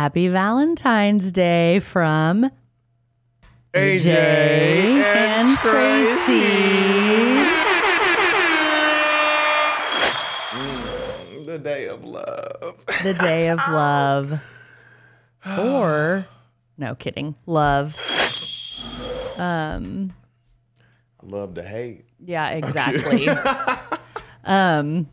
Happy 0.00 0.28
Valentine's 0.28 1.30
Day 1.30 1.78
from 1.78 2.50
AJ 3.74 4.00
Jay 4.00 4.92
and 4.92 5.48
and 5.48 5.58
Tracey. 5.58 6.40
The 11.44 11.58
day 11.58 11.86
of 11.86 12.02
love. 12.02 12.76
The 13.02 13.12
day 13.12 13.48
of 13.48 13.58
love. 13.68 14.40
Or, 15.58 16.26
no 16.78 16.94
kidding, 16.94 17.34
love. 17.44 17.94
Um, 19.36 20.14
love 21.22 21.52
to 21.56 21.62
hate. 21.62 22.06
yeah, 22.20 22.48
exactly. 22.52 23.28
um, 24.44 25.10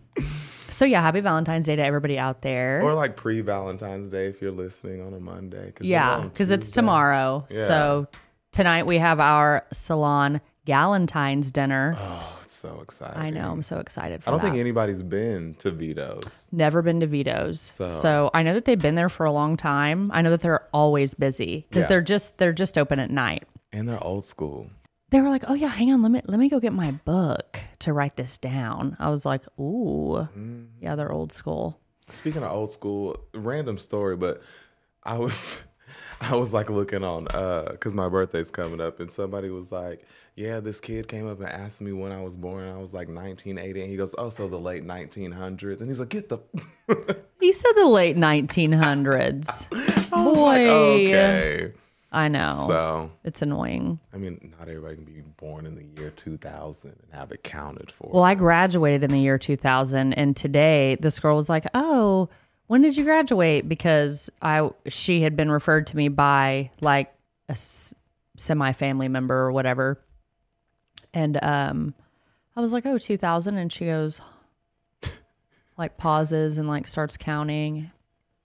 so 0.77 0.85
yeah, 0.85 1.01
happy 1.01 1.19
Valentine's 1.19 1.65
Day 1.65 1.75
to 1.75 1.83
everybody 1.83 2.17
out 2.19 2.41
there. 2.41 2.81
Or 2.83 2.93
like 2.93 3.15
pre 3.15 3.41
Valentine's 3.41 4.07
Day 4.07 4.27
if 4.27 4.41
you're 4.41 4.51
listening 4.51 5.01
on 5.05 5.13
a 5.13 5.19
Monday. 5.19 5.71
'cause 5.71 5.87
yeah, 5.87 6.21
because 6.23 6.51
it's 6.51 6.69
tomorrow. 6.71 7.45
Yeah. 7.49 7.65
So 7.67 8.07
tonight 8.51 8.85
we 8.85 8.97
have 8.99 9.19
our 9.19 9.65
salon 9.73 10.39
Galentine's 10.67 11.51
dinner. 11.51 11.95
Oh, 11.99 12.39
it's 12.43 12.53
so 12.53 12.79
exciting. 12.83 13.19
I 13.19 13.29
know, 13.31 13.51
I'm 13.51 13.61
so 13.63 13.77
excited 13.79 14.23
for 14.23 14.29
it. 14.29 14.31
I 14.31 14.31
don't 14.37 14.41
that. 14.43 14.51
think 14.51 14.59
anybody's 14.59 15.01
been 15.01 15.55
to 15.59 15.71
Vito's. 15.71 16.47
Never 16.51 16.81
been 16.81 16.99
to 16.99 17.07
Vito's. 17.07 17.59
So. 17.59 17.87
So- 17.87 18.29
I 18.33 18.43
know 18.43 18.53
that 18.53 18.65
they've 18.65 18.77
been 18.81 18.95
there 18.95 19.09
for 19.09 19.25
a 19.25 19.31
long 19.31 19.57
time. 19.57 20.11
I 20.13 20.21
know 20.21 20.29
that 20.29 20.41
they're 20.41 20.67
always 20.73 21.15
busy 21.15 21.65
because 21.69 21.83
Yeah. 21.83 21.87
they're 21.87 22.01
just 22.01 22.37
they're 22.37 22.53
just 22.53 22.77
open 22.77 22.99
at 22.99 23.09
night. 23.09 23.45
And 23.73 23.87
they're 23.89 24.01
old 24.03 24.25
school. 24.25 24.67
They 25.09 25.21
were 25.21 25.29
like, 25.29 25.43
"Oh 25.47 25.53
yeah, 25.53 25.69
hang 25.69 25.91
on, 25.93 26.01
let 26.01 26.11
me 26.11 26.21
let 26.25 26.39
me 26.39 26.49
go 26.49 26.59
get 26.59 26.73
my 26.73 26.91
book 26.91 27.59
to 27.79 27.93
write 27.93 28.17
this 28.17 28.37
down." 28.37 28.97
I 28.99 29.09
was 29.09 29.25
like, 29.25 29.43
"Ooh, 29.59 30.27
Mm. 30.37 30.67
yeah, 30.81 30.95
they're 30.95 31.11
old 31.11 31.31
school." 31.31 31.79
Speaking 32.09 32.43
of 32.43 32.51
old 32.51 32.71
school, 32.71 33.17
random 33.33 33.77
story, 33.77 34.15
but 34.17 34.41
I 35.03 35.17
was 35.17 35.59
I 36.21 36.35
was 36.35 36.53
like 36.53 36.69
looking 36.69 37.03
on 37.03 37.27
uh 37.29 37.75
cuz 37.79 37.93
my 37.93 38.09
birthday's 38.09 38.51
coming 38.51 38.81
up 38.81 38.99
and 38.99 39.09
somebody 39.11 39.49
was 39.49 39.71
like, 39.71 40.05
"Yeah, 40.35 40.59
this 40.59 40.81
kid 40.81 41.07
came 41.07 41.25
up 41.27 41.39
and 41.39 41.47
asked 41.47 41.79
me 41.79 41.93
when 41.93 42.11
I 42.11 42.21
was 42.21 42.35
born." 42.35 42.67
I 42.67 42.77
was 42.77 42.93
like 42.93 43.07
1980 43.07 43.81
and 43.81 43.89
he 43.89 43.95
goes, 43.95 44.13
"Oh, 44.17 44.29
so 44.29 44.49
the 44.49 44.59
late 44.59 44.83
1900s." 44.85 45.79
And 45.79 45.89
he's 45.89 45.99
like, 46.01 46.09
"Get 46.09 46.27
the 46.27 46.39
He 47.39 47.53
said 47.53 47.73
the 47.75 47.85
late 47.87 48.17
1900s. 48.17 49.69
Boy, 50.09 50.67
Okay. 50.69 51.71
I 52.11 52.29
know 52.29 52.65
So, 52.67 53.11
it's 53.25 53.41
annoying. 53.41 53.99
I 54.13 54.17
mean, 54.17 54.53
not 54.57 54.69
everybody 54.69 54.95
can 54.95 55.03
be 55.05 55.21
born 55.37 55.65
in 55.65 55.75
the 55.75 55.83
year 55.99 56.09
2000 56.11 56.89
and 56.91 56.97
have 57.11 57.31
it 57.31 57.43
counted 57.43 57.91
for. 57.91 58.09
Well, 58.13 58.23
I 58.23 58.33
graduated 58.35 59.03
in 59.03 59.11
the 59.11 59.19
year 59.19 59.37
2000, 59.37 60.13
and 60.13 60.35
today 60.35 60.95
this 61.01 61.19
girl 61.19 61.35
was 61.35 61.49
like, 61.49 61.65
"Oh, 61.73 62.29
when 62.67 62.81
did 62.81 62.95
you 62.95 63.03
graduate?" 63.03 63.67
Because 63.67 64.29
I 64.41 64.69
she 64.87 65.21
had 65.21 65.35
been 65.35 65.51
referred 65.51 65.87
to 65.87 65.97
me 65.97 66.07
by 66.07 66.71
like 66.79 67.13
a 67.49 67.51
s- 67.51 67.93
semi-family 68.37 69.09
member 69.09 69.35
or 69.35 69.51
whatever, 69.51 69.99
and 71.13 71.37
um, 71.43 71.93
I 72.55 72.61
was 72.61 72.71
like, 72.71 72.85
"Oh, 72.85 72.97
2000," 72.97 73.57
and 73.57 73.71
she 73.71 73.85
goes, 73.85 74.21
like 75.77 75.97
pauses 75.97 76.57
and 76.57 76.67
like 76.69 76.87
starts 76.87 77.17
counting. 77.17 77.91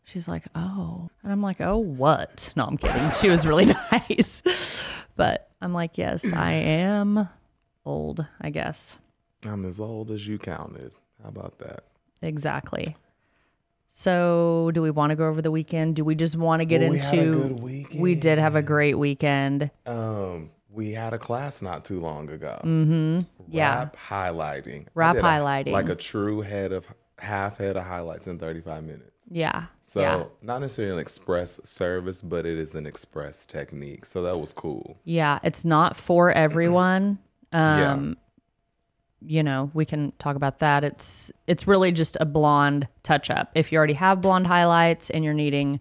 She's 0.05 0.27
like, 0.29 0.45
"Oh," 0.55 1.09
and 1.23 1.33
I'm 1.33 1.43
like, 1.43 1.61
"Oh, 1.61 1.79
what?" 1.79 2.51
No, 2.57 2.65
I'm 2.65 2.77
kidding. 2.77 3.11
She 3.21 3.29
was 3.29 3.47
really 3.47 3.67
nice, 3.93 4.43
but 5.17 5.49
I'm 5.61 5.73
like, 5.73 5.97
"Yes, 5.99 6.31
I 6.33 6.53
am 6.53 7.29
old, 7.85 8.27
I 8.41 8.51
guess." 8.51 8.99
I'm 9.47 9.65
as 9.65 9.81
old 9.81 10.11
as 10.11 10.27
you 10.27 10.39
counted. 10.39 10.93
How 11.23 11.29
about 11.29 11.59
that? 11.59 11.85
Exactly. 12.21 12.97
So, 13.89 14.71
do 14.73 14.81
we 14.81 14.91
want 14.91 15.11
to 15.11 15.17
go 15.17 15.27
over 15.29 15.43
the 15.43 15.51
weekend? 15.51 15.97
Do 15.97 16.05
we 16.05 16.15
just 16.15 16.37
want 16.37 16.61
to 16.61 16.65
get 16.65 16.81
Well, 16.81 16.91
we 16.93 16.99
had 16.99 17.15
a 17.15 17.19
into? 17.23 17.43
good 17.43 17.61
weekend. 17.61 18.01
we 18.01 18.15
did 18.15 18.39
have 18.39 18.57
a 18.57 18.63
great 18.63 18.95
weekend. 18.95 19.71
Um, 19.85 20.51
we 20.71 20.93
had 20.93 21.13
a 21.13 21.19
class 21.19 21.61
not 21.61 21.85
too 21.85 22.01
long 22.01 22.31
ago. 22.31 22.59
Mm-hmm. 22.65 23.21
Yeah. 23.51 23.79
Rap 23.81 23.97
highlighting. 24.09 24.87
Rap 24.95 25.17
did 25.17 25.25
a- 25.25 25.29
highlighting. 25.29 25.73
like 25.73 25.91
a 25.91 25.95
true 25.95 26.41
head 26.41 26.73
of 26.73 26.87
half 27.19 27.59
head 27.59 27.77
of 27.77 27.85
highlights 27.85 28.27
in 28.29 28.39
35 28.39 28.85
minutes. 28.85 29.12
Yeah. 29.35 29.65
So 29.81 30.01
yeah. 30.01 30.25
not 30.43 30.61
necessarily 30.61 30.93
an 30.95 30.99
express 31.01 31.59
service, 31.65 32.21
but 32.21 32.45
it 32.47 32.59
is 32.59 32.75
an 32.75 32.87
express 32.87 33.47
technique. 33.47 34.05
So 34.05 34.23
that 34.23 34.39
was 34.39 34.53
cool. 34.53 34.99
Yeah. 35.05 35.39
It's 35.43 35.65
not 35.65 35.97
for 35.97 36.31
everyone. 36.31 37.19
Yeah. 37.55 37.93
Um, 37.93 38.17
you 39.21 39.43
know, 39.43 39.71
we 39.75 39.85
can 39.85 40.13
talk 40.19 40.37
about 40.37 40.61
that. 40.61 40.85
It's 40.85 41.31
it's 41.47 41.69
really 41.69 41.93
just 41.93 42.17
a 42.19 42.25
blonde 42.25 42.89
touch 43.03 43.29
up. 43.29 43.51
If 43.55 43.71
you 43.71 43.77
already 43.77 43.93
have 43.93 44.23
blonde 44.23 44.47
highlights 44.47 45.11
and 45.11 45.23
you're 45.23 45.35
needing 45.35 45.79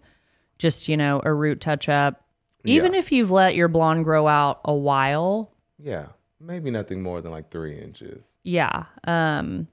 just, 0.58 0.86
you 0.86 0.98
know, 0.98 1.22
a 1.24 1.32
root 1.32 1.62
touch 1.62 1.88
up, 1.88 2.26
even 2.66 2.92
Yeah. 2.92 2.98
if 2.98 3.10
you've 3.10 3.30
let 3.30 3.54
your 3.54 3.68
blonde 3.68 4.04
grow 4.04 4.28
out 4.28 4.60
a 4.66 4.74
while, 4.74 5.50
Yeah. 5.78 6.08
Maybe 6.38 6.70
nothing 6.70 7.02
more 7.02 7.22
than 7.22 7.32
like 7.32 7.50
three 7.50 7.78
inches. 7.78 8.26
Yeah. 8.42 8.84
Um 9.04 9.66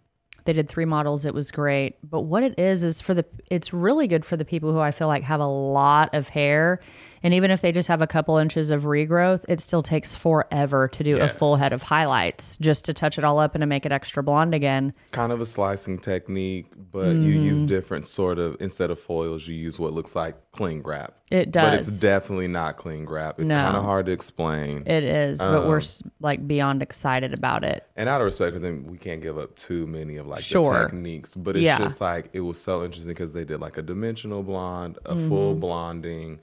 they 0.50 0.54
did 0.54 0.68
three 0.68 0.86
models. 0.86 1.26
It 1.26 1.36
was 1.36 1.52
great. 1.52 1.98
But 2.04 2.22
what 2.22 2.42
it 2.42 2.58
is 2.58 2.84
is 2.84 3.04
for 3.04 3.14
the 3.14 3.24
it's 3.52 3.72
really 3.72 4.08
good 4.08 4.26
for 4.26 4.36
the 4.36 4.44
people 4.44 4.74
who 4.74 4.80
I 4.80 4.90
feel 4.90 5.08
like 5.08 5.22
have 5.22 5.40
a 5.40 5.46
lot 5.46 6.16
of 6.16 6.30
hair. 6.30 6.80
And 7.24 7.34
even 7.34 7.52
if 7.52 7.62
they 7.62 7.72
just 7.72 7.88
have 7.90 8.02
a 8.02 8.08
couple 8.08 8.38
inches 8.38 8.70
of 8.72 8.84
regrowth, 8.84 9.44
it 9.50 9.60
still 9.62 9.84
takes 9.84 10.16
forever 10.16 10.88
to 10.90 11.04
do 11.04 11.18
a 11.20 11.28
full 11.28 11.56
head 11.58 11.74
of 11.74 11.84
highlights 11.84 12.58
just 12.58 12.86
to 12.86 12.94
touch 12.94 13.18
it 13.18 13.24
all 13.24 13.40
up 13.40 13.56
and 13.56 13.62
to 13.62 13.66
make 13.66 13.86
it 13.86 13.92
extra 13.92 14.24
blonde 14.24 14.54
again. 14.56 14.94
Kind 15.12 15.32
of 15.32 15.42
a 15.42 15.46
slicing 15.46 16.00
technique, 16.00 16.68
but 16.92 17.18
you 17.18 17.36
Mm-hmm. 17.36 17.46
use 17.46 17.62
different 17.62 18.08
sort 18.08 18.40
of 18.40 18.58
instead 18.60 18.90
of 18.92 19.00
foils, 19.00 19.48
you 19.48 19.56
use 19.56 19.80
what 19.80 19.94
looks 19.94 20.16
like 20.16 20.36
cling 20.52 20.82
wrap. 20.84 21.14
It 21.30 21.52
does. 21.52 21.64
But 21.64 21.74
it's 21.80 22.00
definitely 22.00 22.48
not 22.48 22.78
cling 22.78 23.08
wrap. 23.08 23.38
It's 23.40 23.48
No. 23.48 23.56
kind 23.56 23.78
of 23.78 23.84
hard 23.84 24.08
to 24.08 24.12
explain. 24.12 24.82
It 24.88 25.04
is, 25.04 25.38
but 25.38 25.68
we're 25.68 25.78
Um, 25.78 26.12
like 26.20 26.48
beyond 26.48 26.82
excited 26.82 27.34
about 27.34 27.64
it. 27.64 27.84
And 27.96 28.10
out 28.10 28.20
of 28.20 28.26
respect 28.26 28.54
for 28.54 28.60
them, 28.60 28.88
we 28.88 28.98
can't 28.98 29.22
give 29.22 29.38
up 29.38 29.56
too 29.56 29.86
many 29.86 30.18
of 30.18 30.26
like 30.26 30.42
Sure. 30.42 30.74
the 30.74 30.86
techniques. 30.86 31.36
But 31.36 31.56
it's 31.56 31.64
Yeah. 31.66 31.78
just 31.78 32.02
like 32.02 32.30
it 32.34 32.40
was 32.40 32.60
so 32.60 32.84
interesting 32.84 33.10
because 33.12 33.34
they 33.34 33.44
did 33.46 33.60
like 33.62 33.78
a 33.78 33.84
dimensional 33.84 34.42
blonde, 34.42 34.98
a 35.06 35.16
full 35.16 35.52
Mm-hmm. 35.52 35.60
blonding, 35.60 36.40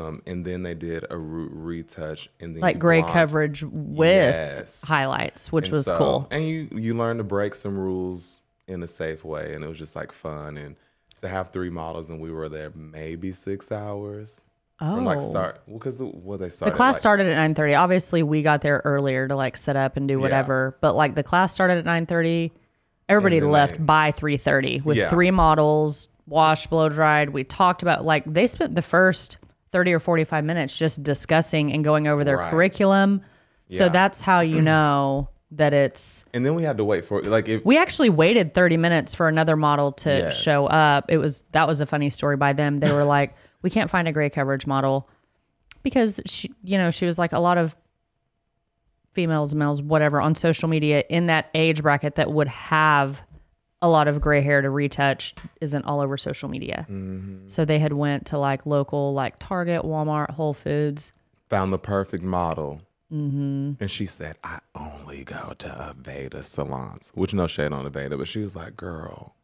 um, 0.00 0.22
and 0.26 0.44
then 0.44 0.62
they 0.62 0.74
did 0.74 1.04
a 1.10 1.16
root 1.18 1.50
retouch, 1.54 2.28
and 2.40 2.54
then 2.54 2.60
Like 2.62 2.78
gray 2.78 3.00
blonde- 3.00 3.12
coverage 3.12 3.64
with 3.64 4.34
Yes. 4.34 4.82
highlights, 4.86 5.52
which 5.52 5.66
And 5.68 5.76
was 5.76 5.86
so- 5.86 5.96
cool. 5.98 6.28
And 6.30 6.44
you 6.44 6.68
you 6.72 6.94
learn 6.94 7.18
to 7.18 7.24
break 7.24 7.54
some 7.54 7.78
rules 7.78 8.40
in 8.66 8.82
a 8.82 8.86
safe 8.88 9.24
way, 9.24 9.54
and 9.54 9.64
it 9.64 9.68
was 9.68 9.78
just 9.78 9.96
like 9.96 10.12
fun 10.12 10.56
and 10.56 10.76
to 11.20 11.28
have 11.28 11.50
three 11.50 11.70
models, 11.70 12.08
and 12.10 12.20
we 12.20 12.30
were 12.32 12.48
there 12.48 12.70
maybe 12.74 13.32
six 13.32 13.70
hours. 13.70 14.40
Oh. 14.82 14.94
From 14.94 15.04
like 15.04 15.20
start 15.20 15.60
because 15.70 16.00
what 16.00 16.40
they 16.40 16.48
started 16.48 16.72
The 16.72 16.76
class 16.76 16.94
like, 16.94 17.00
started 17.00 17.26
at 17.26 17.36
9:30. 17.36 17.74
Obviously, 17.78 18.22
we 18.22 18.42
got 18.42 18.62
there 18.62 18.80
earlier 18.86 19.28
to 19.28 19.36
like 19.36 19.58
set 19.58 19.76
up 19.76 19.98
and 19.98 20.08
do 20.08 20.18
whatever. 20.18 20.74
But 20.80 20.94
like 20.96 21.14
the 21.14 21.22
class 21.22 21.52
started 21.52 21.76
at 21.76 21.84
9:30. 21.84 22.50
Everybody 23.08 23.40
left 23.42 23.74
they- 23.76 23.82
by 23.84 24.12
3:30 24.12 24.80
with 24.82 24.96
Yeah. 24.96 25.10
three 25.10 25.30
models, 25.30 26.08
washed, 26.26 26.70
blow 26.70 26.88
dried. 26.88 27.28
We 27.30 27.44
talked 27.44 27.82
about 27.82 28.06
like 28.06 28.24
they 28.24 28.46
spent 28.46 28.74
the 28.74 28.80
first 28.82 29.36
30 29.72 29.92
or 29.94 30.00
45 30.00 30.44
minutes 30.44 30.76
just 30.76 31.02
discussing 31.02 31.72
and 31.72 31.84
going 31.84 32.08
over 32.08 32.24
their 32.24 32.38
Right. 32.38 32.50
curriculum. 32.50 33.22
So 33.68 33.84
Yeah. 33.84 33.88
that's 33.90 34.20
how 34.20 34.40
you 34.40 34.62
know 34.62 35.28
that 35.52 35.72
it's 35.72 36.24
and 36.32 36.46
then 36.46 36.54
we 36.54 36.62
had 36.62 36.76
to 36.76 36.84
wait 36.84 37.04
for 37.04 37.22
like 37.22 37.48
if 37.48 37.64
we 37.64 37.76
actually 37.76 38.08
waited 38.10 38.54
30 38.54 38.76
minutes 38.76 39.14
for 39.14 39.26
another 39.28 39.56
model 39.56 39.90
to 39.92 40.08
Yes. 40.10 40.36
show 40.40 40.66
up. 40.66 41.06
It 41.08 41.18
was 41.18 41.42
that 41.52 41.66
was 41.66 41.80
a 41.80 41.86
funny 41.86 42.10
story 42.10 42.36
by 42.36 42.52
them. 42.52 42.78
They 42.80 42.92
were 42.92 43.04
like, 43.04 43.34
"We 43.62 43.70
can't 43.70 43.90
find 43.90 44.06
a 44.06 44.12
gray 44.12 44.30
coverage 44.30 44.66
model." 44.66 45.08
Because 45.82 46.20
she, 46.26 46.52
you 46.62 46.76
know, 46.78 46.90
she 46.90 47.06
was 47.06 47.18
like 47.18 47.32
a 47.32 47.38
lot 47.40 47.58
of 47.58 47.74
females, 49.12 49.54
males, 49.54 49.82
whatever 49.82 50.20
on 50.20 50.34
social 50.34 50.68
media 50.68 51.02
in 51.08 51.26
that 51.26 51.48
age 51.54 51.82
bracket 51.82 52.14
that 52.16 52.30
would 52.32 52.48
have 52.48 53.22
a 53.82 53.88
lot 53.88 54.08
of 54.08 54.20
gray 54.20 54.40
hair 54.42 54.60
to 54.60 54.68
retouch 54.70 55.34
isn't 55.60 55.84
all 55.84 56.00
over 56.00 56.16
social 56.16 56.48
media. 56.48 56.86
So 57.48 57.64
they 57.64 57.78
had 57.78 57.92
went 57.94 58.26
to 58.26 58.38
like 58.38 58.66
local 58.66 59.14
like 59.14 59.38
Target, 59.38 59.82
Walmart, 59.82 60.30
Whole 60.30 60.54
Foods. 60.54 61.12
found 61.50 61.72
the 61.72 61.78
perfect 61.78 62.22
model. 62.24 62.80
Mm-hmm. 63.12 63.72
And 63.80 63.90
she 63.90 64.06
said, 64.06 64.36
I 64.44 64.60
only 64.74 65.24
go 65.24 65.52
to 65.58 65.68
Aveda 65.68 66.44
salons, 66.44 67.10
which 67.14 67.34
no 67.34 67.48
shade 67.48 67.72
on 67.72 67.90
Aveda, 67.90 68.16
but 68.16 68.28
she 68.28 68.38
was 68.40 68.54
like, 68.54 68.76
girl, 68.76 69.34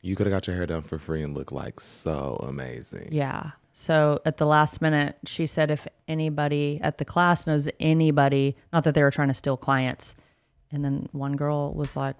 you 0.00 0.14
could 0.14 0.26
have 0.26 0.32
got 0.32 0.46
your 0.46 0.54
hair 0.54 0.66
done 0.66 0.82
for 0.82 0.98
free 0.98 1.22
and 1.22 1.34
look 1.34 1.50
like 1.50 1.80
so 1.80 2.38
amazing. 2.48 3.08
Yeah. 3.10 3.50
So 3.72 4.20
at 4.24 4.36
the 4.36 4.46
last 4.46 4.80
minute, 4.80 5.18
she 5.26 5.46
said 5.46 5.70
if 5.70 5.86
anybody 6.06 6.78
at 6.80 6.98
the 6.98 7.04
class 7.04 7.46
knows 7.46 7.68
anybody, 7.80 8.56
not 8.72 8.84
that 8.84 8.94
they 8.94 9.02
were 9.02 9.10
trying 9.10 9.28
to 9.28 9.34
steal 9.34 9.56
clients. 9.56 10.14
And 10.70 10.84
then 10.84 11.08
one 11.12 11.34
girl 11.34 11.74
was 11.74 11.96
like, 11.96 12.14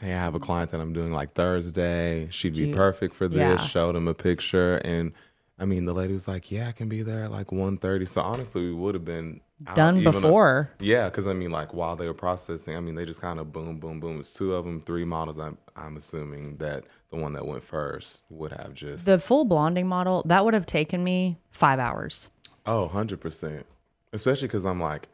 Hey, 0.00 0.12
I 0.14 0.18
have 0.18 0.34
a 0.34 0.38
client 0.40 0.70
that 0.70 0.80
I'm 0.80 0.92
doing 0.92 1.12
like 1.12 1.32
Thursday. 1.34 2.28
She'd 2.30 2.54
be 2.54 2.66
Gee. 2.66 2.72
perfect 2.74 3.14
for 3.14 3.26
this. 3.26 3.38
Yeah. 3.38 3.56
Showed 3.56 3.96
him 3.96 4.06
a 4.06 4.14
picture. 4.14 4.76
And 4.84 5.12
I 5.58 5.64
mean, 5.64 5.84
the 5.86 5.92
lady 5.92 6.12
was 6.12 6.28
like, 6.28 6.52
yeah, 6.52 6.68
I 6.68 6.72
can 6.72 6.88
be 6.88 7.02
there 7.02 7.24
at 7.24 7.32
like 7.32 7.48
1.30. 7.48 8.06
So 8.06 8.20
honestly, 8.20 8.62
we 8.62 8.72
would 8.74 8.94
have 8.94 9.04
been 9.04 9.40
done 9.74 9.96
even 9.96 10.08
a- 10.08 10.12
before. 10.12 10.70
Yeah, 10.78 11.08
because 11.10 11.26
I 11.26 11.32
mean, 11.32 11.50
like 11.50 11.74
while 11.74 11.96
they 11.96 12.06
were 12.06 12.14
processing, 12.14 12.76
I 12.76 12.80
mean, 12.80 12.94
they 12.94 13.04
just 13.04 13.20
kind 13.20 13.40
of 13.40 13.52
boom, 13.52 13.80
boom, 13.80 13.98
boom. 13.98 14.20
It's 14.20 14.32
two 14.32 14.54
of 14.54 14.64
them, 14.64 14.80
three 14.82 15.04
models. 15.04 15.38
I'm 15.40 15.58
I'm 15.74 15.96
assuming 15.96 16.58
that 16.58 16.84
the 17.10 17.16
one 17.16 17.32
that 17.32 17.44
went 17.46 17.64
first 17.64 18.22
would 18.30 18.52
have 18.52 18.74
just 18.74 19.04
The 19.04 19.18
full 19.18 19.44
blonding 19.44 19.88
model, 19.88 20.22
that 20.26 20.44
would 20.44 20.54
have 20.54 20.66
taken 20.66 21.02
me 21.02 21.38
five 21.50 21.78
hours. 21.80 22.28
oh 22.66 22.90
100% 22.92 23.64
especially 24.12 24.46
because 24.48 24.64
i'm 24.66 24.80
like 24.80 25.08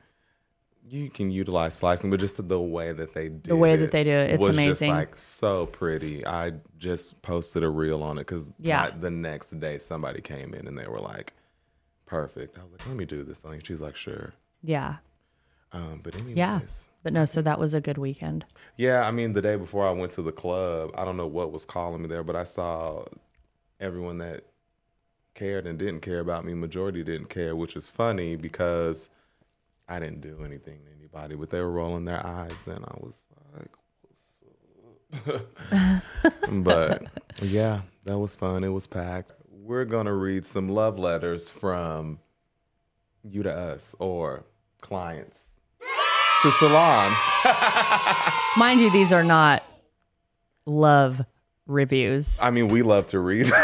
you 0.86 1.08
can 1.08 1.30
utilize 1.30 1.74
slicing 1.74 2.10
but 2.10 2.20
just 2.20 2.46
the 2.48 2.60
way 2.60 2.92
that 2.92 3.14
they 3.14 3.28
do 3.28 3.36
it. 3.36 3.44
the 3.48 3.56
way 3.56 3.74
that 3.76 3.90
they 3.90 4.04
do 4.04 4.10
it, 4.10 4.32
it's 4.32 4.40
was 4.40 4.50
amazing. 4.50 4.70
just 4.90 4.98
like 4.98 5.16
so 5.16 5.66
pretty 5.66 6.26
i 6.26 6.52
just 6.78 7.20
posted 7.22 7.62
a 7.64 7.68
reel 7.68 8.02
on 8.02 8.18
it 8.18 8.22
because 8.22 8.50
Yeah. 8.58 8.90
the 8.90 9.10
next 9.10 9.58
day 9.60 9.78
somebody 9.78 10.20
came 10.20 10.52
in 10.52 10.66
and 10.68 10.76
they 10.78 10.86
were 10.86 11.00
like 11.00 11.32
perfect 12.06 12.58
i 12.58 12.62
was 12.62 12.72
like 12.72 12.86
let 12.86 12.96
me 12.96 13.04
do 13.06 13.24
this 13.24 13.44
you 13.50 13.60
she's 13.64 13.80
like 13.80 13.96
sure 13.96 14.34
Yeah. 14.62 14.96
um, 15.72 16.00
but 16.02 16.14
anyways 16.16 16.36
Yeah. 16.36 16.60
But 17.02 17.12
no, 17.12 17.26
so 17.26 17.42
that 17.42 17.58
was 17.58 17.74
a 17.74 17.82
good 17.82 17.98
weekend. 17.98 18.46
Yeah, 18.78 19.06
I 19.06 19.10
mean, 19.10 19.34
the 19.34 19.42
day 19.42 19.56
before 19.56 19.86
I 19.86 19.90
went 19.90 20.12
to 20.12 20.22
the 20.22 20.32
club, 20.32 20.90
I 20.96 21.04
don't 21.04 21.18
know 21.18 21.26
what 21.26 21.52
was 21.52 21.66
calling 21.66 22.00
me 22.00 22.08
there, 22.08 22.24
but 22.24 22.34
I 22.34 22.44
saw 22.44 23.04
everyone 23.78 24.16
that 24.18 24.44
cared 25.34 25.66
and 25.66 25.78
didn't 25.78 26.00
care 26.00 26.20
about 26.20 26.46
me. 26.46 26.54
Majority 26.54 27.04
didn't 27.04 27.28
care, 27.28 27.54
which 27.54 27.76
is 27.76 27.90
funny 27.90 28.36
because 28.36 29.10
I 29.88 29.98
didn't 29.98 30.20
do 30.20 30.42
anything 30.44 30.80
to 30.84 30.90
anybody, 30.98 31.34
but 31.34 31.50
they 31.50 31.60
were 31.60 31.70
rolling 31.70 32.04
their 32.04 32.24
eyes, 32.24 32.66
and 32.66 32.84
I 32.84 32.96
was 33.00 33.20
like, 33.56 33.70
"What's 35.10 35.28
up?" 35.28 36.02
but 36.64 37.02
yeah, 37.42 37.82
that 38.04 38.18
was 38.18 38.34
fun. 38.34 38.64
It 38.64 38.68
was 38.68 38.86
packed. 38.86 39.32
We're 39.50 39.84
gonna 39.84 40.14
read 40.14 40.44
some 40.44 40.68
love 40.68 40.98
letters 40.98 41.50
from 41.50 42.18
you 43.22 43.42
to 43.42 43.52
us 43.52 43.94
or 43.98 44.44
clients 44.80 45.54
to 46.42 46.50
salons. 46.52 47.16
Mind 48.56 48.80
you, 48.80 48.90
these 48.90 49.12
are 49.12 49.24
not 49.24 49.62
love 50.66 51.22
reviews. 51.66 52.38
I 52.40 52.50
mean, 52.50 52.68
we 52.68 52.82
love 52.82 53.06
to 53.08 53.18
read. 53.18 53.50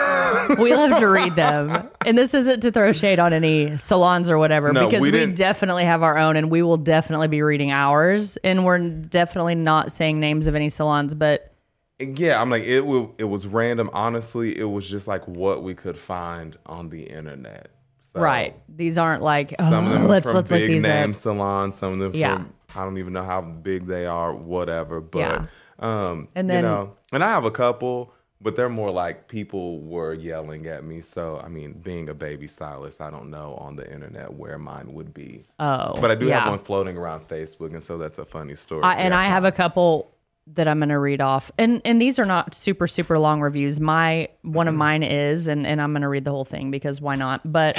We 0.58 0.74
love 0.74 0.98
to 0.98 1.06
read 1.06 1.36
them. 1.36 1.89
And 2.06 2.16
this 2.16 2.32
isn't 2.32 2.60
to 2.60 2.72
throw 2.72 2.92
shade 2.92 3.18
on 3.18 3.32
any 3.32 3.76
salons 3.76 4.30
or 4.30 4.38
whatever, 4.38 4.72
No, 4.72 4.86
because 4.86 5.02
we 5.02 5.10
we, 5.10 5.32
definitely 5.32 5.84
have 5.84 6.02
our 6.02 6.16
own 6.16 6.36
and 6.36 6.50
we 6.50 6.62
will 6.62 6.78
definitely 6.78 7.28
be 7.28 7.42
reading 7.42 7.70
ours. 7.72 8.38
And 8.38 8.64
we're 8.64 8.78
definitely 8.78 9.54
not 9.54 9.92
saying 9.92 10.18
names 10.18 10.46
of 10.46 10.54
any 10.54 10.70
salons, 10.70 11.14
but 11.14 11.52
yeah, 11.98 12.40
I'm 12.40 12.48
like 12.48 12.62
it. 12.62 12.82
It 13.18 13.24
was 13.24 13.46
random. 13.46 13.90
Honestly, 13.92 14.58
it 14.58 14.64
was 14.64 14.88
just 14.88 15.06
like 15.06 15.26
what 15.28 15.62
we 15.62 15.74
could 15.74 15.98
find 15.98 16.56
on 16.64 16.88
the 16.88 17.02
internet. 17.02 17.68
So, 18.12 18.20
right. 18.20 18.56
These 18.74 18.96
aren't 18.96 19.22
like, 19.22 19.54
Some 19.58 19.86
of 19.86 19.92
oh, 19.92 19.94
them 19.94 20.08
let's, 20.08 20.26
from 20.26 20.36
let's 20.36 20.50
big 20.50 20.68
these 20.68 20.82
name 20.82 21.10
up. 21.10 21.16
salons. 21.16 21.76
Some 21.76 21.92
of 21.92 21.98
them 21.98 22.14
Yeah. 22.14 22.36
from 22.36 22.54
I 22.74 22.84
don't 22.84 22.98
even 22.98 23.12
know 23.12 23.24
how 23.24 23.40
big 23.42 23.86
they 23.86 24.06
are. 24.06 24.34
Whatever. 24.34 25.00
But 25.00 25.18
Yeah. 25.18 25.44
um, 25.78 26.28
And 26.34 26.48
then 26.48 26.64
you 26.64 26.70
know, 26.70 26.94
and 27.12 27.22
I 27.22 27.28
have 27.28 27.44
a 27.44 27.50
couple. 27.50 28.14
But 28.42 28.56
they're 28.56 28.70
more 28.70 28.90
like 28.90 29.28
people 29.28 29.80
were 29.80 30.14
yelling 30.14 30.66
at 30.66 30.82
me. 30.82 31.02
So, 31.02 31.38
I 31.44 31.48
mean, 31.48 31.74
being 31.74 32.08
a 32.08 32.14
baby 32.14 32.46
stylist, 32.46 33.02
I 33.02 33.10
don't 33.10 33.28
know 33.30 33.54
on 33.56 33.76
the 33.76 33.92
internet 33.92 34.32
where 34.32 34.58
mine 34.58 34.94
would 34.94 35.12
be. 35.12 35.44
Oh. 35.58 35.92
But 36.00 36.10
I 36.10 36.14
do 36.14 36.26
yeah. 36.26 36.40
have 36.40 36.50
one 36.50 36.58
floating 36.58 36.96
around 36.96 37.28
Facebook. 37.28 37.74
And 37.74 37.84
so 37.84 37.98
that's 37.98 38.18
a 38.18 38.24
funny 38.24 38.54
story. 38.54 38.82
I, 38.82 38.94
and 38.94 39.12
I 39.12 39.24
have 39.24 39.44
a 39.44 39.52
couple 39.52 40.10
that 40.54 40.66
I'm 40.66 40.78
going 40.78 40.88
to 40.88 40.98
read 40.98 41.20
off. 41.20 41.50
And 41.58 41.82
and 41.84 42.00
these 42.00 42.18
are 42.18 42.24
not 42.24 42.54
super 42.54 42.86
super 42.88 43.18
long 43.18 43.40
reviews. 43.40 43.78
My 43.78 44.28
one 44.42 44.68
of 44.68 44.74
mine 44.74 45.02
is 45.02 45.46
and 45.46 45.66
and 45.66 45.80
I'm 45.80 45.92
going 45.92 46.02
to 46.02 46.08
read 46.08 46.24
the 46.24 46.30
whole 46.30 46.46
thing 46.46 46.70
because 46.70 47.00
why 47.00 47.14
not? 47.14 47.40
But 47.44 47.76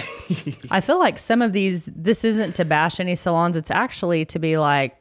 I 0.70 0.80
feel 0.80 1.00
like 1.00 1.18
some 1.20 1.42
of 1.42 1.54
these 1.54 1.84
this 1.86 2.24
isn't 2.24 2.56
to 2.56 2.66
bash 2.66 3.00
any 3.00 3.16
salons. 3.16 3.58
It's 3.58 3.72
actually 3.72 4.26
to 4.26 4.40
be 4.40 4.58
like 4.58 4.96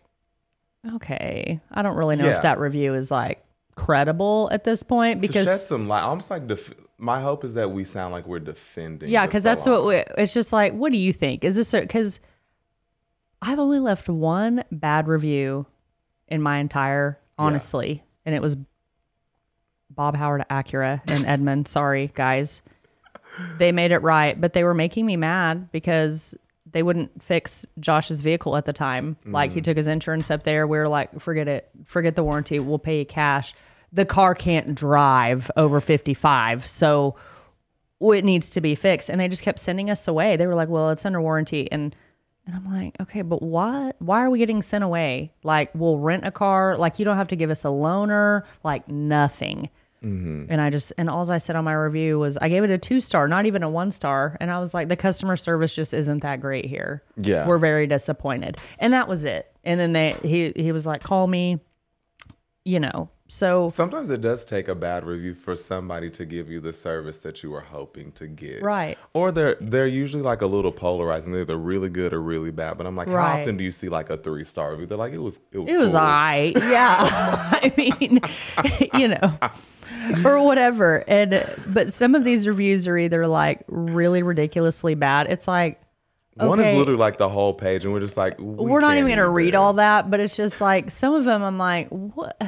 okay, 0.97 1.61
I 1.71 1.83
don't 1.83 1.97
really 1.97 2.17
know 2.17 2.25
Yeah. 2.25 2.37
if 2.37 2.43
that 2.43 2.59
review 2.59 2.95
is 2.95 3.11
like 3.11 3.45
credible 3.77 4.49
at 4.53 4.65
this 4.65 4.83
point 4.83 5.21
to 5.23 5.27
shed 5.27 5.33
because 5.45 5.67
some 5.67 5.89
light. 5.89 6.03
Almost 6.03 6.31
like 6.31 6.47
def- 6.47 6.75
my 6.99 7.21
hope 7.21 7.45
is 7.45 7.55
that 7.55 7.71
we 7.71 7.85
sound 7.85 8.13
like 8.13 8.27
we're 8.27 8.39
defending. 8.39 9.09
yeah, 9.09 9.27
because 9.27 9.43
that's 9.43 9.67
what 9.67 9.87
we, 9.87 9.97
it's 10.19 10.35
just 10.35 10.53
like. 10.53 10.73
What 10.75 10.93
do 10.93 10.99
you 10.99 11.13
think? 11.13 11.45
Is 11.45 11.57
this 11.57 11.73
because 11.73 12.21
I've 13.43 13.59
only 13.59 13.79
left 13.79 14.09
one 14.09 14.65
bad 14.71 15.09
review 15.09 15.67
in 16.29 16.43
my 16.43 16.59
entire 16.59 17.19
honestly, 17.39 18.05
and 18.27 18.35
it 18.35 18.43
was 18.43 18.57
Bob 19.89 20.15
Howard 20.15 20.45
Acura 20.51 21.09
in 21.11 21.25
Edmond. 21.25 21.67
Sorry, 21.67 22.13
guys, 22.15 22.63
they 23.59 23.73
made 23.73 23.93
it 23.93 23.99
right, 23.99 24.39
but 24.41 24.53
they 24.53 24.63
were 24.65 24.75
making 24.75 25.07
me 25.07 25.17
mad 25.17 25.71
because 25.73 26.35
they 26.73 26.83
wouldn't 26.83 27.23
fix 27.23 27.67
Josh's 27.79 28.21
vehicle 28.21 28.57
at 28.57 28.65
the 28.65 28.73
time. 28.73 29.17
Like 29.25 29.53
he 29.53 29.61
mm. 29.61 29.65
took 29.65 29.77
his 29.77 29.87
insurance 29.87 30.31
up 30.31 30.45
there. 30.45 30.67
We 30.67 30.79
were 30.79 30.89
like, 30.89 31.21
forget 31.21 31.49
it, 31.49 31.69
forget 31.85 32.17
the 32.17 32.25
warranty. 32.25 32.59
We'll 32.61 32.79
pay 32.79 33.01
you 33.01 33.07
cash. 33.07 33.55
The 33.93 34.05
car 34.05 34.35
can't 34.35 34.75
drive 34.75 35.51
over 35.57 35.81
fifty 35.81 36.15
five, 36.15 36.67
so 36.67 37.17
it 38.01 38.25
needs 38.25 38.51
to 38.51 38.61
be 38.61 38.75
fixed. 38.75 39.11
And 39.11 39.21
they 39.21 39.29
just 39.29 39.43
kept 39.43 39.59
sending 39.59 39.91
us 39.91 40.07
away. 40.09 40.37
They 40.37 40.47
were 40.47 40.55
like, 40.55 40.69
well, 40.69 40.91
it's 40.91 41.05
under 41.05 41.21
warranty. 41.21 41.71
And 41.73 41.95
and 42.47 42.57
I'm 42.57 42.73
like, 42.73 42.97
okay, 43.01 43.23
but 43.23 43.43
what? 43.43 43.97
Why 43.99 44.25
are 44.25 44.31
we 44.31 44.39
getting 44.39 44.63
sent 44.63 44.83
away? 44.83 45.33
Like, 45.43 45.71
we'll 45.75 45.99
rent 45.99 46.25
a 46.25 46.31
car. 46.31 46.77
Like, 46.77 46.99
you 46.99 47.05
don't 47.05 47.17
have 47.17 47.29
to 47.29 47.37
give 47.37 47.51
us 47.51 47.65
a 47.65 47.69
loaner. 47.69 48.45
Like, 48.65 48.89
nothing. 48.89 49.69
Mm-hmm. 50.05 50.47
And 50.49 50.61
I 50.61 50.71
just, 50.71 50.93
and 50.97 51.11
all 51.11 51.31
I 51.31 51.39
said 51.39 51.57
on 51.57 51.65
my 51.65 51.75
review 51.75 52.19
was, 52.19 52.37
I 52.39 52.49
gave 52.49 52.65
it 52.65 52.71
a 52.71 52.79
two 52.79 53.01
star, 53.01 53.29
not 53.29 53.47
even 53.47 53.63
a 53.63 53.71
one 53.71 53.91
star. 53.91 54.37
And 54.41 54.51
I 54.51 54.59
was 54.59 54.73
like, 54.73 54.89
the 54.89 54.97
customer 54.97 55.37
service 55.37 55.75
just 55.75 55.93
isn't 55.93 56.21
that 56.21 56.41
great 56.41 56.65
here. 56.65 57.03
Yeah. 57.17 57.47
We're 57.47 57.59
very 57.59 57.87
disappointed. 57.87 58.57
And 58.79 58.93
that 58.93 59.09
was 59.09 59.25
it. 59.25 59.53
And 59.65 59.79
then 59.79 59.93
they, 59.93 60.13
he, 60.23 60.53
he 60.57 60.73
was 60.73 60.87
like, 60.87 61.03
call 61.03 61.27
me, 61.27 61.61
you 62.65 62.81
know. 62.81 63.11
So, 63.29 63.69
Sometimes 63.69 64.11
it 64.11 64.23
does 64.23 64.45
take 64.45 64.67
a 64.67 64.75
bad 64.75 65.05
review 65.05 65.35
for 65.35 65.55
somebody 65.55 66.11
to 66.11 66.25
give 66.25 66.51
you 66.51 66.61
the 66.61 66.73
service 66.73 67.21
that 67.21 67.45
you 67.45 67.51
were 67.51 67.61
hoping 67.61 68.11
to 68.13 68.27
get. 68.27 68.61
Right. 68.61 68.99
Or 69.15 69.31
they're 69.31 69.55
they're 69.61 69.87
usually 69.87 70.25
like 70.25 70.43
a 70.43 70.49
little 70.49 70.73
polarizing. 70.73 71.31
They're 71.31 71.43
either 71.43 71.57
really 71.57 71.91
good 71.91 72.13
or 72.13 72.21
really 72.21 72.51
bad. 72.51 72.77
But 72.77 72.89
I'm 72.89 72.97
like, 72.97 73.07
how 73.07 73.39
often 73.39 73.57
do 73.57 73.63
you 73.63 73.71
see 73.71 73.89
like 73.89 74.11
a 74.11 74.17
three 74.17 74.43
star 74.43 74.73
review? 74.73 74.87
They're 74.87 74.99
like, 74.99 75.13
it 75.13 75.19
was 75.19 75.39
it 75.53 75.59
was 75.59 75.73
It 75.73 75.79
was 75.79 75.91
cool. 75.93 76.01
I. 76.01 76.55
Yeah. 76.57 76.99
I 77.63 77.73
mean, 77.77 78.21
you 79.01 79.07
know, 79.07 79.39
or 80.25 80.43
whatever. 80.45 81.05
And 81.09 81.45
but 81.69 81.93
some 81.93 82.15
of 82.15 82.25
these 82.25 82.47
reviews 82.49 82.87
are 82.87 82.97
either 82.97 83.27
like 83.27 83.63
really 83.69 84.23
ridiculously 84.23 84.95
bad. 84.95 85.27
It's 85.29 85.47
like 85.49 85.81
One 86.37 86.59
is 86.61 86.79
literally 86.79 86.99
like 86.99 87.19
the 87.19 87.29
whole 87.29 87.53
page, 87.55 87.85
and 87.85 87.93
we're 87.93 88.01
just 88.01 88.17
like, 88.17 88.39
we 88.39 88.45
we're 88.45 88.81
not 88.81 88.97
even 88.97 89.09
gonna 89.11 89.29
read 89.29 89.55
all 89.55 89.75
that, 89.75 90.11
but 90.11 90.21
it's 90.21 90.37
just 90.37 90.61
like 90.61 90.91
some 90.91 91.15
of 91.15 91.25
them 91.25 91.43
I'm 91.43 91.59
like, 91.59 91.89
what 91.91 92.41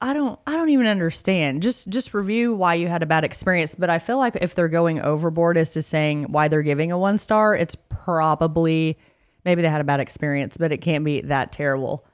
I 0.00 0.12
don't 0.12 0.38
I 0.46 0.52
don't 0.52 0.68
even 0.68 0.86
understand. 0.86 1.62
Just 1.62 1.88
just 1.88 2.12
review 2.12 2.54
why 2.54 2.74
you 2.74 2.86
had 2.88 3.02
a 3.02 3.06
bad 3.06 3.24
experience. 3.24 3.74
But 3.74 3.88
I 3.88 3.98
feel 3.98 4.18
like 4.18 4.36
if 4.36 4.54
they're 4.54 4.68
going 4.68 5.00
overboard 5.00 5.56
as 5.56 5.70
to 5.72 5.80
saying 5.82 6.24
why 6.32 6.48
they're 6.48 6.62
giving 6.62 6.92
a 6.92 6.98
one 6.98 7.16
star, 7.18 7.54
it's 7.54 7.74
probably 8.20 8.98
maybe 9.44 9.62
they 9.62 9.68
had 9.70 9.80
a 9.80 9.84
bad 9.84 10.00
experience, 10.00 10.56
but 10.58 10.70
it 10.72 10.78
can't 10.78 11.04
be 11.04 11.22
that 11.22 11.50
terrible. 11.52 12.04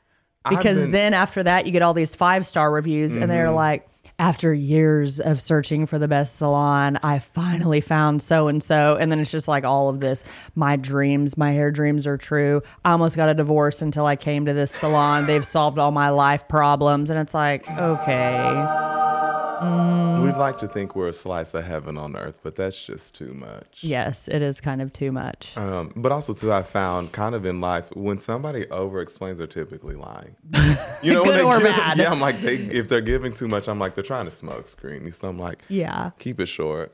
Because 0.48 0.78
been- 0.78 0.84
Mm-hmm. 0.84 0.92
then 0.92 1.14
after 1.14 1.42
that 1.42 1.66
you 1.66 1.72
get 1.72 1.82
all 1.82 1.94
these 1.94 2.14
five 2.14 2.46
star 2.46 2.70
reviews 2.70 3.16
and 3.16 3.30
they're 3.30 3.50
like 3.50 3.88
after 4.22 4.54
years 4.54 5.18
of 5.18 5.42
searching 5.42 5.84
for 5.84 5.98
the 5.98 6.06
best 6.06 6.36
salon, 6.36 6.96
I 7.02 7.18
finally 7.18 7.80
found 7.80 8.22
so 8.22 8.46
and 8.46 8.62
so. 8.62 8.96
And 9.00 9.10
then 9.10 9.18
it's 9.18 9.32
just 9.32 9.48
like 9.48 9.64
all 9.64 9.88
of 9.88 9.98
this. 9.98 10.22
My 10.54 10.76
dreams, 10.76 11.36
my 11.36 11.50
hair 11.50 11.72
dreams 11.72 12.06
are 12.06 12.16
true. 12.16 12.62
I 12.84 12.92
almost 12.92 13.16
got 13.16 13.28
a 13.28 13.34
divorce 13.34 13.82
until 13.82 14.06
I 14.06 14.14
came 14.14 14.46
to 14.46 14.54
this 14.54 14.70
salon. 14.70 15.26
They've 15.26 15.44
solved 15.44 15.80
all 15.80 15.90
my 15.90 16.10
life 16.10 16.46
problems. 16.46 17.10
And 17.10 17.18
it's 17.18 17.34
like, 17.34 17.68
okay. 17.68 18.38
Mm. 19.60 20.11
We'd 20.32 20.38
like 20.38 20.56
to 20.58 20.68
think 20.68 20.96
we're 20.96 21.08
a 21.08 21.12
slice 21.12 21.52
of 21.52 21.62
heaven 21.64 21.98
on 21.98 22.16
earth, 22.16 22.40
but 22.42 22.56
that's 22.56 22.82
just 22.82 23.14
too 23.14 23.34
much. 23.34 23.84
Yes, 23.84 24.28
it 24.28 24.40
is 24.40 24.62
kind 24.62 24.80
of 24.80 24.90
too 24.90 25.12
much. 25.12 25.54
Um, 25.58 25.92
but 25.94 26.10
also 26.10 26.32
too, 26.32 26.50
I 26.50 26.62
found 26.62 27.12
kind 27.12 27.34
of 27.34 27.44
in 27.44 27.60
life 27.60 27.94
when 27.94 28.18
somebody 28.18 28.66
over 28.70 29.02
explains, 29.02 29.36
they're 29.38 29.46
typically 29.46 29.94
lying. 29.94 30.34
You 31.02 31.12
know, 31.14 31.22
when 31.24 31.34
they 31.34 31.42
or 31.42 31.58
give, 31.58 31.64
bad. 31.64 31.98
yeah, 31.98 32.10
I'm 32.12 32.20
like 32.20 32.40
they 32.42 32.54
if 32.54 32.88
they're 32.88 33.00
giving 33.00 33.34
too 33.34 33.48
much, 33.48 33.68
I'm 33.68 33.78
like 33.80 33.94
they're 33.96 34.04
trying 34.04 34.24
to 34.26 34.30
smoke 34.30 34.68
screen 34.68 35.04
you. 35.04 35.10
So 35.10 35.28
I'm 35.28 35.38
like, 35.38 35.58
Yeah. 35.68 36.10
keep 36.20 36.38
it 36.40 36.46
short. 36.46 36.92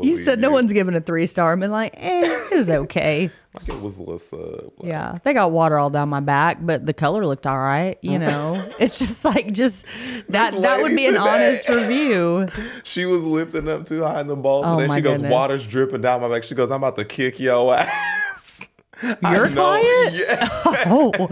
You 0.00 0.16
said 0.16 0.40
no 0.40 0.50
one's 0.50 0.72
given 0.72 0.94
a 0.94 1.00
three 1.00 1.26
star. 1.26 1.52
I'm 1.52 1.60
like, 1.60 1.94
eh, 1.96 2.22
it 2.50 2.56
was 2.56 2.68
okay. 2.84 3.30
like 3.54 3.68
it 3.68 3.80
was 3.80 3.98
what's 3.98 4.32
up. 4.32 4.78
Like, 4.78 4.88
Yeah, 4.88 5.18
they 5.24 5.32
got 5.34 5.52
water 5.52 5.78
all 5.78 5.90
down 5.90 6.08
my 6.08 6.20
back, 6.20 6.58
but 6.60 6.84
the 6.86 6.92
color 6.94 7.24
looked 7.26 7.46
all 7.46 7.58
right. 7.58 7.96
You 8.02 8.18
know, 8.24 8.62
it's 8.78 8.98
just 8.98 9.24
like 9.24 9.52
just 9.52 9.86
that 10.28 10.54
that 10.56 10.82
would 10.82 10.96
be 10.96 11.06
an 11.06 11.16
honest 11.16 11.68
review. 11.68 12.48
She 12.84 13.04
was 13.04 13.22
lifting 13.22 13.68
up 13.68 13.86
too 13.86 14.02
high 14.02 14.20
in 14.20 14.26
the 14.26 14.36
balls, 14.36 14.64
Oh, 14.66 14.78
and 14.78 14.90
then 14.90 14.96
she 14.96 15.02
goes, 15.02 15.18
goodness. 15.18 15.32
"Water's 15.32 15.66
dripping 15.66 16.00
down 16.00 16.20
my 16.22 16.28
back." 16.28 16.42
She 16.44 16.54
goes, 16.54 16.70
"I'm 16.70 16.78
about 16.82 16.96
to 16.96 17.04
kick 17.04 17.38
your 17.38 17.74
ass." 17.74 18.68
I 19.22 19.34
Your 19.36 19.48
know, 19.50 19.54
client? 19.54 20.14
Yeah. 20.14 20.48
Oh, 20.86 21.28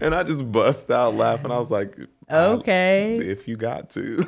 And 0.00 0.14
I 0.14 0.22
just 0.22 0.50
bust 0.50 0.90
out 0.90 1.14
laughing. 1.14 1.50
I 1.50 1.58
was 1.58 1.70
like, 1.70 1.98
okay. 2.30 3.16
if 3.18 3.46
you 3.46 3.56
got 3.56 3.90
to." 3.90 4.26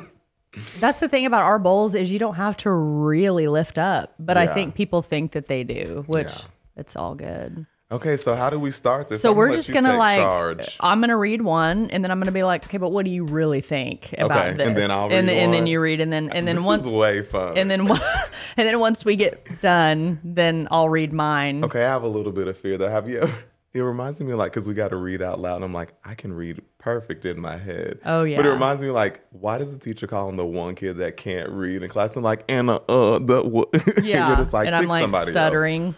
That's 0.79 0.99
the 0.99 1.07
thing 1.09 1.25
about 1.25 1.43
our 1.43 1.59
bowls 1.59 1.95
is 1.95 2.11
you 2.11 2.19
don't 2.19 2.35
have 2.35 2.57
to 2.57 2.71
really 2.71 3.47
lift 3.47 3.77
up, 3.77 4.13
but 4.19 4.37
I 4.37 4.43
Yeah. 4.45 4.53
think 4.53 4.75
people 4.75 5.01
think 5.01 5.31
that 5.33 5.47
they 5.47 5.63
do, 5.63 6.03
which 6.07 6.27
Yeah. 6.27 6.45
it's 6.77 6.95
all 6.95 7.15
good. 7.15 7.65
Okay, 7.89 8.17
so 8.17 8.35
how 8.35 8.49
do 8.49 8.59
we 8.59 8.71
start 8.71 9.07
this? 9.07 9.21
So 9.21 9.31
I'm 9.31 9.37
we're 9.37 9.49
let 9.49 9.55
just 9.55 9.69
you 9.69 9.73
gonna 9.73 9.91
take 9.91 9.97
like 9.97 10.17
charge. 10.17 10.77
I'm 10.81 10.99
gonna 10.99 11.15
read 11.15 11.41
one 11.41 11.89
and 11.89 12.03
then 12.03 12.11
I'm 12.11 12.19
gonna 12.19 12.33
be 12.33 12.43
like, 12.43 12.65
okay, 12.65 12.77
but 12.77 12.89
what 12.91 13.05
do 13.05 13.11
you 13.11 13.23
really 13.23 13.61
think 13.61 14.13
about 14.17 14.31
Okay, 14.39 14.49
and 14.49 14.59
this? 14.59 14.75
then 14.75 14.91
I'll 14.91 15.03
and, 15.05 15.11
read 15.11 15.27
then, 15.29 15.43
and 15.45 15.53
then 15.53 15.61
one. 15.61 15.67
you 15.67 15.79
read 15.79 16.01
and 16.01 16.11
then 16.11 16.29
and 16.31 16.45
then 16.45 16.57
this 16.57 16.65
once 16.65 16.85
is 16.85 16.93
way 16.93 17.21
fun. 17.23 17.57
and 17.57 17.71
then 17.71 17.81
and 18.57 18.67
then 18.67 18.77
once 18.81 19.05
we 19.05 19.15
get 19.15 19.61
done, 19.61 20.19
then 20.21 20.67
I'll 20.69 20.89
read 20.89 21.13
mine. 21.13 21.63
okay, 21.63 21.79
I 21.85 21.87
have 21.87 22.03
a 22.03 22.09
little 22.09 22.33
bit 22.33 22.49
of 22.49 22.57
fear 22.57 22.77
though. 22.77 22.89
Have 22.89 23.07
you 23.09 23.19
ever? 23.21 23.33
It 23.73 23.81
reminds 23.81 24.19
me 24.19 24.31
of 24.31 24.39
like 24.39 24.51
because 24.53 24.67
we 24.67 24.73
got 24.73 24.87
to 24.89 24.95
read 24.95 25.21
out 25.21 25.39
loud. 25.39 25.57
And 25.57 25.63
I'm 25.65 25.73
like, 25.73 25.93
I 26.03 26.15
can 26.15 26.33
read 26.33 26.61
perfect 26.87 27.25
in 27.25 27.37
my 27.37 27.57
head. 27.57 27.99
Oh, 28.05 28.23
yeah. 28.23 28.37
But 28.37 28.45
it 28.45 28.51
reminds 28.51 28.81
me 28.81 28.89
like, 28.91 29.19
why 29.31 29.57
does 29.57 29.73
the 29.73 29.77
teacher 29.77 30.07
call 30.07 30.29
him 30.29 30.37
the 30.37 30.45
one 30.45 30.73
kid 30.73 30.93
that 30.97 31.17
can't 31.17 31.49
read 31.49 31.83
in 31.83 31.89
class? 31.89 32.15
I'm 32.15 32.23
like, 32.23 32.45
Anna, 32.47 32.75
uh, 32.87 33.19
the 33.19 33.41
what? 33.41 33.67
Yeah, 34.03 34.29
You're 34.29 34.37
just 34.37 34.53
like, 34.53 34.67
and 34.67 34.75
I'm 34.75 34.87
like 34.87 35.01
somebody 35.01 35.23
else. 35.23 35.31
stuttering. 35.31 35.95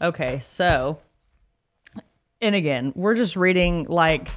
Okay, 0.00 0.40
so 0.40 0.98
and 2.40 2.56
again, 2.56 2.92
we're 2.96 3.14
just 3.14 3.36
reading 3.36 3.84
like 3.88 4.28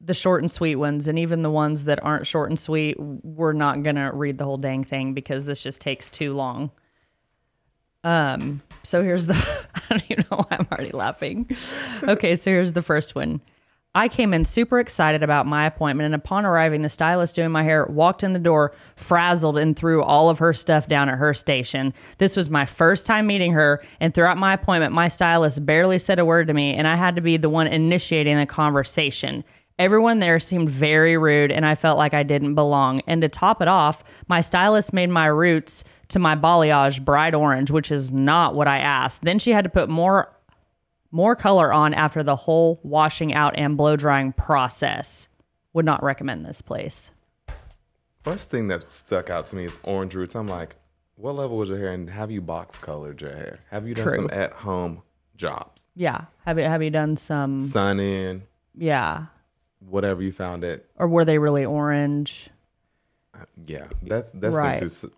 the 0.00 0.14
short 0.14 0.42
and 0.42 0.50
sweet 0.50 0.76
ones, 0.76 1.08
and 1.08 1.18
even 1.18 1.42
the 1.42 1.50
ones 1.50 1.84
that 1.84 2.02
aren't 2.04 2.26
short 2.26 2.48
and 2.48 2.58
sweet, 2.58 2.96
we're 3.00 3.52
not 3.52 3.82
gonna 3.82 4.12
read 4.12 4.38
the 4.38 4.44
whole 4.44 4.58
dang 4.58 4.84
thing 4.84 5.12
because 5.12 5.44
this 5.44 5.60
just 5.60 5.80
takes 5.80 6.08
too 6.08 6.34
long. 6.34 6.70
Um, 8.04 8.62
so 8.84 9.02
here's 9.02 9.26
the 9.26 9.34
I 9.74 9.80
don't 9.90 10.04
even 10.08 10.24
know 10.30 10.36
why 10.36 10.56
I'm 10.56 10.68
already 10.70 10.92
laughing. 10.92 11.50
Okay, 12.04 12.36
so 12.36 12.50
here's 12.50 12.72
the 12.72 12.82
first 12.82 13.16
one. 13.16 13.40
I 13.92 14.06
came 14.06 14.32
in 14.32 14.44
super 14.44 14.78
excited 14.78 15.24
about 15.24 15.48
my 15.48 15.66
appointment, 15.66 16.06
and 16.06 16.14
upon 16.14 16.46
arriving, 16.46 16.82
the 16.82 16.88
stylist 16.88 17.34
doing 17.34 17.50
my 17.50 17.64
hair 17.64 17.86
walked 17.86 18.22
in 18.22 18.34
the 18.34 18.38
door, 18.38 18.72
frazzled, 18.94 19.58
and 19.58 19.76
threw 19.76 20.00
all 20.00 20.30
of 20.30 20.38
her 20.38 20.52
stuff 20.52 20.86
down 20.86 21.08
at 21.08 21.18
her 21.18 21.34
station. 21.34 21.92
This 22.18 22.36
was 22.36 22.48
my 22.48 22.64
first 22.64 23.04
time 23.04 23.26
meeting 23.26 23.52
her, 23.52 23.82
and 23.98 24.14
throughout 24.14 24.38
my 24.38 24.52
appointment, 24.54 24.92
my 24.92 25.08
stylist 25.08 25.66
barely 25.66 25.98
said 25.98 26.20
a 26.20 26.24
word 26.24 26.46
to 26.46 26.54
me, 26.54 26.74
and 26.76 26.86
I 26.86 26.94
had 26.94 27.16
to 27.16 27.20
be 27.20 27.36
the 27.36 27.50
one 27.50 27.66
initiating 27.66 28.36
the 28.36 28.46
conversation. 28.46 29.42
Everyone 29.76 30.20
there 30.20 30.38
seemed 30.38 30.70
very 30.70 31.16
rude, 31.16 31.50
and 31.50 31.66
I 31.66 31.74
felt 31.74 31.98
like 31.98 32.14
I 32.14 32.22
didn't 32.22 32.54
belong. 32.54 33.00
And 33.08 33.22
to 33.22 33.28
top 33.28 33.60
it 33.60 33.66
off, 33.66 34.04
my 34.28 34.40
stylist 34.40 34.92
made 34.92 35.10
my 35.10 35.26
roots 35.26 35.82
to 36.10 36.20
my 36.20 36.36
balayage 36.36 37.04
bright 37.04 37.34
orange, 37.34 37.72
which 37.72 37.90
is 37.90 38.12
not 38.12 38.54
what 38.54 38.68
I 38.68 38.78
asked. 38.78 39.22
Then 39.22 39.40
she 39.40 39.50
had 39.50 39.64
to 39.64 39.70
put 39.70 39.88
more 39.88 40.30
more 41.10 41.34
color 41.36 41.72
on 41.72 41.94
after 41.94 42.22
the 42.22 42.36
whole 42.36 42.80
washing 42.82 43.34
out 43.34 43.54
and 43.56 43.76
blow 43.76 43.96
drying 43.96 44.32
process. 44.32 45.28
Would 45.72 45.84
not 45.84 46.02
recommend 46.02 46.44
this 46.44 46.62
place. 46.62 47.10
First 48.22 48.50
thing 48.50 48.68
that 48.68 48.90
stuck 48.90 49.30
out 49.30 49.46
to 49.48 49.56
me 49.56 49.64
is 49.64 49.78
orange 49.84 50.14
roots. 50.14 50.34
I'm 50.34 50.48
like, 50.48 50.76
what 51.16 51.36
level 51.36 51.56
was 51.56 51.68
your 51.68 51.78
hair, 51.78 51.92
and 51.92 52.10
have 52.10 52.30
you 52.30 52.40
box 52.40 52.76
colored 52.78 53.20
your 53.20 53.30
hair? 53.30 53.60
Have 53.70 53.86
you 53.86 53.94
done 53.94 54.06
True. 54.06 54.16
some 54.16 54.30
at 54.32 54.52
home 54.52 55.02
jobs? 55.36 55.88
Yeah. 55.94 56.24
Have 56.44 56.58
you 56.58 56.64
have 56.64 56.82
you 56.82 56.90
done 56.90 57.16
some 57.16 57.62
Sun 57.62 58.00
in, 58.00 58.42
yeah. 58.76 59.26
whatever 59.78 60.22
you 60.22 60.32
found 60.32 60.64
it. 60.64 60.90
Or 60.96 61.06
were 61.08 61.24
they 61.24 61.38
really 61.38 61.64
orange? 61.64 62.50
Uh, 63.34 63.44
yeah, 63.66 63.86
that's 64.02 64.32
that's 64.32 64.54
Right. 64.54 64.80
the 64.80 64.90
two. 64.90 65.12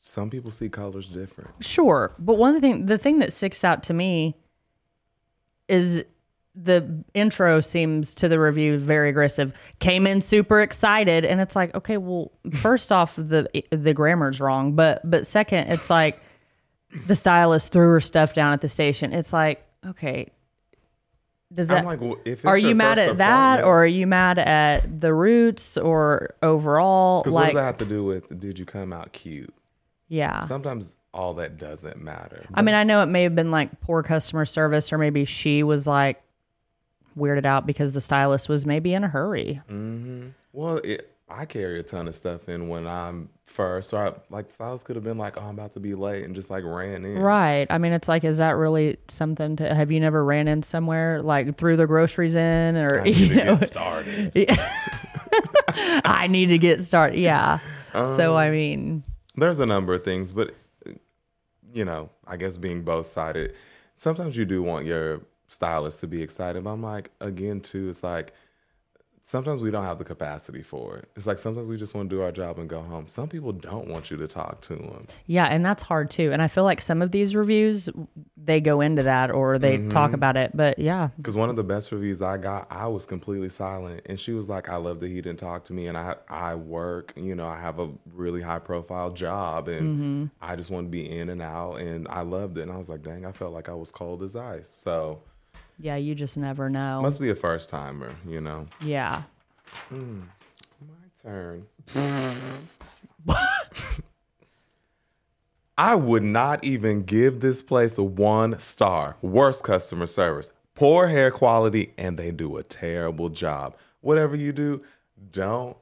Some 0.00 0.28
people 0.28 0.50
see 0.50 0.68
colors 0.68 1.06
different. 1.06 1.50
Sure. 1.60 2.12
But 2.18 2.36
one 2.36 2.60
thing 2.60 2.86
the 2.86 2.98
thing 2.98 3.20
that 3.20 3.32
sticks 3.32 3.64
out 3.64 3.82
to 3.84 3.94
me 3.94 4.36
is 5.68 6.04
the 6.56 7.02
intro 7.14 7.60
seems 7.60 8.14
to 8.14 8.28
the 8.28 8.38
review 8.38 8.78
very 8.78 9.08
aggressive. 9.10 9.52
Came 9.80 10.06
in 10.06 10.20
super 10.20 10.60
excited 10.60 11.24
and 11.24 11.40
it's 11.40 11.56
like, 11.56 11.74
okay, 11.74 11.96
well, 11.96 12.30
first 12.54 12.92
off 12.92 13.16
the 13.16 13.48
the 13.70 13.92
grammar's 13.92 14.40
wrong, 14.40 14.72
but 14.74 15.00
but 15.08 15.26
second, 15.26 15.68
it's 15.70 15.90
like 15.90 16.20
the 17.06 17.14
stylist 17.16 17.72
threw 17.72 17.88
her 17.88 18.00
stuff 18.00 18.34
down 18.34 18.52
at 18.52 18.60
the 18.60 18.68
station. 18.68 19.12
It's 19.12 19.32
like, 19.32 19.66
okay, 19.84 20.28
does 21.52 21.68
that 21.68 21.78
I'm 21.78 21.84
like, 21.84 22.00
well, 22.00 22.16
if 22.24 22.40
it's 22.40 22.44
are 22.44 22.58
you 22.58 22.74
mad 22.74 22.98
at 22.98 23.18
that 23.18 23.54
appointment- 23.60 23.66
or 23.68 23.82
are 23.82 23.86
you 23.86 24.06
mad 24.06 24.38
at 24.38 25.00
the 25.00 25.12
roots 25.12 25.76
or 25.76 26.34
overall 26.42 27.24
'cause 27.24 27.32
what 27.32 27.40
like 27.40 27.52
does 27.52 27.60
that 27.60 27.64
have 27.64 27.76
to 27.78 27.84
do 27.84 28.04
with? 28.04 28.38
Did 28.40 28.58
you 28.60 28.64
come 28.64 28.92
out 28.92 29.12
cute? 29.12 29.52
yeah. 30.08 30.42
Sometimes 30.42 30.96
all 31.14 31.34
that 31.34 31.56
doesn't 31.56 31.96
matter. 32.02 32.44
I 32.52 32.60
mean, 32.62 32.74
I 32.74 32.82
know 32.84 33.02
it 33.02 33.06
may 33.06 33.22
have 33.22 33.34
been 33.34 33.50
like 33.50 33.80
poor 33.80 34.02
customer 34.02 34.44
service, 34.44 34.92
or 34.92 34.98
maybe 34.98 35.24
she 35.24 35.62
was 35.62 35.86
like 35.86 36.20
weirded 37.16 37.46
out 37.46 37.64
because 37.66 37.92
the 37.92 38.00
stylist 38.00 38.48
was 38.48 38.66
maybe 38.66 38.92
in 38.92 39.04
a 39.04 39.08
hurry. 39.08 39.60
Well, 40.52 40.78
it, 40.78 41.10
I 41.28 41.46
carry 41.46 41.78
a 41.80 41.82
ton 41.82 42.08
of 42.08 42.14
stuff 42.14 42.48
in 42.48 42.68
when 42.68 42.86
I'm 42.86 43.30
first. 43.46 43.90
So 43.90 43.96
I, 43.98 44.12
like 44.28 44.50
stylists 44.50 44.84
could 44.84 44.96
have 44.96 45.04
been 45.04 45.16
like, 45.16 45.36
"Oh, 45.36 45.42
I'm 45.42 45.54
about 45.54 45.74
to 45.74 45.80
be 45.80 45.94
late," 45.94 46.24
and 46.24 46.34
just 46.34 46.50
like 46.50 46.64
ran 46.64 47.04
in. 47.04 47.18
Right. 47.18 47.66
I 47.70 47.78
mean, 47.78 47.92
it's 47.92 48.08
like, 48.08 48.24
is 48.24 48.38
that 48.38 48.50
really 48.56 48.96
something 49.08 49.56
to 49.56 49.74
have 49.74 49.90
you 49.92 50.00
never 50.00 50.24
ran 50.24 50.48
in 50.48 50.62
somewhere 50.62 51.22
like 51.22 51.56
threw 51.56 51.76
the 51.76 51.86
groceries 51.86 52.34
in 52.34 52.76
or, 52.76 53.06
you 53.06 53.34
know, 53.36 53.56
get 53.56 53.68
started. 53.68 54.32
I 56.04 56.26
need 56.28 56.46
to 56.46 56.58
get 56.58 56.80
started. 56.82 57.18
Yeah. 57.18 57.58
so, 57.92 58.32
Um, 58.32 58.36
I 58.36 58.50
mean, 58.50 59.02
There's 59.36 59.60
a 59.60 59.66
number 59.66 59.94
of 59.94 60.04
things, 60.04 60.32
but 60.32 60.54
you 61.74 61.84
know, 61.84 62.08
I 62.26 62.36
guess 62.36 62.56
being 62.56 62.82
both 62.82 63.06
sided, 63.06 63.54
sometimes 63.96 64.36
you 64.36 64.44
do 64.44 64.62
want 64.62 64.86
your 64.86 65.20
stylist 65.48 66.00
to 66.00 66.06
be 66.06 66.22
excited. 66.22 66.64
But 66.64 66.70
I'm 66.70 66.82
like, 66.82 67.10
again, 67.20 67.60
too, 67.60 67.88
it's 67.90 68.02
like 68.02 68.32
sometimes 69.26 69.62
we 69.62 69.70
don't 69.70 69.84
have 69.84 69.96
the 69.98 70.04
capacity 70.04 70.62
for 70.62 70.98
it. 70.98 71.08
It's 71.16 71.26
like 71.26 71.38
sometimes 71.38 71.66
we 71.68 71.78
just 71.78 71.94
want 71.94 72.10
to 72.10 72.14
do 72.16 72.20
our 72.20 72.30
job 72.30 72.58
and 72.58 72.68
go 72.68 72.82
home. 72.82 73.08
Some 73.08 73.26
people 73.26 73.52
don't 73.52 73.88
want 73.88 74.10
you 74.10 74.18
to 74.18 74.28
talk 74.28 74.60
to 74.62 74.76
them. 74.76 75.06
yeah. 75.24 75.46
And 75.46 75.64
that's 75.64 75.82
hard 75.82 76.10
too. 76.10 76.30
And 76.30 76.42
I 76.42 76.48
feel 76.48 76.64
like 76.64 76.82
some 76.82 77.00
of 77.00 77.10
these 77.10 77.34
reviews, 77.34 77.88
they 78.36 78.60
go 78.60 78.82
into 78.82 79.02
that 79.04 79.30
or 79.30 79.58
they 79.58 79.78
talk 79.88 80.08
Mm-hmm. 80.10 80.14
about 80.14 80.36
it. 80.36 80.50
But 80.54 80.78
yeah, 80.78 81.08
Because 81.16 81.36
one 81.36 81.48
of 81.48 81.56
the 81.56 81.64
best 81.64 81.90
reviews 81.90 82.20
I 82.20 82.36
got, 82.36 82.66
I 82.70 82.86
was 82.88 83.06
completely 83.06 83.48
silent, 83.48 84.02
and 84.06 84.20
she 84.20 84.32
was 84.32 84.50
like, 84.50 84.68
"I 84.68 84.76
love 84.76 85.00
that 85.00 85.08
he 85.08 85.22
didn't 85.22 85.38
talk 85.38 85.64
to 85.66 85.72
me, 85.72 85.86
and 85.86 85.96
I 85.96 86.16
I 86.28 86.54
work, 86.54 87.14
you 87.16 87.34
know, 87.34 87.46
I 87.48 87.58
have 87.58 87.78
a 87.78 87.88
really 88.12 88.42
high 88.42 88.58
profile 88.58 89.10
job, 89.10 89.68
and 89.68 90.30
I 90.42 90.54
just 90.54 90.70
want 90.70 90.86
to 90.88 90.90
be 90.90 91.10
in 91.10 91.30
and 91.30 91.40
out, 91.40 91.76
and 91.76 92.06
I 92.08 92.20
loved 92.20 92.58
it." 92.58 92.62
And 92.62 92.70
I 92.72 92.76
was 92.76 92.90
like, 92.90 93.02
"Dang, 93.02 93.24
I 93.24 93.32
felt 93.32 93.54
like 93.54 93.70
I 93.70 93.74
was 93.74 93.90
cold 93.90 94.22
as 94.22 94.36
ice." 94.36 94.68
So 94.68 95.22
yeah, 95.78 95.96
you 95.96 96.14
just 96.14 96.36
never 96.36 96.70
know. 96.70 97.00
must 97.02 97.20
be 97.20 97.30
a 97.30 97.34
first 97.34 97.68
timer, 97.68 98.14
you 98.26 98.40
know. 98.40 98.66
yeah. 98.80 99.22
Hmm, 99.88 100.20
my 100.80 100.94
turn. 101.22 101.66
I 105.76 105.96
would 105.96 106.22
not 106.22 106.62
even 106.64 107.02
give 107.02 107.40
this 107.40 107.60
place 107.60 107.98
a 107.98 108.02
one 108.04 108.58
star. 108.60 109.16
Worst 109.22 109.64
customer 109.64 110.06
service, 110.06 110.50
poor 110.74 111.08
hair 111.08 111.32
quality, 111.32 111.92
and 111.98 112.16
they 112.16 112.30
do 112.30 112.56
a 112.58 112.62
terrible 112.62 113.28
job. 113.28 113.76
Whatever 114.00 114.36
you 114.36 114.52
do, 114.52 114.82
don't 115.32 115.76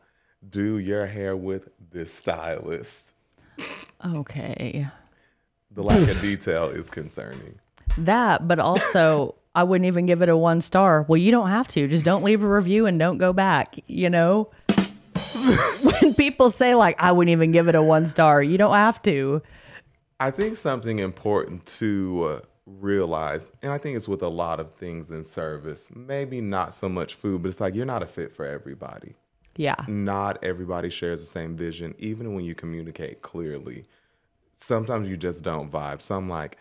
do 0.49 0.79
your 0.79 1.07
hair 1.07 1.37
with 1.37 1.69
this 1.91 2.13
stylist. 2.13 3.13
Okay. 4.05 4.89
The 5.73 5.83
lack 5.83 6.09
of 6.09 6.21
detail 6.21 6.69
is 6.71 6.89
concerning. 6.89 7.59
That, 7.99 8.49
but 8.49 8.59
also 8.59 9.35
I 9.55 9.65
wouldn't 9.65 9.87
even 9.87 10.07
give 10.07 10.23
it 10.23 10.29
a 10.29 10.37
one 10.37 10.61
star. 10.61 11.05
Well, 11.09 11.19
you 11.19 11.31
don't 11.31 11.49
have 11.49 11.69
to. 11.69 11.87
Just 11.87 12.05
don't 12.05 12.23
leave 12.23 12.43
a 12.43 12.49
review 12.49 12.87
and 12.87 12.99
don't 12.99 13.19
go 13.19 13.33
back, 13.33 13.79
you 13.87 14.09
know? 14.09 14.51
when 15.83 16.15
people 16.15 16.51
say 16.51 16.75
like 16.75 16.97
I 16.99 17.13
wouldn't 17.13 17.33
even 17.33 17.53
give 17.53 17.69
it 17.69 17.75
a 17.75 17.83
one 17.83 18.07
star, 18.07 18.43
you 18.43 18.57
don't 18.57 18.75
have 18.75 19.03
to. 19.03 19.43
I 20.19 20.31
think 20.31 20.57
something 20.57 21.01
important 21.01 21.67
to 21.79 22.25
uh, 22.31 22.41
realize, 22.67 23.53
and 23.63 23.73
I 23.73 23.79
think 23.79 23.97
it's 23.97 24.09
with 24.09 24.23
a 24.23 24.29
lot 24.29 24.61
of 24.61 24.73
things 24.73 25.11
in 25.11 25.25
service, 25.25 25.91
maybe 25.95 26.41
not 26.41 26.75
so 26.75 26.89
much 26.89 27.15
food, 27.15 27.43
but 27.43 27.49
it's 27.49 27.61
like 27.61 27.75
you're 27.75 27.85
not 27.85 28.03
a 28.03 28.07
fit 28.07 28.35
for 28.35 28.47
everybody. 28.47 29.15
Yeah. 29.57 29.77
Not 29.89 30.43
everybody 30.43 30.89
shares 30.89 31.21
the 31.21 31.27
same 31.27 31.57
vision, 31.57 31.95
even 31.99 32.35
when 32.35 32.45
you 32.45 32.55
communicate 32.55 33.23
clearly. 33.23 33.85
Sometimes 34.55 35.09
you 35.09 35.17
just 35.17 35.43
don't 35.43 35.71
vibe. 35.71 36.01
So 36.01 36.15
I'm 36.15 36.29
like, 36.29 36.57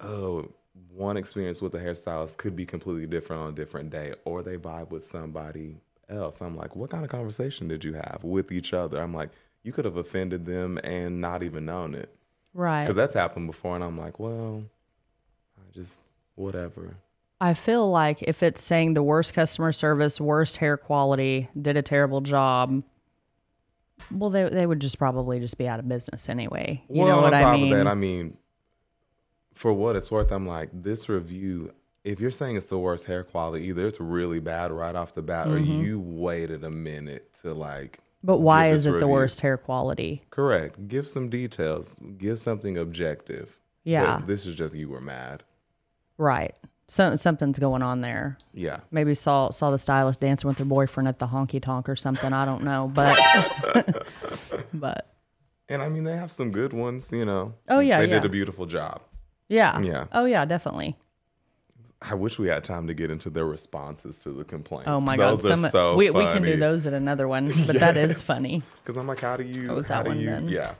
oh, 0.00 0.50
one 0.90 1.16
experience 1.16 1.60
with 1.62 1.74
a 1.74 1.78
hairstylist 1.78 2.36
could 2.36 2.56
be 2.56 2.66
completely 2.66 3.06
different 3.06 3.42
on 3.42 3.48
a 3.50 3.52
different 3.52 3.90
day, 3.90 4.14
or 4.24 4.42
they 4.42 4.56
vibe 4.56 4.90
with 4.90 5.04
somebody 5.04 5.76
else. 6.08 6.40
I'm 6.40 6.56
like, 6.56 6.74
what 6.76 6.90
kind 6.90 7.04
of 7.04 7.10
conversation 7.10 7.68
did 7.68 7.84
you 7.84 7.94
have 7.94 8.20
with 8.22 8.50
each 8.52 8.72
other? 8.72 9.00
I'm 9.00 9.14
like, 9.14 9.30
you 9.62 9.72
could 9.72 9.84
have 9.84 9.96
offended 9.96 10.44
them 10.46 10.78
and 10.84 11.20
not 11.20 11.42
even 11.42 11.64
known 11.64 11.94
it 11.94 12.14
Right. 12.52 12.80
because 12.80 12.96
that's 12.96 13.14
happened 13.14 13.46
before, 13.46 13.74
and 13.74 13.82
I'm 13.84 13.98
like, 13.98 14.18
well, 14.20 14.62
I 15.58 15.72
just 15.74 16.00
whatever. 16.34 16.96
I 17.40 17.54
feel 17.54 17.90
like 17.90 18.22
if 18.22 18.42
it's 18.42 18.62
saying 18.62 18.94
the 18.94 19.02
worst 19.02 19.34
customer 19.34 19.72
service, 19.72 20.20
worst 20.20 20.58
hair 20.58 20.76
quality, 20.76 21.48
did 21.60 21.76
a 21.76 21.82
terrible 21.82 22.20
job, 22.20 22.82
well, 24.10 24.30
they 24.30 24.48
they 24.48 24.66
would 24.66 24.80
just 24.80 24.98
probably 24.98 25.40
just 25.40 25.56
be 25.58 25.66
out 25.68 25.78
of 25.78 25.88
business 25.88 26.28
anyway. 26.28 26.82
You 26.88 27.02
well, 27.02 27.16
know 27.16 27.22
what 27.22 27.34
on 27.34 27.40
top 27.40 27.54
I 27.54 27.56
mean? 27.56 27.72
of 27.72 27.78
that, 27.78 27.86
I 27.86 27.94
mean, 27.94 28.36
for 29.54 29.72
what 29.72 29.96
it's 29.96 30.10
worth, 30.10 30.32
I'm 30.32 30.46
like, 30.46 30.70
this 30.72 31.08
review. 31.08 31.72
If 32.02 32.20
you're 32.20 32.30
saying 32.30 32.56
it's 32.56 32.66
the 32.66 32.78
worst 32.78 33.06
hair 33.06 33.24
quality, 33.24 33.66
either 33.66 33.86
it's 33.86 34.00
really 34.00 34.40
bad 34.40 34.70
right 34.70 34.94
off 34.94 35.14
the 35.14 35.22
bat, 35.22 35.46
or 35.46 35.58
mm-hmm. 35.58 35.82
you 35.82 36.00
waited 36.00 36.62
a 36.64 36.70
minute 36.70 37.32
to 37.42 37.54
like. 37.54 38.00
but 38.22 38.38
why 38.38 38.68
is 38.68 38.84
it 38.86 38.98
the 39.00 39.08
worst 39.08 39.40
hair 39.40 39.56
quality? 39.56 40.22
Correct. 40.30 40.86
Give 40.88 41.08
some 41.08 41.30
details. 41.30 41.96
Give 42.18 42.38
something 42.38 42.76
objective. 42.76 43.58
Yeah. 43.84 44.18
But 44.18 44.26
this 44.26 44.46
is 44.46 44.54
just 44.54 44.74
you 44.74 44.88
were 44.88 45.00
mad. 45.00 45.44
Right. 46.18 46.54
So, 46.88 47.16
something's 47.16 47.58
going 47.58 47.82
on 47.82 48.02
there. 48.02 48.36
Yeah. 48.52 48.80
Maybe 48.90 49.14
saw 49.14 49.50
saw 49.50 49.70
the 49.70 49.78
stylist 49.78 50.20
dancing 50.20 50.48
with 50.48 50.58
her 50.58 50.64
boyfriend 50.66 51.08
at 51.08 51.18
the 51.18 51.26
honky 51.26 51.62
tonk 51.62 51.88
or 51.88 51.96
something. 51.96 52.32
I 52.32 52.44
don't 52.44 52.62
know, 52.62 52.90
but 52.92 53.18
but 54.74 55.14
And 55.68 55.82
I 55.82 55.88
mean, 55.88 56.04
they 56.04 56.16
have 56.16 56.30
some 56.30 56.50
good 56.50 56.74
ones, 56.74 57.10
you 57.10 57.24
know. 57.24 57.54
Oh, 57.68 57.80
yeah, 57.80 58.00
They 58.00 58.08
yeah. 58.08 58.20
did 58.20 58.26
a 58.26 58.28
beautiful 58.28 58.66
job. 58.66 59.00
Yeah, 59.48 59.80
Yeah. 59.80 60.06
Oh 60.12 60.24
yeah, 60.24 60.44
definitely. 60.44 60.96
I 62.02 62.14
wish 62.14 62.38
we 62.38 62.48
had 62.48 62.64
time 62.64 62.86
to 62.88 62.94
get 62.94 63.10
into 63.10 63.30
their 63.30 63.46
responses 63.46 64.18
to 64.18 64.30
the 64.30 64.44
complaints. 64.44 64.88
Oh 64.88 65.00
my 65.00 65.16
Those 65.16 65.42
god, 65.42 65.52
are 65.52 65.56
some, 65.56 65.70
so 65.70 65.96
we 65.96 66.10
we 66.10 66.24
can 66.24 66.42
do 66.42 66.56
those 66.56 66.84
in 66.86 66.92
another 66.92 67.26
one, 67.26 67.50
but 67.66 67.78
that 67.80 67.96
is 67.96 68.20
funny. 68.20 68.62
Because 68.82 68.96
I'm 68.98 69.06
like, 69.06 69.20
how 69.20 69.36
do 69.38 69.44
you? 69.44 69.70
Oh, 69.70 69.76
was 69.76 69.88
how 69.88 70.02
that 70.02 70.04
do 70.04 70.08
one 70.10 70.20
you? 70.20 70.26
then? 70.26 70.48
Yeah. 70.48 70.74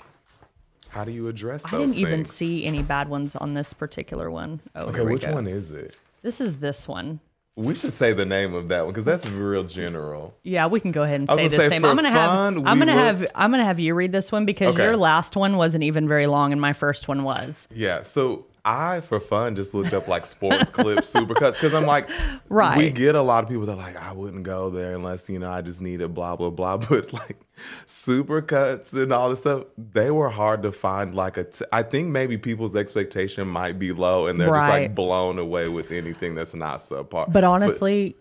How 0.91 1.05
do 1.05 1.11
you 1.13 1.27
address 1.29 1.63
those? 1.63 1.73
I 1.73 1.79
didn't 1.79 1.97
even 1.97 2.25
see 2.25 2.65
any 2.67 2.83
bad 2.83 3.09
ones 3.09 3.35
on 3.37 3.55
this 3.55 3.73
particular 3.73 4.31
one. 4.31 4.61
Oh, 4.77 4.87
Okay, 4.87 5.01
which 5.01 5.23
go. 5.23 5.33
one 5.33 5.47
is 5.47 5.71
it? 5.71 5.97
This 6.23 6.41
is 6.41 6.59
this 6.59 6.87
one. 6.87 7.21
We 7.57 7.75
should 7.75 7.95
say 7.95 8.13
the 8.13 8.25
name 8.27 8.53
of 8.55 8.69
that 8.69 8.85
one 8.85 8.93
because 8.93 9.05
that's 9.05 9.25
real 9.27 9.65
general. 9.65 10.35
Yeah, 10.43 10.67
we 10.67 10.79
can 10.81 10.93
go 10.93 11.05
ahead 11.05 11.21
and 11.21 11.31
say 11.31 11.49
the 11.49 11.69
same. 11.69 11.85
I'm 11.85 11.97
gonna 11.97 12.11
have 12.11 12.31
I'm 12.31 12.79
gonna 12.79 12.93
have 12.93 13.27
I'm 13.35 13.51
gonna 13.51 13.65
have 13.65 13.81
you 13.81 13.95
read 13.95 14.13
this 14.13 14.31
one 14.31 14.45
because 14.45 14.75
Okay. 14.75 14.85
your 14.85 14.97
last 14.97 15.37
one 15.37 15.57
wasn't 15.57 15.85
even 15.85 16.07
very 16.07 16.27
long 16.27 16.53
and 16.53 16.61
my 16.61 16.73
first 16.73 17.07
one 17.09 17.23
was. 17.25 17.67
Yeah. 17.73 18.03
So 18.03 18.47
I, 18.67 19.03
for 19.03 19.21
fun, 19.21 19.57
just 19.57 19.75
looked 19.75 19.93
up 19.93 20.09
like 20.09 20.25
sports 20.25 20.71
clips, 20.71 21.13
supercuts, 21.13 21.53
because 21.55 21.75
I'm 21.75 21.85
like, 21.85 22.09
Right. 22.49 22.79
We 22.79 22.91
get 22.91 23.15
a 23.15 23.21
lot 23.21 23.45
of 23.45 23.51
people 23.51 23.67
that 23.67 23.73
are 23.73 23.77
like, 23.77 23.97
I 23.97 24.13
wouldn't 24.13 24.43
go 24.45 24.71
there 24.71 24.95
unless 24.95 25.29
you 25.29 25.39
know 25.39 25.51
I 25.51 25.61
just 25.61 25.83
needed 25.83 26.15
blah 26.15 26.37
blah 26.37 26.51
blah. 26.51 26.77
But 26.89 27.13
like 27.13 27.41
supercuts 27.87 28.93
and 28.95 29.13
all 29.13 29.31
this 29.31 29.41
stuff, 29.41 29.65
they 29.77 30.11
were 30.11 30.29
hard 30.29 30.63
to 30.63 30.73
find. 30.73 31.15
Like 31.15 31.37
a, 31.37 31.45
t- 31.45 31.65
I 31.73 31.83
think 31.83 32.09
maybe 32.09 32.39
people's 32.39 32.75
expectation 32.77 33.49
might 33.49 33.79
be 33.79 33.93
low, 33.93 34.27
and 34.27 34.41
they're 34.41 34.49
just 34.49 34.69
like 34.69 34.95
blown 34.95 35.39
away 35.39 35.69
with 35.69 35.91
anything 35.93 36.35
that's 36.35 36.55
not 36.55 36.79
subpar. 36.81 37.33
But 37.33 37.45
honestly, 37.45 38.17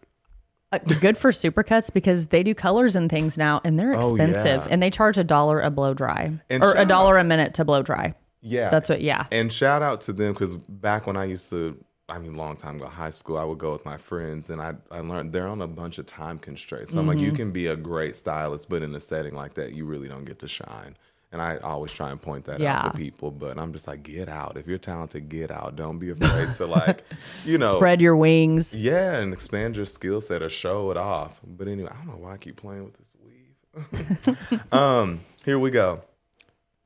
uh, 0.72 0.80
good 1.00 1.18
for 1.18 1.32
supercuts 1.32 1.92
because 1.94 2.28
they 2.28 2.44
do 2.44 2.54
colors 2.56 2.96
and 2.96 3.10
things 3.10 3.38
now 3.38 3.62
and 3.64 3.80
they're 3.80 3.94
Oh, 3.96 4.10
expensive 4.16 4.66
yeah. 4.66 4.68
and 4.70 4.82
they 4.82 4.90
charge 4.90 5.18
a 5.20 5.24
dollar 5.24 5.62
a 5.62 5.70
blow 5.70 5.94
dry 5.94 6.32
And 6.50 6.64
or 6.64 6.74
a 6.76 6.84
dollar 6.86 7.18
a 7.18 7.24
minute 7.24 7.54
to 7.56 7.66
blow 7.66 7.84
dry. 7.84 8.14
Yeah, 8.44 8.70
That's 8.70 8.90
what 8.90 9.02
yeah. 9.02 9.26
And 9.32 9.52
shout 9.52 9.82
out 9.82 10.02
to 10.02 10.14
them 10.14 10.34
because 10.34 10.56
back 10.58 11.08
when 11.08 11.16
I 11.18 11.24
used 11.26 11.50
to, 11.52 11.84
I 12.10 12.20
mean, 12.20 12.36
long 12.36 12.58
time 12.58 12.76
ago, 12.76 12.88
high 12.88 13.10
school, 13.10 13.38
I 13.38 13.46
would 13.46 13.58
go 13.58 13.72
with 13.72 13.86
my 13.86 13.98
friends 13.98 14.50
and 14.50 14.62
I, 14.62 14.74
I 14.92 15.00
learned 15.00 15.32
they're 15.32 15.48
on 15.48 15.62
a 15.62 15.68
bunch 15.68 15.98
of 15.98 16.06
time 16.06 16.38
constraints. 16.38 16.92
So 16.94 17.00
I'm 17.00 17.08
like, 17.08 17.18
you 17.20 17.28
Mm-hmm. 17.28 17.36
can 17.38 17.52
be 17.52 17.68
a 17.68 17.76
great 17.78 18.16
stylist, 18.16 18.68
but 18.70 18.84
in 18.84 18.94
a 18.94 19.00
setting 19.00 19.34
like 19.34 19.54
that, 19.56 19.74
you 19.74 19.86
really 19.86 20.10
don't 20.10 20.26
get 20.26 20.40
to 20.40 20.48
shine. 20.50 20.98
And 21.32 21.42
I 21.42 21.58
always 21.64 21.92
try 21.92 22.12
and 22.12 22.22
point 22.22 22.46
that 22.46 22.60
Yeah. 22.60 22.78
out 22.78 22.92
to 22.94 22.98
people, 23.00 23.32
but 23.32 23.58
I'm 23.58 23.72
just 23.74 23.88
like, 23.88 24.04
get 24.04 24.28
out. 24.30 24.56
If 24.58 24.68
you're 24.68 24.78
talented, 24.78 25.30
get 25.30 25.50
out. 25.50 25.76
Don't 25.78 25.98
be 25.98 26.12
afraid 26.12 26.52
to 26.54 26.68
like, 26.68 27.04
you 27.46 27.58
know, 27.58 27.78
Spread 27.78 28.02
your 28.02 28.16
wings. 28.16 28.76
yeah, 28.76 29.16
and 29.16 29.34
expand 29.34 29.76
your 29.78 29.86
skill 29.88 30.20
set 30.22 30.44
or 30.44 30.50
show 30.50 30.92
it 30.92 30.98
off. 30.98 31.40
But 31.48 31.68
anyway, 31.70 31.90
I 31.92 31.96
don't 31.96 32.08
know 32.08 32.18
why 32.24 32.34
I 32.34 32.38
keep 32.38 32.58
playing 32.58 32.84
with 32.84 32.98
this 32.98 33.16
weave. 33.26 34.62
um, 34.74 35.22
here 35.46 35.58
we 35.58 35.72
go. 35.72 36.04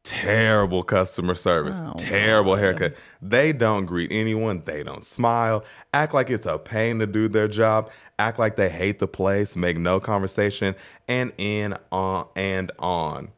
Terrible 0.10 0.84
customer 0.84 1.36
service. 1.36 1.82
Oh, 1.84 1.94
Terrible 1.98 2.56
haircut. 2.56 2.96
They 3.22 3.52
don't 3.52 3.86
greet 3.86 4.12
anyone. 4.12 4.64
They 4.66 4.84
don't 4.84 5.04
smile. 5.04 5.66
Act 5.94 6.14
like 6.14 6.30
it's 6.30 6.46
a 6.46 6.58
pain 6.58 7.00
to 7.00 7.08
do 7.08 7.28
their 7.28 7.48
job. 7.48 7.92
Act 8.18 8.40
like 8.40 8.56
they 8.56 8.70
hate 8.70 9.00
the 9.00 9.08
place. 9.08 9.56
Make 9.56 9.78
no 9.78 10.00
conversation. 10.00 10.76
And 11.08 11.34
in 11.38 11.76
on 11.92 12.28
and 12.36 12.72
on. 12.80 13.32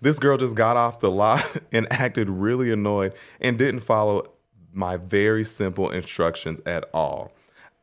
This 0.00 0.18
girl 0.18 0.36
just 0.36 0.54
got 0.54 0.76
off 0.76 1.00
the 1.00 1.10
lot 1.10 1.44
and 1.72 1.86
acted 1.92 2.28
really 2.28 2.72
annoyed 2.72 3.12
and 3.40 3.58
didn't 3.58 3.80
follow 3.80 4.32
my 4.72 4.96
very 4.96 5.44
simple 5.44 5.90
instructions 5.90 6.60
at 6.66 6.84
all. 6.92 7.32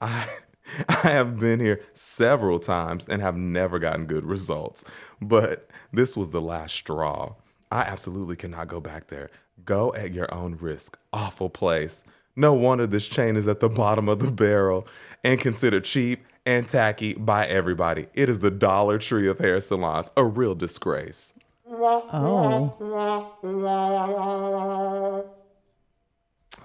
I 0.02 0.28
I 0.90 0.94
have 0.96 1.40
been 1.40 1.60
here 1.60 1.82
several 1.94 2.60
times 2.60 3.08
and 3.08 3.22
have 3.22 3.38
never 3.38 3.80
gotten 3.80 4.06
good 4.06 4.26
results, 4.26 4.84
but 5.22 5.70
this 5.94 6.18
was 6.18 6.32
the 6.32 6.42
last 6.42 6.76
straw. 6.76 7.36
I 7.72 7.82
absolutely 7.82 8.36
cannot 8.36 8.68
go 8.68 8.80
back 8.80 9.08
there. 9.08 9.30
Go 9.66 9.94
at 9.94 10.14
your 10.14 10.34
own 10.34 10.58
risk. 10.60 10.98
Awful 11.12 11.50
place. 11.50 12.04
No 12.36 12.54
wonder 12.54 12.86
this 12.86 13.08
chain 13.08 13.36
is 13.36 13.48
at 13.48 13.60
the 13.60 13.70
bottom 13.70 14.08
of 14.08 14.20
the 14.20 14.32
barrel 14.32 14.88
and 15.24 15.40
considered 15.40 15.84
cheap 15.84 16.24
and 16.46 16.68
tacky 16.68 17.14
by 17.14 17.46
everybody. 17.48 18.08
It 18.14 18.30
is 18.30 18.40
the 18.40 18.52
Dollar 18.52 19.00
Tree 19.00 19.28
of 19.28 19.40
hair 19.40 19.60
salons, 19.60 20.12
a 20.16 20.24
real 20.24 20.56
disgrace. 20.56 21.34
Oh. 21.70 22.74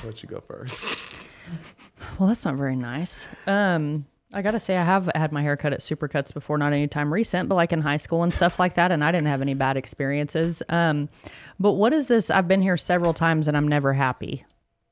I'll 0.00 0.06
let 0.06 0.22
you 0.22 0.28
go 0.28 0.40
first. 0.40 1.00
Well, 2.18 2.28
that's 2.28 2.44
not 2.44 2.56
very 2.56 2.76
nice. 2.76 3.26
Um, 3.46 4.06
I 4.32 4.42
gotta 4.42 4.58
say, 4.58 4.76
I 4.76 4.84
have 4.84 5.10
had 5.14 5.30
my 5.32 5.42
hair 5.42 5.56
cut 5.56 5.72
at 5.72 5.80
Supercuts 5.80 6.32
before, 6.32 6.56
not 6.58 6.72
any 6.72 6.88
time 6.88 7.12
recent, 7.12 7.48
but 7.48 7.54
like 7.56 7.72
in 7.72 7.80
high 7.82 7.96
school 7.98 8.22
and 8.22 8.32
stuff 8.32 8.58
like 8.58 8.74
that, 8.74 8.90
and 8.90 9.04
I 9.04 9.12
didn't 9.12 9.26
have 9.28 9.42
any 9.42 9.54
bad 9.54 9.76
experiences. 9.76 10.62
Um, 10.68 11.08
but 11.60 11.72
what 11.72 11.92
is 11.92 12.06
this? 12.06 12.30
I've 12.30 12.48
been 12.48 12.62
here 12.62 12.76
several 12.76 13.12
times 13.12 13.46
and 13.48 13.56
I'm 13.56 13.68
never 13.68 13.92
happy. 13.92 14.44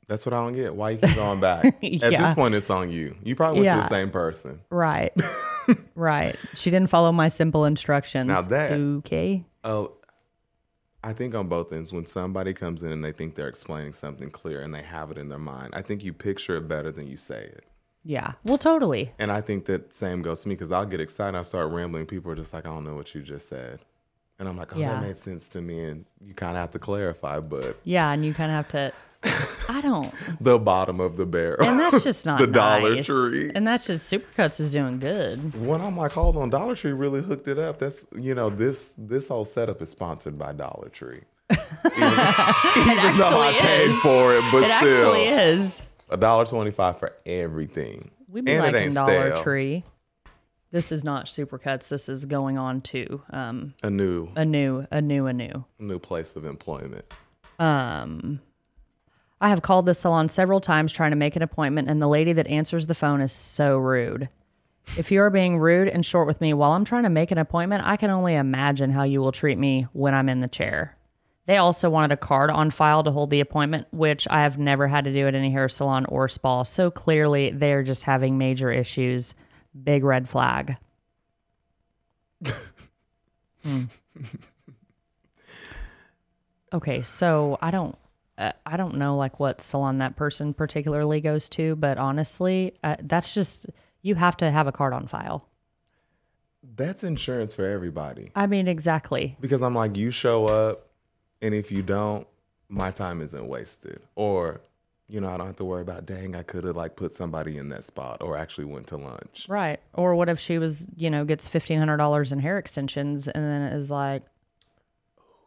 That's 0.08 0.26
what 0.26 0.32
I 0.32 0.38
don't 0.44 0.54
get. 0.54 0.74
Why 0.74 0.90
you 0.90 0.98
keep 0.98 1.14
going 1.14 1.40
back? 1.40 1.64
At 1.82 2.00
this 2.00 2.34
point, 2.34 2.54
it's 2.54 2.68
on 2.68 2.90
you. 2.90 3.16
You 3.22 3.36
probably 3.36 3.60
went 3.60 3.82
to 3.82 3.88
the 3.88 3.94
same 3.94 4.10
person. 4.10 4.60
Right. 4.68 5.12
right. 5.94 6.36
She 6.56 6.70
didn't 6.70 6.90
follow 6.90 7.12
my 7.12 7.28
simple 7.28 7.64
instructions. 7.64 8.26
Now 8.28 8.42
that- 8.42 8.72
okay. 8.72 9.44
Oh, 9.62 9.92
I 11.02 11.12
think 11.14 11.34
on 11.34 11.46
both 11.48 11.72
ends, 11.72 11.92
when 11.92 12.04
somebody 12.06 12.52
comes 12.52 12.82
in 12.82 12.92
and 12.92 13.02
they 13.02 13.12
think 13.12 13.34
they're 13.36 13.48
explaining 13.48 13.94
something 13.94 14.30
clear 14.30 14.60
and 14.62 14.74
they 14.74 14.82
have 14.82 15.10
it 15.10 15.16
in 15.16 15.28
their 15.30 15.38
mind, 15.38 15.70
I 15.74 15.80
think 15.80 16.04
you 16.04 16.12
picture 16.12 16.56
it 16.56 16.68
better 16.68 16.90
than 16.90 17.06
you 17.06 17.16
say 17.16 17.44
it. 17.44 17.64
Yeah. 18.04 18.32
Well, 18.44 18.58
totally. 18.58 19.12
And 19.18 19.30
I 19.30 19.40
think 19.40 19.66
that 19.66 19.92
same 19.92 20.22
goes 20.22 20.42
to 20.42 20.48
me 20.48 20.54
because 20.54 20.72
I'll 20.72 20.86
get 20.86 21.00
excited. 21.00 21.36
I 21.36 21.42
start 21.42 21.70
rambling. 21.70 22.06
People 22.06 22.32
are 22.32 22.36
just 22.36 22.52
like, 22.52 22.66
I 22.66 22.70
don't 22.70 22.84
know 22.84 22.94
what 22.94 23.14
you 23.14 23.22
just 23.22 23.48
said. 23.48 23.80
And 24.38 24.48
I'm 24.48 24.56
like, 24.56 24.74
oh, 24.74 24.78
Yeah. 24.78 24.94
that 24.94 25.02
made 25.02 25.16
sense 25.18 25.48
to 25.48 25.60
me. 25.60 25.84
And 25.84 26.06
you 26.24 26.32
kind 26.32 26.52
of 26.56 26.60
have 26.62 26.70
to 26.70 26.78
clarify, 26.78 27.40
but 27.40 27.78
Yeah, 27.84 28.10
and 28.10 28.24
you 28.24 28.32
kind 28.32 28.50
of 28.50 28.56
have 28.56 28.68
to. 28.70 28.92
I 29.68 29.82
don't. 29.82 30.10
the 30.40 30.58
bottom 30.58 30.98
of 30.98 31.18
the 31.18 31.26
barrel. 31.26 31.62
And 31.68 31.78
that's 31.78 32.02
just 32.02 32.24
not 32.24 32.38
the 32.40 32.46
Dollar. 32.46 33.02
Tree. 33.02 33.52
And 33.54 33.66
that's 33.66 33.86
just 33.86 34.10
Supercuts 34.10 34.60
is 34.60 34.70
doing 34.70 34.98
good. 34.98 35.62
when 35.66 35.82
I'm 35.82 35.94
like, 35.98 36.12
hold 36.12 36.38
on, 36.38 36.48
Dollar 36.48 36.74
Tree 36.74 36.92
really 36.92 37.20
hooked 37.20 37.48
it 37.48 37.58
up. 37.58 37.78
That's 37.78 38.06
you 38.16 38.34
know, 38.34 38.48
this 38.48 38.94
this 38.96 39.28
whole 39.28 39.44
setup 39.44 39.82
is 39.82 39.90
sponsored 39.90 40.38
by 40.38 40.52
Dollar 40.52 40.88
Tree. 40.88 41.20
Even, 41.50 41.58
even 41.96 43.16
though 43.16 43.40
I 43.40 43.52
actually 43.54 43.60
paid 43.60 43.98
for 44.00 44.34
it, 44.36 44.44
but 44.52 44.62
It 44.62 44.66
still, 44.66 45.12
actually 45.12 45.26
is. 45.26 45.82
A 46.10 46.16
dollar 46.16 46.44
twenty 46.44 46.70
five 46.70 46.98
for 46.98 47.12
everything. 47.24 48.10
We 48.28 48.40
be 48.42 48.52
and 48.52 48.66
it 48.74 48.78
ain't 48.78 48.94
Dollar 48.94 49.32
stale. 49.32 49.42
Tree. 49.42 49.84
This 50.72 50.92
is 50.92 51.02
not 51.02 51.26
Supercuts. 51.26 51.88
This 51.88 52.08
is 52.08 52.26
going 52.26 52.56
on 52.56 52.80
to 52.82 53.20
um, 53.30 53.74
A 53.82 53.90
new 53.90 54.30
a 54.36 54.44
new, 54.44 54.86
a 54.90 55.00
new, 55.02 55.26
a 55.26 55.32
new. 55.32 55.64
new 55.80 55.98
place 55.98 56.36
of 56.36 56.44
employment. 56.44 57.04
Um, 57.58 58.40
I 59.40 59.48
have 59.48 59.62
called 59.62 59.86
this 59.86 59.98
salon 59.98 60.28
several 60.28 60.60
times 60.60 60.92
trying 60.92 61.10
to 61.10 61.16
make 61.16 61.34
an 61.34 61.42
appointment, 61.42 61.88
and 61.90 62.00
the 62.00 62.06
lady 62.06 62.32
that 62.34 62.46
answers 62.46 62.86
the 62.86 62.94
phone 62.94 63.20
is 63.20 63.32
so 63.32 63.78
rude. 63.78 64.28
If 64.96 65.10
you 65.10 65.22
are 65.22 65.30
being 65.30 65.58
rude 65.58 65.88
and 65.88 66.06
short 66.06 66.26
with 66.26 66.40
me 66.40 66.52
while 66.54 66.72
I'm 66.72 66.84
trying 66.84 67.02
to 67.04 67.10
make 67.10 67.30
an 67.30 67.38
appointment, 67.38 67.84
I 67.84 67.96
can 67.96 68.10
only 68.10 68.34
imagine 68.34 68.90
how 68.90 69.02
you 69.02 69.20
will 69.20 69.32
treat 69.32 69.58
me 69.58 69.86
when 69.92 70.14
I'm 70.14 70.28
in 70.28 70.40
the 70.40 70.48
chair. 70.48 70.96
They 71.50 71.56
also 71.56 71.90
wanted 71.90 72.12
a 72.12 72.16
card 72.16 72.48
on 72.48 72.70
file 72.70 73.02
to 73.02 73.10
hold 73.10 73.30
the 73.30 73.40
appointment, 73.40 73.88
which 73.90 74.28
I 74.30 74.42
have 74.42 74.56
never 74.56 74.86
had 74.86 75.02
to 75.06 75.12
do 75.12 75.26
at 75.26 75.34
any 75.34 75.50
hair 75.50 75.68
salon 75.68 76.04
or 76.04 76.28
spa. 76.28 76.62
So 76.62 76.92
clearly, 76.92 77.50
they're 77.50 77.82
just 77.82 78.04
having 78.04 78.38
major 78.38 78.70
issues. 78.70 79.34
Big 79.82 80.04
red 80.04 80.28
flag. 80.28 80.76
Hmm. 83.64 83.82
Okay, 86.72 87.02
so 87.02 87.58
I 87.60 87.72
don't, 87.72 87.98
uh, 88.38 88.52
I 88.64 88.76
don't 88.76 88.96
know 88.96 89.16
like 89.16 89.40
what 89.40 89.60
salon 89.60 89.98
that 89.98 90.14
person 90.14 90.54
particularly 90.54 91.20
goes 91.20 91.48
to, 91.48 91.74
but 91.74 91.98
honestly, 91.98 92.74
uh, 92.84 92.94
that's 93.00 93.34
just 93.34 93.66
you 94.02 94.14
have 94.14 94.36
to 94.36 94.52
have 94.52 94.68
a 94.68 94.72
card 94.72 94.92
on 94.92 95.08
file. 95.08 95.48
That's 96.76 97.02
insurance 97.02 97.56
for 97.56 97.66
everybody. 97.66 98.30
I 98.36 98.46
mean, 98.46 98.68
exactly. 98.68 99.36
Because 99.40 99.62
I'm 99.62 99.74
like, 99.74 99.96
you 99.96 100.12
show 100.12 100.46
up, 100.46 100.86
and 101.42 101.54
if 101.54 101.70
you 101.72 101.82
don't, 101.82 102.26
my 102.68 102.90
time 102.90 103.20
isn't 103.20 103.46
wasted. 103.46 104.00
Or, 104.14 104.60
you 105.08 105.20
know, 105.20 105.28
I 105.30 105.36
don't 105.36 105.46
have 105.46 105.56
to 105.56 105.64
worry 105.64 105.82
about, 105.82 106.06
dang, 106.06 106.36
I 106.36 106.42
could 106.42 106.64
have 106.64 106.76
like 106.76 106.96
put 106.96 107.12
somebody 107.12 107.58
in 107.58 107.68
that 107.70 107.84
spot 107.84 108.22
or 108.22 108.36
actually 108.36 108.66
went 108.66 108.86
to 108.88 108.96
lunch. 108.96 109.46
Right. 109.48 109.80
Or 109.94 110.14
what 110.14 110.28
if 110.28 110.38
she 110.38 110.58
was, 110.58 110.86
you 110.96 111.10
know, 111.10 111.24
gets 111.24 111.48
fifteen 111.48 111.78
hundred 111.78 111.96
dollars 111.96 112.30
in 112.30 112.38
hair 112.38 112.58
extensions 112.58 113.26
and 113.26 113.44
then 113.44 113.62
is 113.72 113.90
like, 113.90 114.22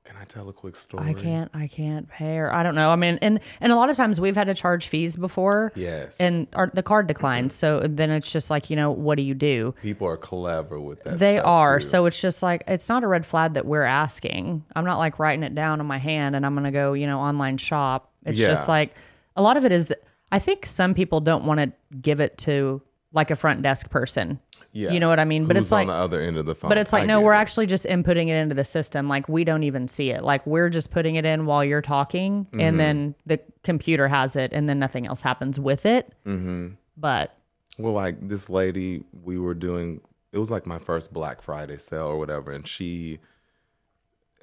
Can 0.06 0.18
I 0.18 0.26
tell 0.26 0.50
a 0.50 0.54
quick 0.54 0.76
story? 0.76 1.08
I 1.10 1.13
can't, 1.13 1.50
I 1.54 1.68
can't 1.68 2.10
pay 2.10 2.36
her. 2.36 2.54
I 2.54 2.62
don't 2.62 2.76
know. 2.76 2.89
I 2.89 2.98
mean, 2.98 3.18
and 3.22 3.39
and 3.62 3.72
a 3.72 3.76
lot 3.78 3.89
of 3.89 3.96
times 3.96 4.20
we've 4.20 4.36
had 4.36 4.48
to 4.48 4.54
charge 4.54 4.88
fees 4.88 5.16
before, 5.16 5.72
Yes. 5.76 6.20
and 6.20 6.46
our, 6.54 6.70
the 6.74 6.84
card 6.84 7.08
declines. 7.08 7.54
So 7.54 7.80
then 7.88 8.12
it's 8.12 8.30
just 8.30 8.50
like, 8.50 8.70
you 8.70 8.76
know, 8.76 8.92
what 8.92 9.16
do 9.16 9.24
you 9.24 9.34
do? 9.34 9.74
people 9.82 10.06
are 10.08 10.18
clever 10.18 10.78
with 10.80 11.04
that. 11.04 11.20
They 11.20 11.39
are. 11.39 11.80
too. 11.80 11.86
So 11.86 12.06
it's 12.06 12.20
just 12.20 12.44
like 12.44 12.63
it's 12.68 12.89
not 12.89 13.04
a 13.04 13.08
red 13.08 13.26
flag 13.26 13.54
that 13.54 13.66
we're 13.66 13.84
asking. 13.84 14.66
I'm 14.76 14.84
not 14.86 14.98
like 14.98 15.20
writing 15.20 15.44
it 15.44 15.56
down 15.56 15.80
on 15.80 15.86
my 15.86 15.98
hand 16.00 16.36
and 16.36 16.46
I'm 16.46 16.54
gonna 16.54 16.72
go, 16.72 16.92
you 16.94 17.08
know, 17.08 17.20
online 17.20 17.58
shop. 17.58 18.12
It's 18.26 18.38
just 18.39 18.68
like 18.68 18.96
a 19.38 19.42
lot 19.42 19.56
of 19.58 19.63
it 19.66 19.72
is 19.72 19.86
that 19.86 20.04
I 20.34 20.39
think 20.39 20.66
some 20.66 20.94
people 20.94 21.22
don't 21.22 21.46
want 21.46 21.60
to 21.60 21.72
give 22.02 22.20
it 22.20 22.38
to 22.39 22.82
like 23.13 23.32
a 23.32 23.36
front 23.36 23.62
desk 23.62 23.89
person. 23.89 24.39
Yeah. 24.76 24.91
You 24.91 24.99
know 24.99 25.08
what 25.08 25.19
I 25.19 25.26
mean? 25.26 25.45
But 25.45 25.56
Who's 25.56 25.65
it's 25.65 25.71
like 25.71 25.88
on 25.88 25.93
the 25.93 25.93
other 25.93 26.19
end 26.19 26.36
of 26.36 26.47
the 26.47 26.56
phone. 26.56 26.67
But 26.69 26.80
it's 26.80 26.91
like, 26.91 27.04
I 27.04 27.06
no, 27.06 27.21
we're 27.21 27.34
it. 27.34 27.38
actually 27.38 27.67
just 27.67 27.86
inputting 27.86 28.28
it 28.30 28.36
into 28.36 28.56
the 28.56 28.63
system. 28.65 29.08
Like 29.08 29.30
we 29.30 29.43
don't 29.43 29.62
even 29.63 29.88
see 29.88 30.10
it. 30.10 30.23
Like 30.23 30.45
we're 30.47 30.69
just 30.69 30.89
putting 30.89 31.13
it 31.15 31.26
in 31.26 31.45
while 31.45 31.63
you're 31.63 31.82
talking, 31.84 32.45
Mm-hmm. 32.45 32.60
and 32.60 32.80
then 32.80 33.15
the 33.28 33.39
computer 33.63 34.08
has 34.08 34.36
it, 34.36 34.52
and 34.52 34.67
then 34.67 34.80
nothing 34.80 35.06
else 35.06 35.21
happens 35.21 35.60
with 35.60 35.86
it. 35.86 36.12
Mm-hmm. 36.26 36.69
But 36.97 37.36
Well, 37.78 37.93
like 37.93 38.28
this 38.28 38.49
lady, 38.49 39.04
we 39.23 39.38
were 39.38 39.54
doing. 39.54 40.02
It 40.32 40.39
was 40.39 40.49
like 40.49 40.65
my 40.65 40.80
first 40.80 41.13
Black 41.13 41.43
Friday 41.43 41.78
sale 41.78 42.08
or 42.08 42.17
whatever, 42.17 42.52
and 42.52 42.67
she 42.67 43.19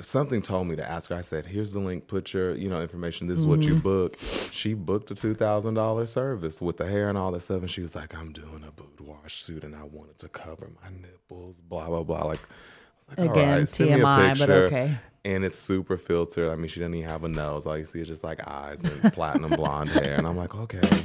something 0.02 0.42
told 0.42 0.68
me 0.68 0.76
to 0.76 0.88
ask 0.88 1.10
her. 1.10 1.16
I 1.16 1.20
said, 1.20 1.46
"Here's 1.46 1.72
the 1.72 1.80
link. 1.80 2.06
Put 2.06 2.32
your 2.32 2.54
you 2.54 2.68
know 2.68 2.80
information. 2.80 3.26
This 3.26 3.38
is 3.38 3.46
what 3.46 3.60
Mm-hmm. 3.60 3.74
you 3.76 3.80
book." 3.80 4.16
She 4.52 4.74
booked 4.74 5.10
a 5.10 5.14
two 5.14 5.34
thousand 5.34 5.74
dollar 5.74 6.06
service 6.06 6.60
with 6.60 6.76
the 6.76 6.86
hair 6.86 7.08
and 7.08 7.18
all 7.18 7.32
that 7.32 7.40
stuff, 7.40 7.60
and 7.62 7.70
she 7.70 7.82
was 7.82 7.94
like, 7.94 8.14
"I'm 8.14 8.32
doing 8.32 8.64
a 8.66 8.72
boudoir 8.72 9.20
shoot, 9.28 9.64
and 9.64 9.74
I 9.76 9.84
wanted 9.84 10.18
to 10.20 10.28
cover 10.28 10.70
my 10.82 10.90
nipples." 10.90 11.60
Blah 11.60 11.86
blah 11.88 12.02
blah. 12.02 12.24
Like, 12.24 12.40
I 12.40 12.98
was 12.98 13.08
like, 13.18 13.30
Again, 13.30 13.48
"All 13.48 13.58
right, 13.58 13.68
send 13.68 13.90
me 13.90 13.96
a 13.96 14.04
TMI, 14.04 14.28
but 14.28 14.38
picture." 14.38 14.64
okay. 14.66 14.94
And 15.22 15.44
it's 15.44 15.58
super 15.58 15.98
filtered. 15.98 16.50
I 16.50 16.56
mean, 16.56 16.68
she 16.68 16.80
doesn't 16.80 16.94
even 16.94 17.06
have 17.06 17.24
a 17.24 17.28
nose. 17.28 17.66
All 17.66 17.76
you 17.76 17.84
see 17.84 18.00
is 18.00 18.08
just 18.08 18.24
like 18.24 18.40
eyes 18.48 18.82
and 18.82 19.12
platinum 19.12 19.50
blonde 19.50 19.90
hair. 19.90 20.14
And 20.16 20.26
I'm 20.26 20.34
like, 20.34 20.54
okay. 20.54 20.80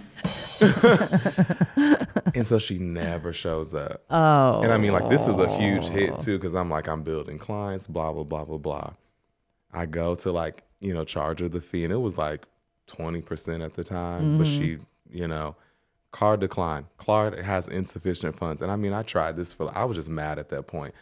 and 2.35 2.45
so 2.45 2.59
she 2.59 2.77
never 2.77 3.33
shows 3.33 3.73
up. 3.73 4.03
oh, 4.09 4.61
And 4.61 4.71
I 4.71 4.77
mean, 4.77 4.91
like, 4.91 5.09
this 5.09 5.21
is 5.21 5.37
a 5.37 5.57
huge 5.57 5.85
hit 5.85 6.11
oh. 6.13 6.17
too, 6.17 6.37
because 6.37 6.53
I'm 6.53 6.69
like, 6.69 6.87
I'm 6.87 7.01
building 7.01 7.37
clients, 7.37 7.87
blah, 7.87 8.11
blah, 8.11 8.23
blah, 8.23 8.43
blah, 8.43 8.57
blah. 8.57 8.93
I 9.73 9.85
go 9.85 10.15
to 10.15 10.31
like, 10.31 10.63
you 10.79 10.93
know, 10.93 11.05
charge 11.05 11.39
her 11.39 11.49
the 11.49 11.61
fee, 11.61 11.83
and 11.83 11.93
it 11.93 11.97
was 11.97 12.17
like 12.17 12.45
20% 12.87 13.65
at 13.65 13.73
the 13.73 13.83
time, 13.83 14.37
but 14.37 14.47
she, 14.47 14.75
mm-hmm. 14.75 15.17
you 15.17 15.27
know, 15.27 15.55
card 16.11 16.41
decline. 16.41 16.85
Card 16.97 17.39
has 17.39 17.67
insufficient 17.67 18.37
funds. 18.37 18.61
And 18.61 18.71
I 18.71 18.75
mean, 18.75 18.93
I 18.93 19.03
tried 19.03 19.35
this 19.35 19.53
for, 19.53 19.75
I 19.75 19.85
was 19.85 19.97
just 19.97 20.09
mad 20.09 20.39
at 20.39 20.49
that 20.49 20.67
point. 20.67 20.93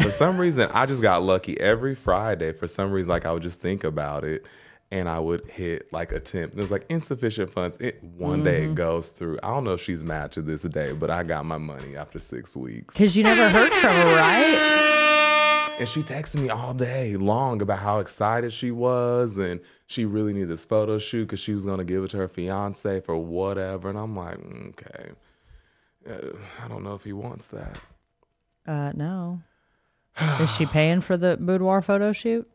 For 0.00 0.10
some 0.10 0.38
reason, 0.38 0.70
I 0.72 0.86
just 0.86 1.02
got 1.02 1.22
lucky 1.22 1.60
every 1.60 1.94
Friday. 1.94 2.52
For 2.52 2.66
some 2.66 2.92
reason, 2.92 3.10
like, 3.10 3.26
I 3.26 3.32
would 3.32 3.42
just 3.42 3.60
think 3.60 3.84
about 3.84 4.24
it. 4.24 4.44
And 4.92 5.08
I 5.08 5.18
would 5.18 5.48
hit 5.48 5.90
like 5.90 6.12
attempt. 6.12 6.54
It 6.54 6.60
was 6.60 6.70
like 6.70 6.84
insufficient 6.90 7.50
funds. 7.50 7.78
It 7.80 8.04
one 8.04 8.44
day 8.44 8.64
it 8.64 8.74
goes 8.74 9.08
through. 9.08 9.38
I 9.42 9.48
don't 9.48 9.64
know 9.64 9.72
if 9.72 9.80
she's 9.80 10.04
mad 10.04 10.32
to 10.32 10.42
this 10.42 10.62
day, 10.62 10.92
but 10.92 11.08
I 11.10 11.22
got 11.22 11.46
my 11.46 11.56
money 11.56 11.96
after 11.96 12.18
six 12.18 12.54
weeks. 12.54 12.92
because 12.94 13.16
you 13.16 13.22
never 13.24 13.48
heard 13.48 13.72
from 13.72 13.90
her, 13.90 14.16
right? 14.16 15.76
And 15.80 15.88
she 15.88 16.02
texted 16.02 16.42
me 16.42 16.50
all 16.50 16.74
day 16.74 17.16
long 17.16 17.62
about 17.62 17.78
how 17.78 18.00
excited 18.00 18.52
she 18.52 18.70
was 18.70 19.38
and 19.38 19.60
she 19.86 20.04
really 20.04 20.34
needed 20.34 20.50
this 20.50 20.66
photo 20.66 20.98
shoot 20.98 21.22
because 21.24 21.40
she 21.40 21.54
was 21.54 21.64
going 21.64 21.78
to 21.78 21.84
give 21.84 22.04
it 22.04 22.10
to 22.10 22.18
her 22.18 22.28
fiance 22.28 23.00
for 23.00 23.16
whatever. 23.16 23.88
And 23.88 23.98
I'm 23.98 24.14
like, 24.14 24.36
"Mm, 24.36 24.68
okay. 24.70 25.10
Uh, 26.08 26.36
I 26.62 26.68
don't 26.68 26.84
know 26.84 26.92
if 26.94 27.02
he 27.02 27.14
wants 27.14 27.46
that. 27.46 27.78
Uh, 28.66 28.92
no. 28.94 29.40
Is 30.40 30.54
she 30.54 30.66
paying 30.66 31.00
for 31.00 31.16
the 31.16 31.38
boudoir 31.40 31.80
photo 31.80 32.12
shoot? 32.12 32.46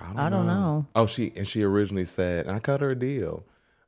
I 0.00 0.06
don't, 0.06 0.18
I 0.18 0.28
don't 0.30 0.46
know. 0.46 0.86
Oh, 0.94 1.06
she 1.06 1.32
and 1.36 1.46
she 1.46 1.62
originally 1.62 2.04
said, 2.04 2.46
and 2.46 2.54
I 2.54 2.58
cut 2.60 2.80
her 2.80 2.90
a 2.90 2.98
deal. 2.98 3.44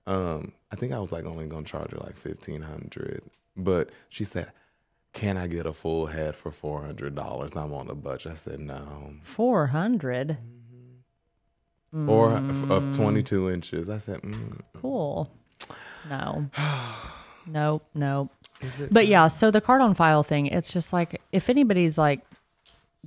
Um, 0.07 0.53
I 0.73 0.77
think 0.77 0.93
I 0.93 0.99
was 0.99 1.13
like 1.13 1.25
only 1.25 1.47
gonna 1.47 1.65
charge 1.67 1.93
her 1.93 1.99
like 1.99 2.17
fifteen 2.17 2.63
hundred, 2.63 3.23
but 3.57 3.91
she 4.09 4.25
said, 4.25 4.51
"Can 5.13 5.37
I 5.37 5.47
get 5.47 5.67
a 5.67 5.73
full 5.73 6.07
head 6.07 6.35
for 6.37 6.51
four 6.51 6.83
hundred 6.83 7.15
dollars? 7.15 7.57
I'm 7.57 7.73
on 7.73 7.89
a 7.91 7.95
budget." 7.95 8.33
I 8.33 8.35
said, 8.37 8.61
"No." 8.61 9.15
Four 9.23 9.69
hundred. 9.69 10.39
Four 11.93 12.35
of 12.69 12.93
twenty 12.95 13.23
two 13.23 13.51
inches. 13.51 13.89
I 13.89 13.99
said, 13.99 14.21
mm, 14.23 14.61
Cool. 14.81 15.29
No. 16.09 16.49
nope. 17.47 17.85
Nope. 17.95 18.31
But 18.93 19.09
yeah, 19.09 19.27
so 19.27 19.51
the 19.51 19.61
card 19.61 19.81
on 19.83 19.95
file 19.95 20.23
thing, 20.23 20.47
it's 20.47 20.73
just 20.73 20.93
like 20.93 21.21
if 21.33 21.51
anybody's 21.51 21.99
like 21.99 22.21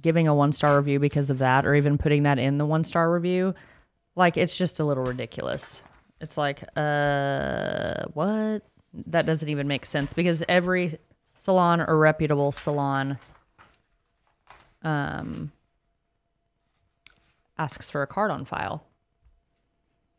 giving 0.02 0.28
a 0.28 0.36
one 0.36 0.52
star 0.52 0.78
review 0.78 1.00
because 1.00 1.30
of 1.30 1.40
that, 1.40 1.66
or 1.66 1.76
even 1.76 1.98
putting 1.98 2.24
that 2.24 2.40
in 2.40 2.58
the 2.58 2.66
one 2.66 2.84
star 2.84 3.12
review, 3.12 3.54
like 4.16 4.38
it's 4.38 4.58
just 4.58 4.80
a 4.80 4.84
little 4.84 5.04
ridiculous. 5.04 5.82
It's 6.22 6.38
like, 6.38 6.64
uh, 6.76 8.06
what? 8.14 8.64
That 9.08 9.26
doesn't 9.26 9.50
even 9.50 9.68
make 9.68 9.86
sense 9.86 10.14
because 10.14 10.44
every 10.48 11.00
salon 11.36 11.82
or 11.82 11.98
reputable 11.98 12.52
salon 12.54 13.18
um 14.84 15.52
asks 17.58 17.90
for 17.90 18.02
a 18.02 18.08
card 18.08 18.32
on 18.32 18.46
file. 18.46 18.84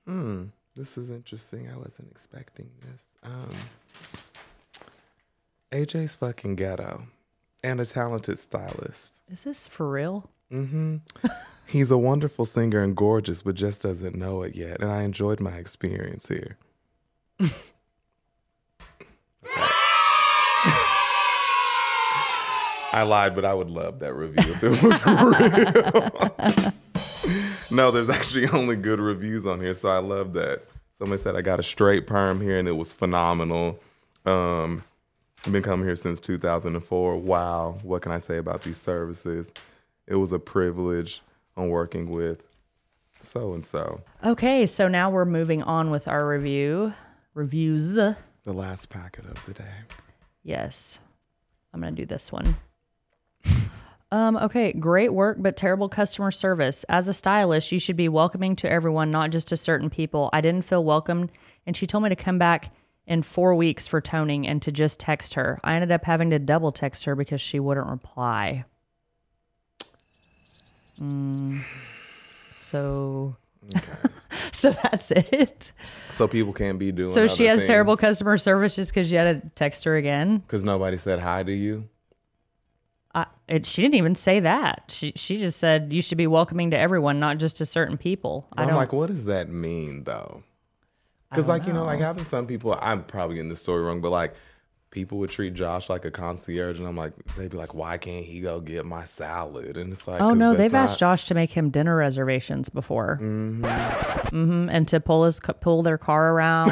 Hmm. 0.06 0.46
This 0.76 0.98
is 0.98 1.10
interesting. 1.10 1.70
I 1.72 1.76
wasn't 1.76 2.10
expecting 2.10 2.68
this. 2.82 3.16
Um, 3.22 3.50
AJ's 5.70 6.16
fucking 6.16 6.56
ghetto 6.56 7.06
and 7.64 7.81
a 7.81 7.87
talented 7.87 8.38
stylist. 8.38 9.20
Is 9.33 9.42
this 9.44 9.66
for 9.66 9.90
real? 9.90 10.29
Mm-hmm. 10.53 10.98
He's 11.66 11.90
a 11.90 11.96
wonderful 11.96 12.44
singer 12.44 12.83
and 12.83 12.94
gorgeous, 12.94 13.40
but 13.40 13.55
just 13.55 13.81
doesn't 13.83 14.14
know 14.14 14.42
it 14.42 14.55
yet. 14.55 14.83
And 14.83 14.92
I 14.92 15.03
enjoyed 15.03 15.40
my 15.40 15.57
experience 15.57 16.29
here. 16.29 16.59
I 22.92 23.03
lied, 23.03 23.35
but 23.35 23.46
I 23.46 23.55
would 23.55 23.70
love 23.70 23.98
that 24.00 24.12
review 24.14 24.53
if 24.53 24.62
it 24.62 24.83
was 24.83 25.05
real. 25.07 26.72
no, 27.77 27.90
there's 27.90 28.11
actually 28.11 28.46
only 28.48 28.77
good 28.77 29.00
reviews 29.00 29.46
on 29.46 29.61
here, 29.61 29.74
so 29.74 29.88
I 29.88 29.98
love 29.98 30.35
that. 30.35 30.62
Somebody 30.92 31.20
said 31.20 31.35
I 31.35 31.40
got 31.40 31.59
a 31.59 31.64
straight 31.64 32.07
perm 32.07 32.40
here 32.40 32.59
and 32.59 32.68
it 32.68 32.77
was 32.77 32.92
phenomenal. 32.92 33.81
Um, 34.27 34.85
I've 35.46 35.52
been 35.52 35.62
coming 35.62 35.85
here 35.85 35.94
since 35.94 36.20
2004. 36.20 37.16
Wow, 37.18 37.78
what 37.83 38.00
can 38.00 38.12
I 38.12 38.18
say 38.18 38.38
about 38.38 38.62
these 38.62 38.78
services? 38.78 39.52
It 40.07 40.14
was 40.14 40.33
a 40.33 40.38
privilege 40.38 41.20
on 41.54 41.68
working 41.68 42.11
with 42.11 42.42
so 43.20 43.52
and 43.52 43.62
so. 43.62 44.00
Okay, 44.24 44.64
so 44.64 44.88
now 44.88 45.11
we're 45.11 45.26
moving 45.26 45.62
on 45.62 45.90
with 45.90 46.09
our 46.09 46.26
review. 46.26 46.94
Reviews. 47.35 47.94
The 47.94 48.16
last 48.46 48.88
packet 48.88 49.26
of 49.26 49.44
the 49.44 49.52
day. 49.52 49.74
Yes. 50.44 50.98
I'm 51.74 51.83
going 51.83 51.94
to 51.94 52.02
do 52.02 52.07
this 52.07 52.33
one. 52.33 52.57
Um, 54.11 54.37
okay, 54.37 54.72
great 54.72 55.12
work, 55.12 55.38
but 55.40 55.57
terrible 55.57 55.90
customer 55.90 56.30
service. 56.30 56.85
As 56.85 57.09
a 57.09 57.12
stylist, 57.12 57.70
you 57.70 57.80
should 57.80 57.96
be 57.96 58.09
welcoming 58.09 58.57
to 58.57 58.70
everyone, 58.70 59.11
not 59.11 59.30
just 59.30 59.48
to 59.48 59.59
certain 59.59 59.90
people. 59.90 60.30
I 60.33 60.40
didn't 60.40 60.64
feel 60.64 60.85
welcomed, 60.85 61.33
and 61.66 61.76
she 61.76 61.87
told 61.87 62.04
me 62.04 62.09
to 62.11 62.16
come 62.16 62.38
back 62.38 62.70
in 63.07 63.23
four 63.23 63.55
weeks 63.55 63.87
for 63.87 64.01
toning 64.01 64.47
and 64.47 64.62
to 64.62 64.73
just 64.73 64.99
text 64.99 65.35
her. 65.35 65.61
I 65.62 65.75
ended 65.75 65.93
up 65.93 66.05
having 66.05 66.31
to 66.31 66.38
double 66.38 66.73
text 66.73 67.05
her 67.05 67.14
because 67.14 67.40
she 67.40 67.61
wouldn't 67.61 67.87
reply. 67.87 68.64
Mm, 71.01 71.61
so, 72.55 73.35
so 74.53 74.71
that's 74.71 75.11
it. 75.11 75.73
So 76.11 76.29
people 76.29 76.53
can't 76.53 76.79
be 76.79 76.93
doing. 76.93 77.12
So 77.12 77.27
she 77.27 77.45
has 77.45 77.67
terrible 77.67 77.97
customer 77.97 78.38
service 78.38 78.77
just 78.77 78.90
because 78.90 79.11
you 79.11 79.19
had 79.19 79.43
to 79.43 79.49
text 79.51 79.85
her 79.85 79.97
again. 79.97 80.38
because 80.38 80.64
nobody 80.64 80.97
said 80.97 81.21
hi 81.21 81.43
to 81.43 81.53
you. 81.53 81.88
I, 83.14 83.27
it, 83.49 83.67
she 83.67 83.83
didn't 83.83 83.95
even 83.95 84.14
say 84.17 84.40
that. 84.40 84.85
She 84.88 85.12
she 85.14 85.38
just 85.38 85.59
said 85.61 85.93
you 85.93 86.03
should 86.03 86.19
be 86.19 86.27
welcoming 86.27 86.71
to 86.73 86.79
everyone, 86.79 87.21
not 87.21 87.38
just 87.38 87.57
to 87.59 87.67
certain 87.67 87.97
people. 87.97 88.49
I 88.57 88.62
I'm 88.62 88.69
don't. 88.69 88.77
like, 88.77 88.93
what 88.93 89.07
does 89.09 89.27
that 89.27 89.49
mean 89.51 90.05
though? 90.05 90.43
Because 91.35 91.49
like 91.49 91.66
you 91.66 91.73
know, 91.73 91.85
like 91.85 92.01
having 92.01 92.25
some 92.25 92.47
people, 92.47 92.79
I'm 92.81 93.03
probably 93.05 93.37
getting 93.37 93.51
the 93.51 93.57
story 93.57 93.83
wrong, 93.83 94.01
but 94.01 94.11
like 94.11 94.35
people 94.90 95.18
would 95.18 95.29
treat 95.29 95.53
Josh 95.55 95.88
like 95.90 96.05
a 96.05 96.11
concierge, 96.12 96.79
and 96.79 96.87
I'm 96.87 96.97
like, 96.97 97.12
they'd 97.35 97.51
be 97.51 97.57
like, 97.57 97.75
why 97.75 97.99
can't 97.99 98.25
he 98.25 98.38
go 98.40 98.61
get 98.61 98.87
my 98.87 99.05
salad? 99.05 99.77
And 99.77 99.92
it's 99.92 100.07
like, 100.07 100.20
oh 100.20 100.31
no, 100.35 100.55
they've 100.55 100.73
asked 100.73 101.01
Josh 101.01 101.27
to 101.27 101.35
make 101.35 101.51
him 101.51 101.70
dinner 101.70 101.97
reservations 101.97 102.68
before. 102.68 103.18
Mm-hmm. 103.20 103.64
Mm-hmm. 104.35 104.68
and 104.70 104.88
to 104.88 104.99
pull 105.01 105.25
his 105.27 105.40
pull 105.61 105.83
their 105.83 105.99
car 105.99 106.33
around. 106.33 106.70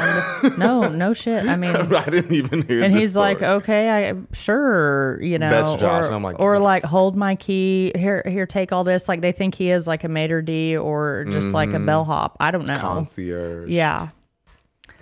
no, 0.57 0.87
no 0.89 1.13
shit. 1.13 1.45
I 1.45 1.55
mean, 1.57 1.75
I 1.93 2.05
didn't 2.09 2.31
even 2.33 2.61
hear. 2.65 2.81
and 2.81 2.93
he's 2.93 3.15
like, 3.15 3.41
okay, 3.41 4.09
I 4.09 4.15
sure, 4.33 5.21
you 5.21 5.37
know, 5.37 5.49
That's 5.49 5.79
Josh, 5.81 6.03
or, 6.03 6.05
and 6.07 6.15
I'm 6.15 6.23
like, 6.23 6.39
or 6.39 6.59
like, 6.59 6.83
hold 6.83 7.15
my 7.17 7.35
key 7.35 7.91
here, 7.95 8.23
here, 8.25 8.45
take 8.45 8.71
all 8.71 8.83
this. 8.85 9.07
Like 9.09 9.19
they 9.21 9.31
think 9.33 9.55
he 9.55 9.69
is 9.69 9.85
like 9.87 10.03
a 10.05 10.09
maitre 10.09 10.41
d 10.41 10.75
or 10.77 11.25
just 11.29 11.53
like 11.53 11.69
Mm-hmm. 11.69 11.83
a 11.83 11.85
bellhop. 11.85 12.37
I 12.39 12.51
don't 12.51 12.65
know. 12.65 12.75
concierge. 12.75 13.69
Yeah. 13.69 14.09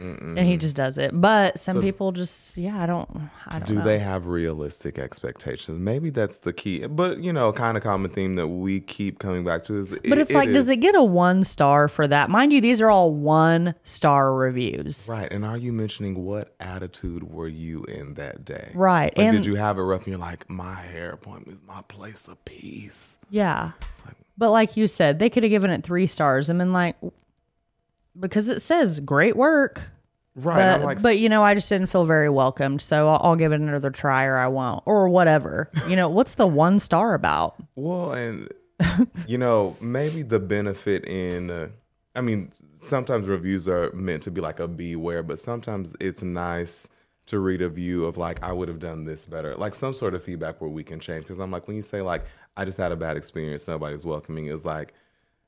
And 0.02 0.40
he 0.40 0.58
just 0.58 0.76
does 0.76 0.98
it. 0.98 1.12
But 1.14 1.60
some 1.60 1.80
people 1.82 2.12
just, 2.12 2.58
yeah, 2.58 2.82
I 2.82 2.86
don't, 2.88 3.08
I 3.46 3.60
don't 3.60 3.68
Do 3.68 3.76
know. 3.76 3.84
they 3.84 4.00
have 4.00 4.26
realistic 4.26 4.98
expectations? 4.98 5.80
Maybe 5.80 6.10
that's 6.10 6.40
the 6.40 6.54
key. 6.54 6.88
But 6.88 7.20
you 7.20 7.32
know, 7.32 7.54
kind 7.54 7.78
of 7.78 7.84
common 7.84 8.10
theme 8.10 8.36
that 8.36 8.48
we 8.48 8.80
keep 8.80 9.20
coming 9.20 9.44
back 9.44 9.64
to 9.66 9.78
is. 9.78 9.92
but 9.92 10.18
it's 10.18 10.32
like, 10.34 10.50
does 10.50 10.70
it 10.70 10.78
get 10.78 10.96
a 10.96 11.04
one 11.04 11.44
star 11.44 11.88
for 11.88 12.08
that? 12.08 12.30
Mind 12.30 12.52
you, 12.52 12.62
these 12.62 12.82
are 12.82 12.90
all 12.90 13.14
one 13.14 13.76
star 13.84 14.34
reviews. 14.34 15.08
Right. 15.08 15.32
And 15.32 15.46
are 15.46 15.58
you 15.58 15.72
mentioning 15.72 16.26
what 16.26 16.56
attitude 16.60 17.32
were 17.32 17.48
you 17.48 17.84
in 17.84 18.16
that 18.16 18.44
day? 18.44 18.72
Right. 18.74 19.16
Like, 19.18 19.26
and 19.28 19.38
did 19.38 19.46
you 19.46 19.56
have 19.56 19.78
it 19.78 19.82
rough 19.84 20.00
and 20.02 20.08
you're 20.08 20.18
like, 20.18 20.50
my 20.50 20.76
hair 20.76 21.12
appointment 21.12 21.60
is 21.60 21.64
my 21.68 21.82
place 21.88 22.28
of 22.28 22.44
peace? 22.46 23.18
yeah. 23.30 23.72
It's 23.92 24.06
like, 24.06 24.16
But 24.38 24.52
like 24.52 24.76
you 24.78 24.88
said, 24.88 25.20
they 25.20 25.30
could 25.30 25.44
have 25.44 25.50
given 25.52 25.70
it 25.70 25.84
three 25.84 26.08
stars 26.08 26.50
and 26.50 26.58
been 26.58 26.74
like, 26.74 26.96
because 28.20 28.50
it 28.50 28.62
says 28.62 29.00
great 29.00 29.36
work. 29.36 29.82
Right. 30.34 30.78
But, 30.78 30.82
like, 30.82 31.02
but 31.02 31.20
you 31.20 31.28
know, 31.28 31.44
I 31.44 31.54
just 31.54 31.68
didn't 31.68 31.88
feel 31.88 32.06
very 32.06 32.30
welcomed, 32.30 32.82
so 32.82 33.10
I'll, 33.10 33.20
I'll 33.22 33.36
give 33.36 33.52
it 33.52 33.60
another 33.60 33.90
try, 33.90 34.26
or 34.26 34.38
I 34.38 34.48
won't, 34.48 34.82
or 34.86 35.10
whatever. 35.10 35.70
You 35.90 35.98
know, 35.98 36.08
what's 36.08 36.36
the 36.36 36.48
one 36.48 36.80
star 36.80 37.14
about? 37.14 37.56
Well, 37.76 38.14
and 38.14 38.48
you 39.28 39.38
know, 39.38 39.76
maybe 39.82 40.22
the 40.24 40.40
benefit 40.40 41.06
in, 41.06 41.50
uh, 41.50 41.68
I 42.16 42.22
mean, 42.22 42.52
sometimes 42.80 43.28
reviews 43.28 43.68
are 43.68 43.92
meant 43.92 44.24
to 44.24 44.32
be 44.32 44.40
like 44.40 44.60
a 44.60 44.68
beware, 44.68 45.22
but 45.22 45.38
sometimes 45.38 45.96
it's 46.00 46.24
nice 46.24 46.88
to 47.28 47.40
read 47.40 47.62
a 47.62 47.70
view 47.70 48.06
of 48.06 48.18
like, 48.18 48.42
I 48.42 48.54
would 48.54 48.70
have 48.70 48.80
done 48.80 49.04
this 49.04 49.26
better, 49.26 49.56
like 49.56 49.76
some 49.76 49.94
sort 49.94 50.16
of 50.16 50.24
feedback 50.24 50.62
where 50.62 50.70
we 50.70 50.84
can 50.84 51.00
change. 51.00 51.26
Because 51.26 51.40
I'm 51.40 51.52
like, 51.52 51.68
when 51.68 51.76
you 51.76 51.84
say 51.84 52.02
like, 52.02 52.24
I 52.58 52.66
just 52.66 52.78
had 52.78 52.92
a 52.92 52.96
bad 52.96 53.18
experience, 53.18 53.68
nobody's 53.68 54.06
welcoming, 54.06 54.48
it's 54.48 54.66
like, 54.66 54.94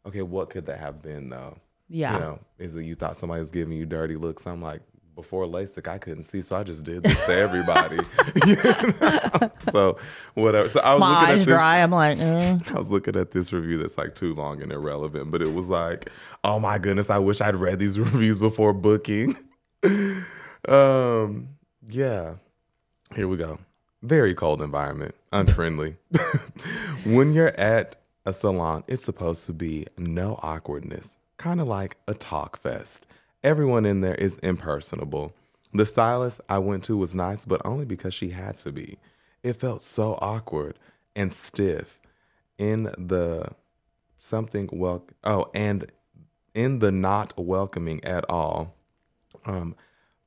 okay, 0.06 0.22
what 0.22 0.50
could 0.50 0.66
that 0.68 0.80
have 0.80 1.02
been 1.02 1.30
though? 1.30 1.58
Yeah. 1.94 2.14
You 2.16 2.20
know, 2.20 2.40
is 2.58 2.74
that 2.74 2.84
you 2.84 2.96
thought 2.96 3.16
somebody 3.18 3.40
was 3.42 3.52
giving 3.52 3.78
you 3.78 3.86
dirty 3.86 4.16
looks? 4.16 4.48
I'm 4.48 4.62
like, 4.62 4.82
before 5.16 5.46
LASIK, 5.46 5.88
I 5.88 6.00
couldn't 6.00 6.24
see, 6.24 6.42
so 6.42 6.56
I 6.56 6.64
just 6.64 6.84
did 6.84 7.04
this 7.04 7.24
to 7.28 7.34
everybody. 7.36 8.00
You 8.48 8.56
know? 8.56 9.52
So 9.72 9.98
whatever. 10.34 10.68
So 10.70 10.80
I 10.80 10.94
was 10.96 11.00
My 11.02 11.20
looking 11.20 11.32
at 11.34 11.36
this. 11.38 11.46
dry. 11.46 11.78
I'm 11.84 11.92
like, 11.92 12.20
uh. 12.20 12.58
I 12.70 12.74
was 12.74 12.90
looking 12.90 13.16
at 13.16 13.30
this 13.30 13.54
review 13.54 13.78
that's 13.78 13.96
like 13.98 14.16
too 14.16 14.34
long 14.34 14.62
and 14.64 14.72
irrelevant, 14.72 15.30
but 15.30 15.44
it 15.44 15.54
was 15.54 15.68
like, 15.70 16.10
oh 16.44 16.60
my 16.60 16.80
goodness, 16.80 17.12
I 17.12 17.20
wish 17.20 17.42
I'd 17.42 17.56
read 17.56 17.78
these 17.78 18.00
reviews 18.00 18.40
before 18.40 18.74
booking. 18.74 19.38
um, 20.68 21.50
yeah. 21.88 22.36
Here 23.16 23.28
we 23.28 23.38
go. 23.38 23.60
Very 24.02 24.34
cold 24.34 24.62
environment, 24.64 25.14
unfriendly. 25.32 25.96
when 27.06 27.34
you're 27.34 27.58
at 27.60 27.98
a 28.26 28.34
salon, 28.34 28.84
it's 28.88 29.04
supposed 29.04 29.46
to 29.46 29.54
be 29.54 29.86
no 29.98 30.40
awkwardness, 30.42 31.18
kind 31.44 31.60
of 31.60 31.68
like 31.68 31.98
a 32.08 32.14
talk 32.14 32.58
fest. 32.58 33.06
Everyone 33.44 33.86
in 33.86 34.00
there 34.00 34.16
is 34.16 34.38
impersonable. 34.38 35.34
The 35.74 35.86
stylist 35.86 36.40
I 36.48 36.60
went 36.60 36.86
to 36.86 36.96
was 36.96 37.14
nice, 37.14 37.44
but 37.44 37.62
only 37.66 37.84
because 37.84 38.14
she 38.14 38.30
had 38.30 38.56
to 38.60 38.72
be. 38.72 38.98
It 39.44 39.60
felt 39.60 39.82
so 39.82 40.18
awkward 40.22 40.80
and 41.18 41.34
stiff 41.34 42.00
in 42.58 42.84
the 42.98 43.50
something 44.20 44.70
well 44.72 45.06
oh 45.26 45.50
and 45.54 45.92
in 46.54 46.80
the 46.80 46.94
not 46.94 47.38
welcoming 47.38 48.02
at 48.06 48.24
all 48.30 48.74
um 49.46 49.76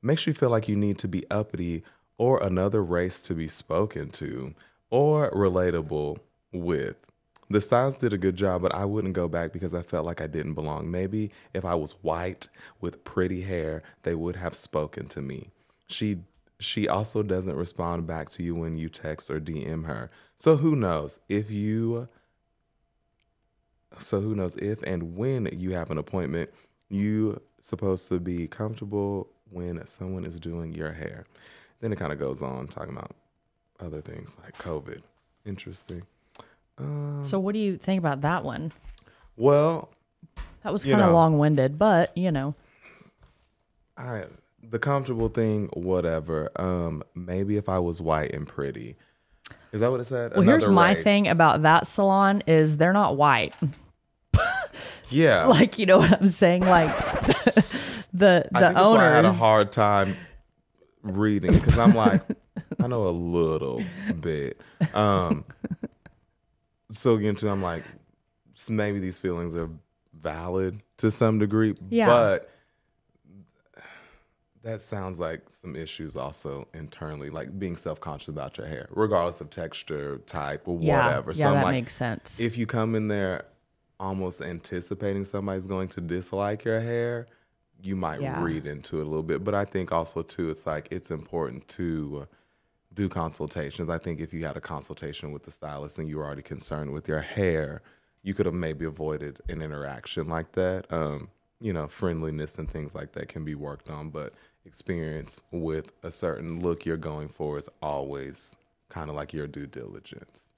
makes 0.03 0.27
you 0.27 0.33
feel 0.33 0.51
like 0.51 0.67
you 0.67 0.75
need 0.75 0.99
to 0.99 1.07
be 1.07 1.25
uppity 1.31 1.83
or 2.19 2.41
another 2.43 2.83
race 2.83 3.19
to 3.21 3.33
be 3.33 3.47
spoken 3.47 4.11
to 4.11 4.53
or 4.91 5.31
relatable 5.31 6.19
with 6.51 7.06
the 7.49 7.61
stylist 7.61 8.01
did 8.01 8.13
a 8.13 8.17
good 8.17 8.35
job 8.35 8.61
but 8.61 8.73
i 8.73 8.83
wouldn't 8.85 9.13
go 9.13 9.27
back 9.27 9.51
because 9.51 9.73
i 9.73 9.81
felt 9.81 10.05
like 10.05 10.21
i 10.21 10.27
didn't 10.27 10.53
belong 10.53 10.89
maybe 10.89 11.31
if 11.53 11.63
i 11.65 11.75
was 11.75 11.93
white 12.01 12.47
with 12.81 13.03
pretty 13.03 13.41
hair 13.41 13.83
they 14.03 14.15
would 14.15 14.35
have 14.35 14.55
spoken 14.55 15.07
to 15.07 15.21
me 15.21 15.49
she 15.87 16.17
she 16.59 16.87
also 16.87 17.21
doesn't 17.21 17.55
respond 17.55 18.07
back 18.07 18.29
to 18.29 18.43
you 18.43 18.55
when 18.55 18.77
you 18.77 18.89
text 18.89 19.29
or 19.29 19.39
dm 19.39 19.85
her 19.85 20.09
so 20.35 20.57
who 20.57 20.75
knows 20.75 21.19
if 21.29 21.49
you 21.49 22.07
so 23.99 24.19
who 24.19 24.35
knows 24.35 24.55
if 24.55 24.81
and 24.83 25.17
when 25.17 25.47
you 25.51 25.73
have 25.73 25.91
an 25.91 25.97
appointment, 25.97 26.49
you 26.89 27.41
supposed 27.61 28.07
to 28.09 28.19
be 28.19 28.47
comfortable 28.47 29.27
when 29.49 29.85
someone 29.85 30.25
is 30.25 30.39
doing 30.39 30.73
your 30.73 30.91
hair. 30.91 31.25
Then 31.79 31.91
it 31.91 31.99
kind 31.99 32.11
of 32.11 32.19
goes 32.19 32.41
on 32.41 32.67
talking 32.67 32.95
about 32.95 33.15
other 33.79 34.01
things 34.01 34.37
like 34.43 34.57
COVID. 34.57 35.01
Interesting. 35.45 36.03
Um, 36.77 37.23
so 37.23 37.39
what 37.39 37.53
do 37.53 37.59
you 37.59 37.77
think 37.77 37.99
about 37.99 38.21
that 38.21 38.43
one? 38.43 38.71
well, 39.35 39.89
That 40.63 40.71
was 40.73 40.83
kind 40.83 41.01
of 41.01 41.11
long 41.11 41.37
winded, 41.37 41.77
but 41.77 42.15
you 42.17 42.31
know, 42.31 42.55
I 43.97 44.25
the 44.61 44.79
comfortable 44.79 45.29
thing, 45.29 45.69
whatever. 45.73 46.49
Um, 46.55 47.03
maybe 47.15 47.57
if 47.57 47.69
I 47.69 47.79
was 47.79 48.01
white 48.01 48.33
and 48.33 48.47
pretty. 48.47 48.95
Is 49.71 49.81
that 49.81 49.91
what 49.91 49.99
it 49.99 50.07
said? 50.07 50.33
well, 50.33 50.41
here's 50.43 50.67
my 50.69 50.93
race. 50.93 51.03
thing 51.03 51.27
about 51.27 51.61
that 51.63 51.87
salon 51.87 52.41
is 52.47 52.77
they're 52.77 52.93
not 52.93 53.15
white. 53.17 53.53
Yeah. 55.09 55.47
Like, 55.47 55.79
you 55.79 55.85
know 55.85 55.99
what 55.99 56.21
I'm 56.21 56.29
saying? 56.29 56.65
Like 56.65 56.95
the 56.97 57.33
I 57.33 57.61
the 58.13 58.43
think 58.51 58.51
that's 58.53 58.75
why 58.75 59.07
I 59.07 59.15
had 59.15 59.25
a 59.25 59.31
hard 59.31 59.71
time 59.71 60.17
reading 61.01 61.53
because 61.53 61.77
I'm 61.77 61.95
like, 61.95 62.21
I 62.79 62.87
know 62.87 63.07
a 63.07 63.11
little 63.11 63.83
bit. 64.19 64.59
Um, 64.93 65.45
so 66.91 67.15
again, 67.15 67.35
too, 67.35 67.49
I'm 67.49 67.61
like, 67.61 67.83
maybe 68.69 68.99
these 68.99 69.19
feelings 69.19 69.55
are 69.55 69.69
valid 70.13 70.81
to 70.97 71.11
some 71.11 71.37
degree, 71.39 71.75
Yeah. 71.89 72.07
but 72.07 72.49
that 74.63 74.81
sounds 74.81 75.19
like 75.19 75.43
some 75.49 75.75
issues 75.75 76.15
also 76.15 76.67
internally, 76.73 77.29
like 77.29 77.57
being 77.59 77.75
self 77.75 77.99
conscious 78.01 78.29
about 78.29 78.57
your 78.57 78.67
hair, 78.67 78.87
regardless 78.91 79.39
of 79.41 79.49
texture, 79.49 80.17
type, 80.25 80.67
or 80.67 80.77
yeah, 80.81 81.05
whatever. 81.05 81.31
yeah, 81.31 81.45
so 81.45 81.53
that 81.53 81.63
like, 81.63 81.71
makes 81.73 81.93
sense. 81.95 82.39
if 82.39 82.57
you 82.57 82.65
come 82.65 82.95
in 82.95 83.07
there 83.07 83.45
almost 83.99 84.41
anticipating 84.41 85.23
somebody's 85.23 85.65
going 85.65 85.87
to 85.87 86.01
dislike 86.01 86.63
your 86.65 86.79
hair, 86.79 87.27
you 87.81 87.95
might 87.95 88.19
Yeah. 88.21 88.43
read 88.43 88.65
into 88.65 88.99
it 88.99 89.03
a 89.03 89.05
little 89.09 89.23
bit. 89.23 89.43
But 89.43 89.55
I 89.55 89.65
think 89.65 89.91
also 89.91 90.21
too, 90.23 90.49
it's 90.49 90.65
like 90.65 90.87
it's 90.91 91.11
important 91.11 91.67
to 91.69 92.27
do 92.97 93.07
consultations. 93.07 93.89
I 93.89 93.99
think 93.99 94.19
if 94.19 94.33
you 94.33 94.43
had 94.43 94.57
a 94.57 94.61
consultation 94.61 95.31
with 95.31 95.43
the 95.43 95.51
stylist 95.51 95.99
and 95.99 96.09
you 96.09 96.17
were 96.17 96.25
already 96.25 96.41
concerned 96.41 96.91
with 96.91 97.07
your 97.07 97.21
hair, 97.21 97.83
you 98.23 98.33
could 98.33 98.47
have 98.47 98.55
maybe 98.55 98.85
avoided 98.85 99.39
an 99.47 99.61
interaction 99.61 100.27
like 100.27 100.51
that. 100.53 100.91
Um, 100.91 101.29
you 101.61 101.71
know, 101.73 101.87
friendliness 101.87 102.57
and 102.57 102.69
things 102.69 102.95
like 102.95 103.13
that 103.13 103.27
can 103.29 103.45
be 103.45 103.53
worked 103.53 103.89
on, 103.89 104.09
but 104.09 104.33
experience 104.65 105.43
with 105.51 105.91
a 106.03 106.11
certain 106.11 106.59
look 106.61 106.85
you're 106.85 106.97
going 106.97 107.29
for 107.29 107.57
is 107.57 107.69
always 107.81 108.55
kind 108.89 109.09
of 109.09 109.15
like 109.15 109.31
your 109.31 109.47
due 109.47 109.67
diligence. 109.67 110.51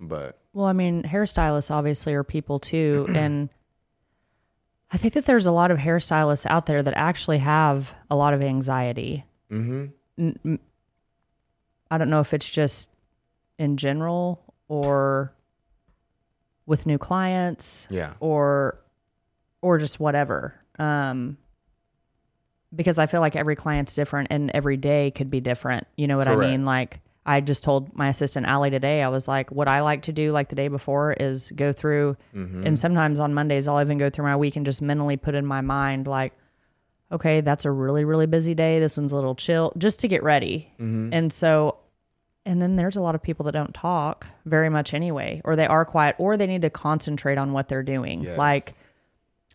But 0.00 0.38
Well, 0.54 0.66
I 0.66 0.72
mean, 0.72 1.02
hairstylists 1.02 1.70
obviously 1.70 2.14
are 2.14 2.24
people 2.24 2.58
too. 2.58 3.06
and 3.14 3.50
I 4.90 4.96
think 4.96 5.12
that 5.12 5.26
there's 5.26 5.46
a 5.46 5.52
lot 5.52 5.70
of 5.70 5.76
hairstylists 5.76 6.46
out 6.46 6.64
there 6.64 6.82
that 6.82 6.94
actually 6.96 7.38
have 7.38 7.94
a 8.10 8.16
lot 8.16 8.32
of 8.32 8.42
anxiety. 8.42 9.24
mm-hmm. 9.50 10.54
I 11.92 11.98
don't 11.98 12.08
know 12.08 12.20
if 12.20 12.32
it's 12.32 12.48
just 12.48 12.88
in 13.58 13.76
general 13.76 14.42
or 14.66 15.34
with 16.64 16.86
new 16.86 16.96
clients 16.96 17.86
yeah. 17.90 18.14
or 18.18 18.78
or 19.60 19.76
just 19.76 20.00
whatever. 20.00 20.54
Um 20.78 21.36
because 22.74 22.98
I 22.98 23.04
feel 23.04 23.20
like 23.20 23.36
every 23.36 23.56
client's 23.56 23.94
different 23.94 24.28
and 24.30 24.50
every 24.54 24.78
day 24.78 25.10
could 25.10 25.28
be 25.30 25.40
different. 25.40 25.86
You 25.96 26.06
know 26.06 26.16
what 26.16 26.28
I 26.28 26.36
mean? 26.36 26.64
Like 26.64 27.00
I 27.26 27.42
just 27.42 27.62
told 27.62 27.94
my 27.94 28.08
assistant 28.08 28.46
Allie 28.46 28.70
today, 28.70 29.02
I 29.02 29.08
was 29.08 29.28
like, 29.28 29.52
what 29.52 29.68
I 29.68 29.82
like 29.82 30.02
to 30.02 30.12
do 30.12 30.32
like 30.32 30.48
the 30.48 30.56
day 30.56 30.68
before 30.68 31.12
is 31.12 31.52
go 31.54 31.72
through 31.74 32.16
Mm-hmm. 32.34 32.66
and 32.66 32.78
sometimes 32.78 33.20
on 33.20 33.34
Mondays 33.34 33.68
I'll 33.68 33.82
even 33.82 33.98
go 33.98 34.08
through 34.08 34.24
my 34.24 34.36
week 34.36 34.56
and 34.56 34.64
just 34.64 34.80
mentally 34.80 35.18
put 35.18 35.34
in 35.34 35.44
my 35.44 35.60
mind 35.60 36.06
like, 36.06 36.32
okay, 37.12 37.42
that's 37.42 37.66
a 37.66 37.70
really, 37.70 38.06
really 38.06 38.26
busy 38.26 38.54
day. 38.54 38.80
This 38.80 38.96
one's 38.96 39.12
a 39.12 39.14
little 39.14 39.34
chill, 39.34 39.74
just 39.76 40.00
to 40.00 40.08
get 40.08 40.22
ready. 40.22 40.72
Mm-hmm. 40.80 41.10
And 41.12 41.30
so 41.30 41.76
and 42.44 42.60
then 42.60 42.76
there's 42.76 42.96
a 42.96 43.00
lot 43.00 43.14
of 43.14 43.22
people 43.22 43.44
that 43.44 43.52
don't 43.52 43.74
talk 43.74 44.26
very 44.44 44.68
much 44.68 44.94
anyway, 44.94 45.40
or 45.44 45.56
they 45.56 45.66
are 45.66 45.84
quiet, 45.84 46.16
or 46.18 46.36
they 46.36 46.46
need 46.46 46.62
to 46.62 46.70
concentrate 46.70 47.38
on 47.38 47.52
what 47.52 47.68
they're 47.68 47.82
doing. 47.82 48.22
Yes. 48.24 48.36
Like, 48.36 48.72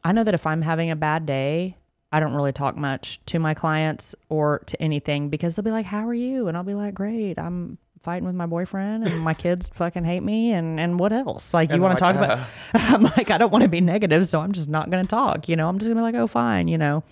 I 0.04 0.12
know 0.13 0.23
that 0.23 0.34
if 0.34 0.47
I'm 0.47 0.62
having 0.62 0.89
a 0.89 0.95
bad 0.95 1.26
day, 1.26 1.76
I 2.12 2.19
don't 2.19 2.34
really 2.34 2.54
talk 2.54 2.78
much 2.78 3.19
to 3.28 3.39
my 3.39 3.54
clients 3.54 4.15
or 4.30 4.60
to 4.67 4.82
anything 4.82 5.30
because 5.30 5.56
they'll 5.56 5.63
be 5.63 5.71
like, 5.71 5.86
How 5.86 6.08
are 6.08 6.13
you? 6.13 6.47
And 6.47 6.56
I'll 6.56 6.63
be 6.63 6.73
like, 6.73 6.93
Great. 6.93 7.38
I'm 7.38 7.78
fighting 8.02 8.26
with 8.26 8.36
my 8.36 8.45
boyfriend 8.45 9.06
and 9.06 9.21
my 9.21 9.34
kids 9.34 9.69
fucking 9.73 10.06
hate 10.06 10.23
me 10.23 10.54
and 10.54 10.80
and 10.80 10.97
what 11.00 11.12
else? 11.12 11.54
Like 11.54 11.71
you 11.71 11.82
want 11.82 11.97
to 11.97 12.04
they're 12.04 12.13
talk 12.13 12.21
like, 12.21 12.39
about 12.39 12.47
I'm 12.93 13.04
like, 13.04 13.30
I 13.32 13.38
don't 13.38 13.52
want 13.52 13.63
to 13.63 13.67
be 13.67 13.82
negative, 13.82 14.28
so 14.28 14.39
I'm 14.39 14.54
just 14.54 14.69
not 14.69 14.89
gonna 14.89 15.04
talk, 15.04 15.50
you 15.50 15.58
know. 15.58 15.67
I'm 15.67 15.78
just 15.80 15.89
gonna 15.89 16.00
be 16.00 16.04
like, 16.04 16.15
Oh, 16.15 16.28
fine, 16.28 16.69
you 16.69 16.78
know. 16.78 17.04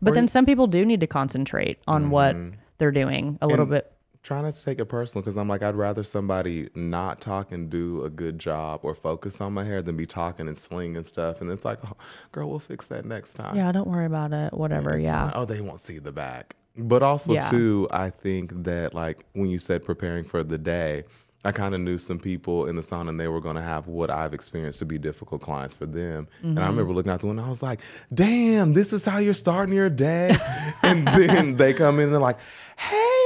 But 0.00 0.14
then 0.14 0.28
some 0.28 0.44
people 0.46 0.66
do 0.66 0.84
need 0.84 1.00
to 1.00 1.06
concentrate 1.06 1.78
on 1.88 2.10
what 2.10 2.36
they're 2.78 2.92
doing 2.92 3.38
a 3.40 3.46
little 3.48 3.66
bit. 3.66 3.90
Try 4.24 4.40
not 4.40 4.54
to 4.54 4.64
take 4.64 4.78
it 4.78 4.86
personal 4.86 5.22
because 5.22 5.36
I'm 5.36 5.48
like, 5.48 5.62
I'd 5.62 5.74
rather 5.74 6.02
somebody 6.02 6.70
not 6.74 7.20
talk 7.20 7.52
and 7.52 7.68
do 7.68 8.02
a 8.04 8.08
good 8.10 8.38
job 8.38 8.80
or 8.82 8.94
focus 8.94 9.38
on 9.42 9.52
my 9.52 9.64
hair 9.64 9.82
than 9.82 9.98
be 9.98 10.06
talking 10.06 10.48
and 10.48 10.56
slinging 10.56 11.04
stuff. 11.04 11.42
And 11.42 11.50
it's 11.50 11.62
like, 11.64 11.78
oh, 11.86 11.92
girl, 12.32 12.48
we'll 12.48 12.58
fix 12.58 12.86
that 12.86 13.04
next 13.04 13.34
time. 13.34 13.54
Yeah, 13.54 13.70
don't 13.70 13.86
worry 13.86 14.06
about 14.06 14.32
it. 14.32 14.54
Whatever. 14.54 14.96
It's 14.96 15.06
Yeah. 15.06 15.30
Oh, 15.34 15.44
they 15.44 15.60
won't 15.60 15.80
see 15.80 15.98
the 15.98 16.10
back. 16.10 16.56
But 16.76 17.02
also, 17.02 17.34
Yeah. 17.34 17.50
too, 17.50 17.86
I 17.90 18.08
think 18.08 18.64
that 18.64 18.94
like 18.94 19.26
when 19.34 19.50
you 19.50 19.58
said 19.58 19.84
preparing 19.84 20.24
for 20.24 20.42
the 20.42 20.56
day, 20.56 21.04
I 21.44 21.52
kind 21.52 21.74
of 21.74 21.82
knew 21.82 21.98
some 21.98 22.18
people 22.18 22.64
in 22.66 22.76
the 22.76 22.80
sauna 22.82 23.10
and 23.10 23.20
they 23.20 23.28
were 23.28 23.42
going 23.42 23.56
to 23.56 23.60
have 23.62 23.86
what 23.88 24.08
I've 24.08 24.32
experienced 24.32 24.78
to 24.78 24.86
be 24.86 24.96
difficult 24.96 25.42
clients 25.42 25.74
for 25.74 25.84
them. 25.84 26.26
And 26.42 26.56
Mm-hmm. 26.56 26.64
I 26.64 26.66
remember 26.68 26.94
looking 26.94 27.12
out 27.12 27.20
the 27.20 27.26
window, 27.26 27.42
and 27.42 27.46
I 27.46 27.50
was 27.50 27.62
like, 27.62 27.80
damn, 28.14 28.72
this 28.72 28.94
is 28.94 29.04
how 29.04 29.18
you're 29.18 29.34
starting 29.34 29.74
your 29.74 29.90
day. 29.90 30.34
and 30.82 31.06
then 31.06 31.56
they 31.56 31.74
come 31.74 31.98
in 31.98 32.04
and 32.04 32.12
they're 32.14 32.20
like, 32.22 32.38
hey, 32.78 32.96
how 32.96 32.96
are 32.96 33.02
you? 33.02 33.23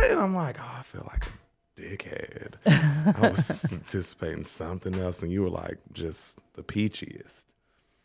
I 0.00 0.08
would 0.08 0.10
have 0.10 0.10
got 0.10 0.10
it. 0.10 0.10
And 0.12 0.20
I'm 0.20 0.34
like, 0.34 0.56
oh, 0.60 0.74
I 0.78 0.82
feel 0.82 1.08
like 1.10 1.26
a 1.26 1.80
dickhead. 1.80 3.16
I 3.16 3.28
was 3.30 3.72
anticipating 3.72 4.44
something 4.44 4.94
else 4.94 5.22
and 5.22 5.30
you 5.32 5.42
were 5.42 5.50
like 5.50 5.78
just 5.92 6.38
the 6.54 6.62
peachiest. 6.62 7.44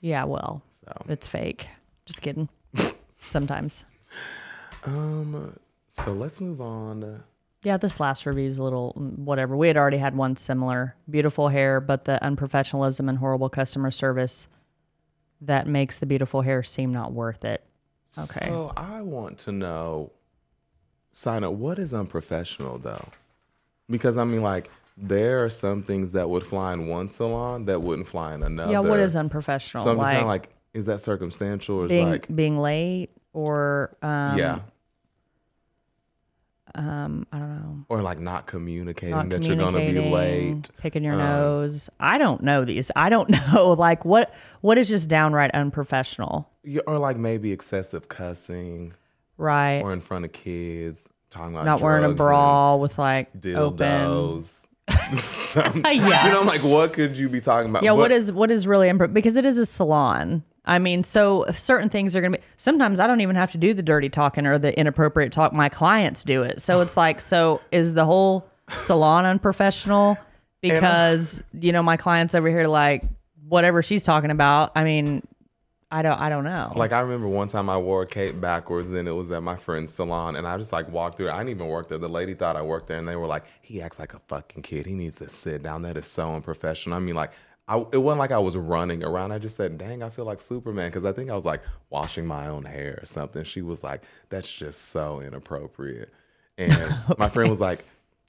Yeah, 0.02 0.24
well, 0.26 0.62
So 0.86 1.06
it's 1.10 1.28
fake. 1.28 1.68
Just 2.06 2.22
kidding. 2.22 2.50
sometimes. 3.30 3.84
Um, 4.84 5.58
so 5.88 6.14
let's 6.14 6.40
move 6.40 6.62
on. 6.62 7.24
Yeah, 7.64 7.78
this 7.78 8.00
last 8.00 8.28
review 8.28 8.48
is 8.48 8.60
a 8.60 8.64
little 8.64 8.94
mm, 8.96 9.18
whatever. 9.18 9.58
We 9.58 9.68
had 9.68 9.78
already 9.78 9.98
had 9.98 10.16
one 10.16 10.36
similar. 10.36 10.96
Beautiful 11.10 11.48
hair, 11.48 11.82
but 11.82 12.06
the 12.06 12.20
unprofessionalism 12.22 13.10
and 13.10 13.18
horrible 13.18 13.50
customer 13.50 13.90
service 13.90 14.48
that 15.42 15.66
makes 15.68 15.98
the 15.98 16.06
beautiful 16.06 16.42
hair 16.42 16.62
seem 16.62 16.94
not 16.94 17.12
worth 17.12 17.44
it. 17.44 17.64
Okay. 18.18 18.48
So 18.48 18.72
I 18.78 19.02
want 19.02 19.40
to 19.40 19.52
know, 19.52 20.12
sign 21.18 21.44
up. 21.46 21.54
What 21.54 21.80
is 21.80 21.94
unprofessional 21.94 22.78
though? 22.78 23.08
Because 23.90 24.18
I 24.18 24.26
mean, 24.26 24.42
like, 24.42 24.70
there 24.98 25.44
are 25.46 25.50
some 25.50 25.82
things 25.82 26.12
that 26.12 26.30
would 26.30 26.46
fly 26.46 26.74
in 26.74 26.88
one 26.88 27.10
salon 27.10 27.66
that 27.66 27.82
wouldn't 27.82 28.08
fly 28.08 28.34
in 28.36 28.44
another. 28.44 28.72
yeah, 28.72 28.80
what 28.80 29.00
is 29.00 29.16
unprofessional? 29.16 29.84
So 29.84 29.92
I'm 29.92 29.96
just 29.98 30.04
like, 30.04 30.12
kind 30.14 30.22
of 30.24 30.28
like, 30.28 30.50
is 30.74 30.86
that 30.88 31.00
circumstantial 31.02 31.78
or 31.78 31.86
is 31.86 31.90
being 31.90 32.10
like, 32.10 32.36
being 32.36 32.58
late 32.58 33.10
or 33.34 33.96
um, 34.02 34.38
yeah, 34.38 34.60
um, 36.76 37.26
I 37.32 37.40
don't 37.40 37.50
know. 37.56 37.86
or 37.88 38.02
like 38.02 38.20
not 38.20 38.48
communicating 38.48 39.16
Not 39.16 39.30
that 39.30 39.44
you're 39.44 39.56
gonna 39.56 39.80
be 39.80 40.00
late? 40.00 40.70
picking 40.78 41.04
your 41.04 41.14
Um, 41.14 41.20
nose. 41.20 41.90
I 42.00 42.18
don't 42.18 42.44
know 42.44 42.66
these. 42.66 42.92
I 42.96 43.10
don't 43.10 43.30
know. 43.54 43.72
Like 43.74 44.04
what 44.04 44.34
what 44.62 44.78
is 44.78 44.90
just 44.90 45.08
downright 45.10 45.52
unprofessional, 45.52 46.50
Yeah, 46.64 46.82
or 46.88 46.98
like 46.98 47.18
maybe 47.18 47.52
excessive 47.54 48.10
cussing 48.10 48.94
right? 49.38 49.82
or 49.82 49.94
in 49.94 50.02
front 50.02 50.26
of 50.26 50.32
kids 50.32 51.08
talking 51.30 51.54
about 51.54 51.66
Not 51.66 51.82
wearing 51.82 52.06
a 52.06 52.14
bra 52.14 52.76
with 52.76 52.98
like 52.98 53.30
open. 53.56 53.78
dildos. 53.78 54.62
Some- 55.20 55.82
Yeah. 55.86 56.26
You 56.28 56.32
know, 56.34 56.42
I'm 56.42 56.48
like, 56.48 56.64
what 56.64 56.94
could 56.94 57.16
you 57.18 57.28
be 57.30 57.42
talking 57.42 57.70
about? 57.70 57.84
Yeah, 57.84 57.92
what 57.92 58.12
is 58.12 58.32
what 58.32 58.52
is 58.52 58.68
really 58.68 58.88
impro- 58.90 59.12
because 59.14 59.36
it 59.36 59.46
is 59.46 59.58
a 59.58 59.66
salon. 59.66 60.44
I 60.68 60.80
mean, 60.80 61.04
so 61.04 61.46
certain 61.56 61.90
things 61.90 62.16
are 62.16 62.22
going 62.22 62.34
to 62.34 62.40
be. 62.40 62.44
Sometimes 62.58 63.00
I 63.00 63.06
don't 63.06 63.22
even 63.22 63.36
have 63.36 63.52
to 63.52 63.58
do 63.60 63.74
the 63.74 63.84
dirty 63.84 64.10
talking 64.10 64.48
or 64.48 64.58
the 64.58 64.78
inappropriate 64.80 65.32
talk. 65.32 65.54
My 65.54 65.70
clients 65.70 66.24
do 66.24 66.42
it. 66.42 66.60
So 66.62 66.82
it's 66.82 66.98
like, 66.98 67.22
so 67.22 67.62
is 67.72 67.94
the 67.94 68.04
whole 68.06 68.48
salon 68.70 69.26
unprofessional 69.26 70.18
because 70.62 71.44
you 71.60 71.72
know 71.72 71.84
my 71.84 71.98
clients 71.98 72.34
over 72.34 72.50
here 72.50 72.68
like 72.68 73.04
whatever 73.48 73.84
she's 73.84 74.04
talking 74.04 74.32
about. 74.32 74.72
I 74.76 74.84
mean, 74.84 75.22
I 75.96 76.02
don't, 76.02 76.20
I 76.20 76.28
don't 76.28 76.44
know. 76.44 76.74
Like 76.76 76.92
I 76.92 77.00
remember 77.00 77.30
one 77.30 77.48
time 77.48 77.70
I 77.70 77.78
wore 77.78 78.02
a 78.02 78.06
cape 78.06 78.42
backwards 78.42 78.92
and 78.92 79.08
it 79.08 79.14
was 79.14 79.32
at 79.32 79.42
my 79.42 79.56
friend's 79.56 79.94
salon 79.94 80.36
and 80.36 80.46
I 80.46 80.58
just 80.58 80.74
like 80.74 80.92
walked 80.92 81.16
through. 81.16 81.30
I 81.30 81.38
didn't 81.38 81.52
even 81.52 81.68
work 81.68 81.88
there. 81.88 81.98
The 81.98 82.10
lady 82.10 82.34
thought 82.34 82.58
I 82.58 82.62
worked 82.62 82.88
there 82.88 82.98
and 82.98 83.08
they 83.08 83.16
were 83.16 83.28
like, 83.28 83.46
"He 83.62 83.82
acts 83.82 83.98
like 83.98 84.14
a 84.14 84.20
fucking 84.28 84.64
kid. 84.64 84.88
He 84.88 84.94
needs 84.94 85.16
to 85.20 85.30
sit 85.30 85.64
down. 85.64 85.84
That 85.84 85.96
is 85.96 86.06
so 86.06 86.36
unprofessional." 86.36 86.98
I 86.98 87.00
mean, 87.00 87.16
like 87.16 87.32
I, 87.70 87.78
it 87.94 87.98
wasn't 87.98 88.20
like 88.20 88.34
I 88.34 88.40
was 88.40 88.58
running 88.58 89.06
around. 89.06 89.32
I 89.32 89.40
just 89.40 89.56
said, 89.56 89.78
"Dang, 89.78 90.04
I 90.04 90.10
feel 90.10 90.26
like 90.26 90.42
Superman" 90.42 90.90
because 90.90 91.06
I 91.06 91.14
think 91.14 91.30
I 91.30 91.36
was 91.36 91.46
like 91.46 91.62
washing 91.90 92.26
my 92.26 92.48
own 92.48 92.66
hair 92.66 93.00
or 93.02 93.06
something. 93.06 93.46
She 93.46 93.62
was 93.62 93.82
like, 93.82 94.02
"That's 94.28 94.52
just 94.52 94.90
so 94.90 95.22
inappropriate," 95.22 96.14
and 96.58 96.94
my 97.18 97.30
friend 97.30 97.50
was 97.50 97.62
like. 97.62 97.86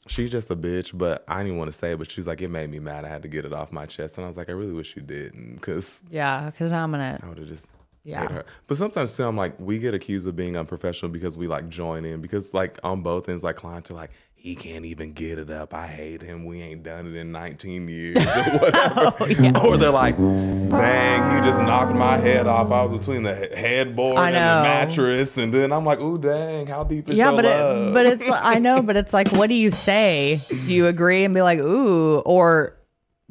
She's 0.09 0.31
just 0.31 0.51
a 0.51 0.57
bitch, 0.57 0.97
but 0.97 1.25
I 1.29 1.43
didn't 1.43 1.59
want 1.59 1.71
to 1.71 1.77
say 1.77 1.93
it. 1.93 1.99
But 1.99 2.11
she's 2.11 2.27
like, 2.27 2.41
it 2.41 2.49
made 2.49 2.71
me 2.71 2.79
mad. 2.79 3.05
I 3.05 3.09
had 3.09 3.23
to 3.23 3.29
get 3.29 3.45
it 3.45 3.53
off 3.53 3.73
my 3.73 3.87
chest, 3.87 4.17
and 4.19 4.25
I 4.25 4.29
was 4.29 4.37
like, 4.37 4.49
I 4.49 4.53
really 4.53 4.73
wish 4.73 4.97
you 4.97 5.03
didn't, 5.03 5.57
because 5.57 6.01
yeah, 6.11 6.47
because 6.47 6.73
I'm 6.73 6.91
gonna. 6.93 7.19
I 7.23 7.29
would 7.29 7.39
have 7.39 7.49
just 7.49 7.69
Yeah. 8.05 8.29
her. 8.29 8.45
But 8.69 8.77
sometimes 8.77 9.17
too, 9.17 9.25
I'm 9.25 9.37
like, 9.37 9.59
we 9.59 9.79
get 9.79 9.95
accused 9.95 10.29
of 10.29 10.37
being 10.37 10.57
unprofessional 10.57 11.11
because 11.11 11.37
we 11.37 11.47
like 11.49 11.69
join 11.69 12.05
in 12.05 12.21
because 12.21 12.55
like 12.55 12.79
on 12.85 13.03
both 13.03 13.29
ends, 13.29 13.43
like 13.43 13.57
clients 13.57 13.91
are 13.91 13.95
like, 13.95 14.11
he 14.47 14.55
can't 14.55 14.85
even 14.85 15.13
get 15.13 15.41
it 15.41 15.51
up. 15.51 15.75
I 15.75 15.89
hate 15.89 16.23
him. 16.23 16.45
We 16.45 16.63
ain't 16.63 16.85
done 16.85 17.09
it 17.09 17.17
in 17.17 17.33
19 17.33 17.89
years 17.89 18.17
or 18.37 18.43
whatever. 18.61 19.67
Or 19.67 19.77
they're 19.77 19.91
like, 19.91 20.17
dang, 20.17 21.35
he 21.35 21.49
just 21.51 21.61
knocked 21.61 21.97
my 21.97 22.17
head 22.17 22.47
off. 22.47 22.71
I 22.71 22.85
was 22.85 22.93
between 22.97 23.25
the 23.25 23.35
headboard 23.35 24.19
and 24.19 24.35
the 24.35 24.63
mattress, 24.63 25.37
and 25.37 25.53
then 25.53 25.73
I'm 25.73 25.85
like, 25.85 26.01
ooh, 26.01 26.17
dang, 26.17 26.69
how 26.69 26.85
deep 26.85 27.11
is 27.11 27.19
Yeah, 27.19 27.33
your 27.33 27.43
but 27.43 27.45
love? 27.45 27.89
it, 27.89 27.95
but 27.95 28.07
it's 28.07 28.23
I 28.33 28.61
know, 28.61 28.83
but 28.83 28.95
it's 28.97 29.13
like, 29.13 29.33
what 29.33 29.49
do 29.49 29.55
you 29.57 29.73
say? 29.73 30.41
Do 30.49 30.73
you 30.73 30.87
agree 30.87 31.25
and 31.25 31.35
be 31.35 31.43
like, 31.43 31.59
ooh, 31.59 32.19
or 32.21 32.77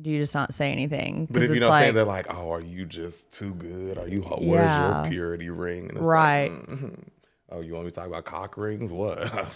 do 0.01 0.09
you 0.09 0.19
just 0.19 0.35
not 0.35 0.53
say 0.53 0.69
anything? 0.73 1.29
But 1.31 1.43
if 1.43 1.55
you 1.55 1.61
what 1.61 1.75
I'm 1.75 1.81
saying 1.81 1.95
they're 1.95 2.03
like, 2.03 2.25
"Oh, 2.29 2.51
are 2.51 2.59
you 2.59 2.85
just 2.85 3.31
too 3.31 3.53
good? 3.53 3.97
Are 3.97 4.09
you? 4.09 4.19
Where's 4.19 4.73
Yeah. 4.73 5.03
your 5.03 5.09
purity 5.09 5.49
ring?" 5.49 5.91
Right. 5.95 6.51
Like, 6.51 6.67
mhm. 6.67 7.03
Oh, 7.55 7.61
you 7.61 7.73
want 7.73 7.85
me 7.85 7.91
to 7.91 7.95
talk 7.95 8.07
about 8.07 8.25
cock 8.25 8.57
rings? 8.57 8.91
What? 8.91 9.17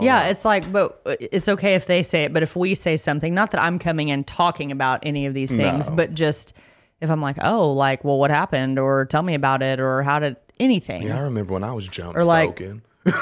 Yeah, 0.00 0.20
know. 0.22 0.30
it's 0.30 0.44
like, 0.44 0.70
but 0.72 1.02
it's 1.20 1.48
okay 1.48 1.74
if 1.74 1.86
they 1.86 2.02
say 2.02 2.24
it, 2.24 2.32
but 2.32 2.42
if 2.42 2.54
we 2.56 2.74
say 2.74 2.96
something, 2.96 3.34
not 3.34 3.50
that 3.50 3.60
I'm 3.60 3.78
coming 3.80 4.08
in 4.08 4.22
talking 4.24 4.70
about 4.72 5.00
any 5.02 5.26
of 5.26 5.34
these 5.34 5.50
things, 5.50 5.90
No. 5.90 5.96
but 5.96 6.14
just 6.14 6.52
if 7.00 7.10
I'm 7.10 7.20
like, 7.20 7.36
oh, 7.42 7.72
like, 7.72 8.04
well, 8.04 8.16
what 8.18 8.30
happened, 8.30 8.78
or 8.78 9.04
tell 9.06 9.22
me 9.22 9.34
about 9.34 9.60
it, 9.60 9.80
or 9.80 10.02
how 10.02 10.18
did 10.20 10.36
anything 10.60 11.02
Yeah, 11.02 11.18
I 11.18 11.22
remember 11.22 11.52
when 11.52 11.64
I 11.64 11.72
was 11.72 11.88
jump 11.88 12.16
Or 12.16 12.22
like- 12.24 12.50
soaking. 12.50 12.82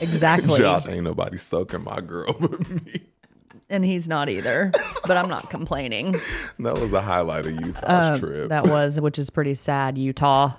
exactly, 0.00 0.58
Josh 0.58 0.86
ain't 0.88 1.04
nobody 1.04 1.36
soaking 1.36 1.82
my 1.84 2.00
girl 2.00 2.32
but 2.38 2.68
me. 2.68 3.02
and 3.68 3.84
he's 3.84 4.08
not 4.08 4.28
either, 4.28 4.70
but 5.06 5.16
I'm 5.16 5.28
not 5.28 5.50
complaining. 5.50 6.14
That 6.60 6.74
was 6.78 6.92
a 6.92 7.00
highlight 7.02 7.46
of 7.46 7.52
Utah's 7.60 8.20
trip. 8.20 8.42
Um, 8.44 8.48
That 8.48 8.66
was, 8.68 9.00
which 9.00 9.18
is 9.18 9.30
pretty 9.30 9.54
sad. 9.54 9.98
Utah, 9.98 10.52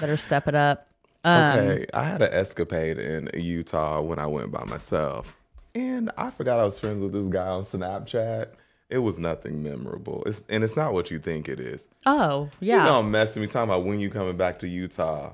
better 0.00 0.16
step 0.16 0.48
it 0.48 0.54
up. 0.54 0.85
Um, 1.26 1.58
okay, 1.58 1.86
I 1.92 2.04
had 2.04 2.22
an 2.22 2.32
escapade 2.32 2.98
in 2.98 3.28
Utah 3.34 4.00
when 4.00 4.18
I 4.18 4.26
went 4.26 4.52
by 4.52 4.64
myself, 4.64 5.36
and 5.74 6.10
I 6.16 6.30
forgot 6.30 6.60
I 6.60 6.64
was 6.64 6.78
friends 6.78 7.02
with 7.02 7.12
this 7.12 7.26
guy 7.28 7.48
on 7.48 7.64
Snapchat. 7.64 8.48
It 8.88 8.98
was 8.98 9.18
nothing 9.18 9.62
memorable, 9.62 10.22
it's, 10.26 10.44
and 10.48 10.62
it's 10.62 10.76
not 10.76 10.92
what 10.92 11.10
you 11.10 11.18
think 11.18 11.48
it 11.48 11.58
is. 11.58 11.88
Oh, 12.06 12.48
You 12.60 12.68
yeah. 12.68 12.84
don't 12.86 13.10
mess 13.10 13.34
with 13.34 13.42
me 13.42 13.48
talking 13.48 13.70
about 13.70 13.84
when 13.84 13.98
you 13.98 14.08
coming 14.10 14.36
back 14.36 14.60
to 14.60 14.68
Utah. 14.68 15.32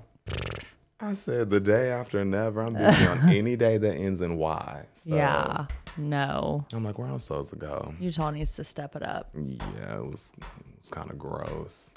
I 1.00 1.14
said 1.14 1.50
the 1.50 1.58
day 1.60 1.90
after 1.90 2.24
never. 2.24 2.62
I'm 2.62 2.74
busy 2.74 3.06
on 3.08 3.18
any 3.28 3.56
day 3.56 3.76
that 3.76 3.94
ends 3.96 4.20
in 4.20 4.36
Y. 4.38 4.84
So 4.94 5.14
yeah. 5.14 5.66
No. 5.98 6.64
I'm 6.72 6.84
like, 6.84 6.96
where 6.98 7.08
I'm 7.08 7.18
supposed 7.20 7.50
to 7.50 7.56
go? 7.56 7.92
Utah 8.00 8.30
needs 8.30 8.54
to 8.54 8.64
step 8.64 8.94
it 8.96 9.02
up. 9.02 9.28
Yeah, 9.34 9.96
it 9.98 10.04
was 10.06 10.32
it 10.38 10.44
was 10.78 10.88
kind 10.90 11.10
of 11.10 11.18
gross. 11.18 11.92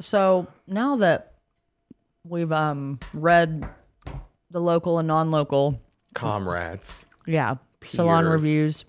So 0.00 0.46
now 0.68 0.96
that 0.96 1.32
we've 2.28 2.52
um 2.52 2.98
read 3.12 3.68
the 4.50 4.60
local 4.60 4.98
and 4.98 5.08
non-local, 5.08 5.80
Comrades. 6.14 7.04
yeah, 7.26 7.56
salon 7.84 8.24
Peers. 8.24 8.32
reviews, 8.32 8.84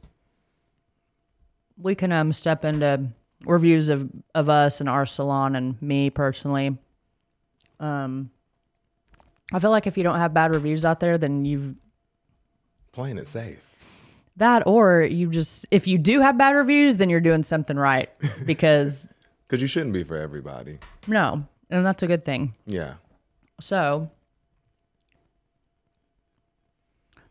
we 1.78 1.96
can 1.96 2.12
um 2.12 2.34
step 2.34 2.66
into 2.66 3.08
reviews 3.46 3.90
of 3.90 4.10
of 4.36 4.50
us 4.50 4.80
and 4.80 4.90
our 4.90 5.06
salon 5.06 5.56
and 5.56 5.82
me 5.82 6.10
personally. 6.10 6.78
Um, 7.80 8.32
I 9.54 9.60
feel 9.60 9.70
like 9.70 9.88
if 9.88 9.98
you 9.98 10.04
don't 10.04 10.18
have 10.18 10.34
bad 10.34 10.54
reviews 10.54 10.84
out 10.84 11.00
there, 11.00 11.18
then 11.18 11.46
you've 11.46 11.76
Playing 12.92 13.20
it 13.20 13.28
safe. 13.28 13.60
that, 14.38 14.64
or 14.66 15.02
you 15.04 15.30
just 15.30 15.68
if 15.70 15.86
you 15.86 15.98
do 16.00 16.20
have 16.22 16.38
bad 16.38 16.56
reviews, 16.56 16.98
then 16.98 17.10
you're 17.10 17.20
doing 17.22 17.44
something 17.44 17.78
right 17.78 18.10
because 18.46 19.12
Because 19.48 19.62
you 19.62 19.68
shouldn't 19.68 19.94
be 19.94 20.04
for 20.04 20.18
everybody. 20.18 20.80
no, 21.08 21.48
and 21.70 21.86
that's 21.86 22.02
a 22.02 22.08
good 22.08 22.26
thing. 22.26 22.56
Yeah. 22.66 22.96
So, 23.60 24.10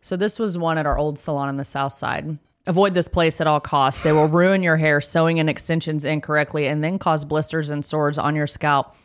so 0.00 0.16
this 0.16 0.38
was 0.38 0.58
one 0.58 0.78
at 0.78 0.86
our 0.86 0.98
old 0.98 1.18
salon 1.18 1.48
on 1.48 1.56
the 1.56 1.64
south 1.64 1.92
side. 1.92 2.38
Avoid 2.66 2.94
this 2.94 3.06
place 3.06 3.40
at 3.40 3.46
all 3.46 3.60
costs. 3.60 4.00
They 4.00 4.12
will 4.12 4.26
ruin 4.26 4.62
your 4.62 4.76
hair, 4.76 5.00
sewing 5.00 5.38
in 5.38 5.48
extensions 5.48 6.04
incorrectly, 6.04 6.66
and 6.66 6.82
then 6.82 6.98
cause 6.98 7.24
blisters 7.24 7.70
and 7.70 7.84
sores 7.84 8.18
on 8.18 8.34
your 8.34 8.48
scalp. 8.48 8.96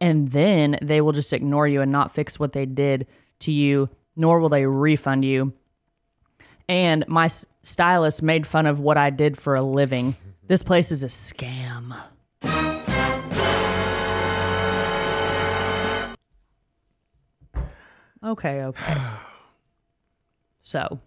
And 0.00 0.30
then 0.30 0.78
they 0.80 1.00
will 1.00 1.10
just 1.10 1.32
ignore 1.32 1.66
you 1.66 1.80
and 1.80 1.90
not 1.90 2.14
fix 2.14 2.38
what 2.38 2.52
they 2.52 2.64
did 2.64 3.08
to 3.40 3.50
you, 3.50 3.88
nor 4.14 4.38
will 4.38 4.48
they 4.48 4.66
refund 4.66 5.24
you. 5.24 5.52
And 6.68 7.04
my 7.08 7.28
stylist 7.64 8.22
made 8.22 8.46
fun 8.46 8.66
of 8.66 8.78
what 8.78 8.96
I 8.96 9.10
did 9.10 9.36
for 9.36 9.56
a 9.56 9.62
living. 9.62 10.14
This 10.46 10.62
place 10.62 10.92
is 10.92 11.02
a 11.02 11.08
scam. 11.08 11.96
Okay, 18.22 18.62
okay. 18.62 18.96
So, 20.62 20.98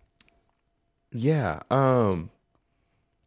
Yeah. 1.12 1.60
Um 1.70 2.32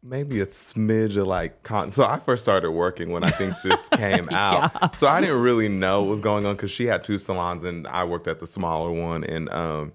maybe 0.03 0.39
a 0.39 0.45
smidge 0.45 1.17
of 1.17 1.25
like 1.25 1.63
con 1.63 1.89
so 1.91 2.03
I 2.03 2.19
first 2.19 2.43
started 2.43 2.71
working 2.71 3.09
when 3.11 3.23
I 3.23 3.31
think 3.31 3.55
this 3.63 3.87
came 3.93 4.29
out. 4.29 4.93
So 4.95 5.07
I 5.07 5.19
didn't 5.21 5.41
really 5.41 5.67
know 5.69 6.03
what 6.03 6.11
was 6.11 6.21
going 6.21 6.45
on 6.45 6.55
because 6.55 6.71
she 6.71 6.85
had 6.85 7.03
two 7.03 7.17
salons 7.17 7.63
and 7.63 7.87
I 7.87 8.03
worked 8.03 8.27
at 8.27 8.39
the 8.39 8.47
smaller 8.47 8.91
one 8.91 9.23
and 9.23 9.49
um, 9.49 9.93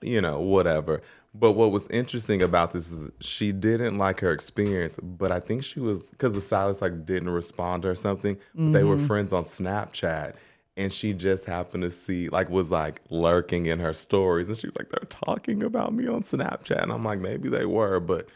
you 0.00 0.20
know, 0.20 0.40
whatever. 0.40 1.02
But 1.34 1.52
what 1.52 1.72
was 1.72 1.88
interesting 1.88 2.40
about 2.40 2.72
this 2.72 2.92
is 2.92 3.10
she 3.20 3.50
didn't 3.50 3.98
like 3.98 4.20
her 4.20 4.30
experience, 4.32 4.96
but 5.02 5.32
I 5.32 5.40
think 5.40 5.64
she 5.64 5.80
was 5.80 6.04
because 6.04 6.32
the 6.34 6.40
stylist 6.40 6.80
like 6.80 7.04
didn't 7.04 7.30
respond 7.30 7.84
or 7.84 7.96
something. 7.96 8.38
But 8.54 8.72
They 8.72 8.84
were 8.84 8.98
friends 8.98 9.32
on 9.32 9.42
Snapchat. 9.42 10.34
And 10.76 10.92
she 10.92 11.12
just 11.12 11.44
happened 11.44 11.84
to 11.84 11.90
see, 11.90 12.28
like, 12.28 12.50
was 12.50 12.70
like 12.70 13.00
lurking 13.10 13.66
in 13.66 13.78
her 13.78 13.92
stories. 13.92 14.48
And 14.48 14.58
she 14.58 14.66
was 14.66 14.76
like, 14.76 14.88
they're 14.88 15.08
talking 15.08 15.62
about 15.62 15.94
me 15.94 16.08
on 16.08 16.22
Snapchat. 16.22 16.82
And 16.82 16.90
I'm 16.90 17.04
like, 17.04 17.20
maybe 17.20 17.48
they 17.48 17.64
were, 17.64 18.00
but 18.00 18.28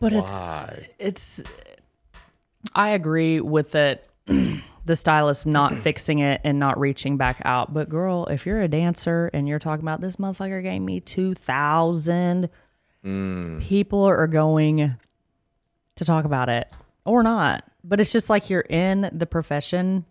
but 0.00 0.12
Why? 0.12 0.86
it's 0.98 1.40
it's 1.40 1.50
I 2.74 2.90
agree 2.90 3.40
with 3.40 3.74
it. 3.74 4.08
the 4.84 4.96
stylist 4.96 5.46
not 5.46 5.74
fixing 5.78 6.20
it 6.20 6.40
and 6.44 6.58
not 6.58 6.78
reaching 6.78 7.16
back 7.16 7.40
out. 7.44 7.72
But 7.72 7.88
girl, 7.88 8.26
if 8.26 8.46
you're 8.46 8.60
a 8.60 8.68
dancer 8.68 9.30
and 9.32 9.48
you're 9.48 9.58
talking 9.58 9.84
about 9.84 10.00
this 10.00 10.16
motherfucker 10.16 10.62
gave 10.62 10.82
me 10.82 11.00
two 11.00 11.34
thousand, 11.34 12.48
mm. 13.04 13.62
people 13.62 14.04
are 14.04 14.26
going 14.26 14.96
to 15.96 16.04
talk 16.04 16.24
about 16.24 16.48
it 16.48 16.70
or 17.04 17.22
not. 17.22 17.64
But 17.82 18.00
it's 18.00 18.12
just 18.12 18.30
like 18.30 18.50
you're 18.50 18.60
in 18.60 19.08
the 19.12 19.26
profession. 19.26 20.04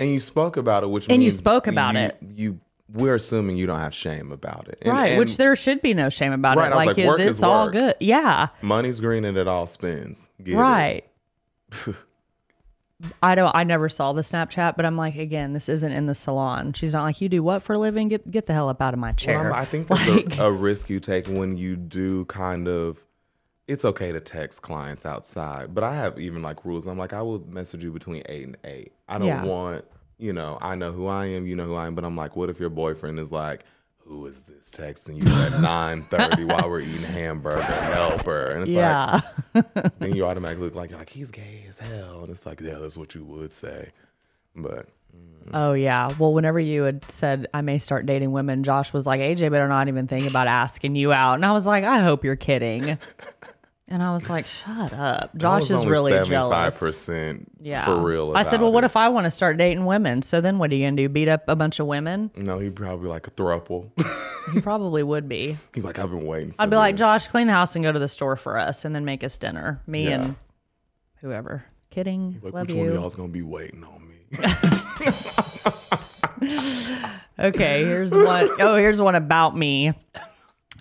And 0.00 0.10
you 0.12 0.18
spoke 0.18 0.56
about 0.56 0.82
it, 0.82 0.90
which 0.90 1.08
And 1.08 1.22
you 1.22 1.30
spoke 1.30 1.66
about 1.68 1.94
you- 1.94 2.00
it. 2.00 2.16
You, 2.34 2.60
we're 2.92 3.14
assuming 3.14 3.56
you 3.56 3.66
don't 3.66 3.78
have 3.78 3.94
shame 3.94 4.32
about 4.32 4.66
it, 4.68 4.78
And- 4.82 4.92
right, 4.92 5.10
and 5.10 5.18
which 5.20 5.36
there 5.36 5.54
should 5.54 5.80
be 5.82 5.94
no 5.94 6.08
shame 6.08 6.32
about 6.32 6.56
Right, 6.56 6.72
it. 6.72 6.74
Like, 6.74 6.86
like, 6.88 6.98
it- 6.98 7.20
it's 7.20 7.42
all 7.42 7.66
work. 7.66 7.72
good. 7.74 7.94
Yeah. 8.00 8.48
money's 8.62 8.98
green 8.98 9.24
and 9.24 9.36
it 9.36 9.46
all 9.46 9.66
spins. 9.68 10.28
Get. 10.42 10.56
Right. 10.56 11.04
I 13.22 13.34
don't 13.34 13.54
I 13.54 13.64
never 13.64 13.88
saw 13.88 14.12
the 14.12 14.20
Snapchat, 14.20 14.76
but 14.76 14.84
I'm 14.84 14.96
like, 14.96 15.16
again, 15.16 15.54
this 15.54 15.70
isn't 15.70 15.90
in 15.92 16.04
the 16.04 16.14
salon. 16.14 16.74
She's 16.74 16.92
not 16.92 17.04
like, 17.04 17.20
you 17.22 17.30
do 17.30 17.42
what 17.42 17.62
for 17.62 17.72
a 17.74 17.78
living? 17.78 18.08
Get 18.08 18.30
get 18.30 18.44
the 18.46 18.52
hell 18.52 18.68
up 18.68 18.82
out 18.82 18.92
of 18.92 19.00
my 19.00 19.12
chair. 19.12 19.38
I'm- 19.44 19.52
I 19.54 19.64
think 19.64 19.88
that's 19.88 20.06
Like- 20.06 20.38
a, 20.38 20.44
a 20.46 20.52
risk 20.52 20.90
you 20.90 21.00
take 21.00 21.26
when 21.26 21.56
you 21.56 21.76
do 21.76 22.24
kind 22.26 22.68
of. 22.68 22.98
It's 23.68 23.84
okay 23.84 24.10
to 24.10 24.18
text 24.20 24.62
clients 24.62 25.06
outside, 25.06 25.72
but 25.76 25.84
I 25.84 25.94
have 25.94 26.18
even 26.18 26.42
like 26.42 26.64
rules. 26.64 26.88
I'm 26.88 26.98
like, 26.98 27.12
I 27.12 27.22
will 27.22 27.38
message 27.46 27.84
you 27.84 27.92
between 27.92 28.24
eight 28.28 28.44
and 28.44 28.56
eight. 28.64 28.92
I 29.08 29.16
don't 29.18 29.28
Yeah. 29.28 29.44
want, 29.44 29.84
you 30.20 30.32
know, 30.32 30.58
I 30.60 30.74
know 30.74 30.92
who 30.92 31.06
I 31.06 31.26
am, 31.26 31.46
you 31.46 31.56
know 31.56 31.64
who 31.64 31.74
I 31.74 31.86
am, 31.86 31.94
but 31.94 32.04
I'm 32.04 32.16
like, 32.16 32.36
what 32.36 32.50
if 32.50 32.60
your 32.60 32.70
boyfriend 32.70 33.18
is 33.18 33.32
like, 33.32 33.64
who 34.10 34.26
is 34.26 34.42
this 34.42 34.70
texting 34.70 35.24
you 35.24 35.32
at 35.32 35.60
nine 35.60 36.02
thirty 36.02 36.44
while 36.44 36.68
we're 36.68 36.80
eating 36.80 37.02
hamburger? 37.02 37.62
Help 37.62 38.22
her, 38.22 38.46
and 38.46 38.64
it's 38.64 38.72
yeah. 38.72 39.20
like 39.54 39.64
then 40.00 40.16
you 40.16 40.26
automatically 40.26 40.64
look 40.64 40.74
like 40.74 40.90
you're 40.90 40.98
like 40.98 41.10
he's 41.10 41.30
gay 41.30 41.64
as 41.68 41.78
hell, 41.78 42.20
and 42.22 42.30
it's 42.30 42.44
like 42.44 42.60
yeah, 42.60 42.78
that's 42.78 42.96
what 42.96 43.14
you 43.14 43.24
would 43.24 43.52
say, 43.52 43.90
but 44.56 44.88
mm. 45.16 45.50
oh 45.54 45.74
yeah. 45.74 46.10
Well, 46.18 46.34
whenever 46.34 46.58
you 46.58 46.82
had 46.82 47.08
said 47.08 47.46
I 47.54 47.60
may 47.60 47.78
start 47.78 48.04
dating 48.04 48.32
women, 48.32 48.64
Josh 48.64 48.92
was 48.92 49.06
like, 49.06 49.20
AJ 49.20 49.50
better 49.52 49.68
not 49.68 49.86
even 49.86 50.08
think 50.08 50.28
about 50.28 50.48
asking 50.48 50.96
you 50.96 51.12
out. 51.12 51.34
And 51.34 51.46
I 51.46 51.52
was 51.52 51.66
like, 51.66 51.84
I 51.84 52.00
hope 52.00 52.24
you're 52.24 52.34
kidding. 52.36 52.98
And 53.92 54.04
I 54.04 54.12
was 54.12 54.30
like, 54.30 54.46
shut 54.46 54.92
up. 54.92 55.36
Josh 55.36 55.68
is 55.68 55.84
really 55.84 56.12
jealous. 56.24 56.78
percent 56.78 57.50
Yeah. 57.60 57.84
for 57.84 58.00
real. 58.00 58.32
I 58.36 58.42
said, 58.42 58.60
well, 58.60 58.72
what 58.72 58.84
it. 58.84 58.86
if 58.86 58.96
I 58.96 59.08
want 59.08 59.24
to 59.24 59.32
start 59.32 59.56
dating 59.56 59.84
women? 59.84 60.22
So 60.22 60.40
then 60.40 60.58
what 60.58 60.70
are 60.70 60.76
you 60.76 60.84
going 60.84 60.96
to 60.96 61.02
do? 61.02 61.08
Beat 61.08 61.26
up 61.28 61.42
a 61.48 61.56
bunch 61.56 61.80
of 61.80 61.88
women? 61.88 62.30
No, 62.36 62.60
he'd 62.60 62.76
probably 62.76 63.08
like 63.08 63.26
a 63.26 63.32
thruple. 63.32 63.90
He 64.54 64.60
probably 64.60 65.02
would 65.02 65.28
be. 65.28 65.56
he'd 65.74 65.74
be 65.74 65.80
like, 65.80 65.98
I've 65.98 66.10
been 66.10 66.24
waiting. 66.24 66.52
For 66.52 66.62
I'd 66.62 66.70
be 66.70 66.76
like. 66.76 66.94
Josh, 66.96 67.26
clean 67.26 67.48
the 67.48 67.52
house 67.52 67.74
and 67.74 67.84
go 67.84 67.90
to 67.90 67.98
the 67.98 68.08
store 68.08 68.36
for 68.36 68.56
us 68.58 68.84
and 68.84 68.94
then 68.94 69.04
make 69.04 69.24
us 69.24 69.36
dinner. 69.38 69.80
Me 69.88 70.04
Yeah. 70.08 70.20
and 70.22 70.36
whoever. 71.20 71.64
Kidding. 71.90 72.38
Like, 72.42 72.54
Love 72.54 72.66
which 72.68 72.76
one 72.76 72.86
of 72.86 72.92
you. 72.94 73.00
y'all's 73.00 73.16
gonna 73.16 73.28
be 73.28 73.42
waiting 73.42 73.82
on 73.82 74.08
me? 74.08 74.16
Okay, 77.38 77.84
here's 77.84 78.12
one. 78.12 78.50
Oh, 78.60 78.76
here's 78.76 79.00
one 79.00 79.14
about 79.14 79.56
me. 79.56 79.94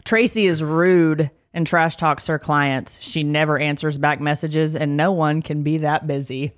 Tracey 0.03 0.45
is 0.45 0.61
rude 0.61 1.31
and 1.53 1.65
trash 1.65 1.95
talks 1.95 2.27
her 2.27 2.39
clients. 2.39 3.01
She 3.01 3.23
never 3.23 3.57
answers 3.57 3.97
back 3.97 4.19
messages, 4.19 4.75
and 4.75 4.95
no 4.95 5.11
one 5.11 5.41
can 5.41 5.63
be 5.63 5.79
that 5.79 6.07
busy. 6.07 6.53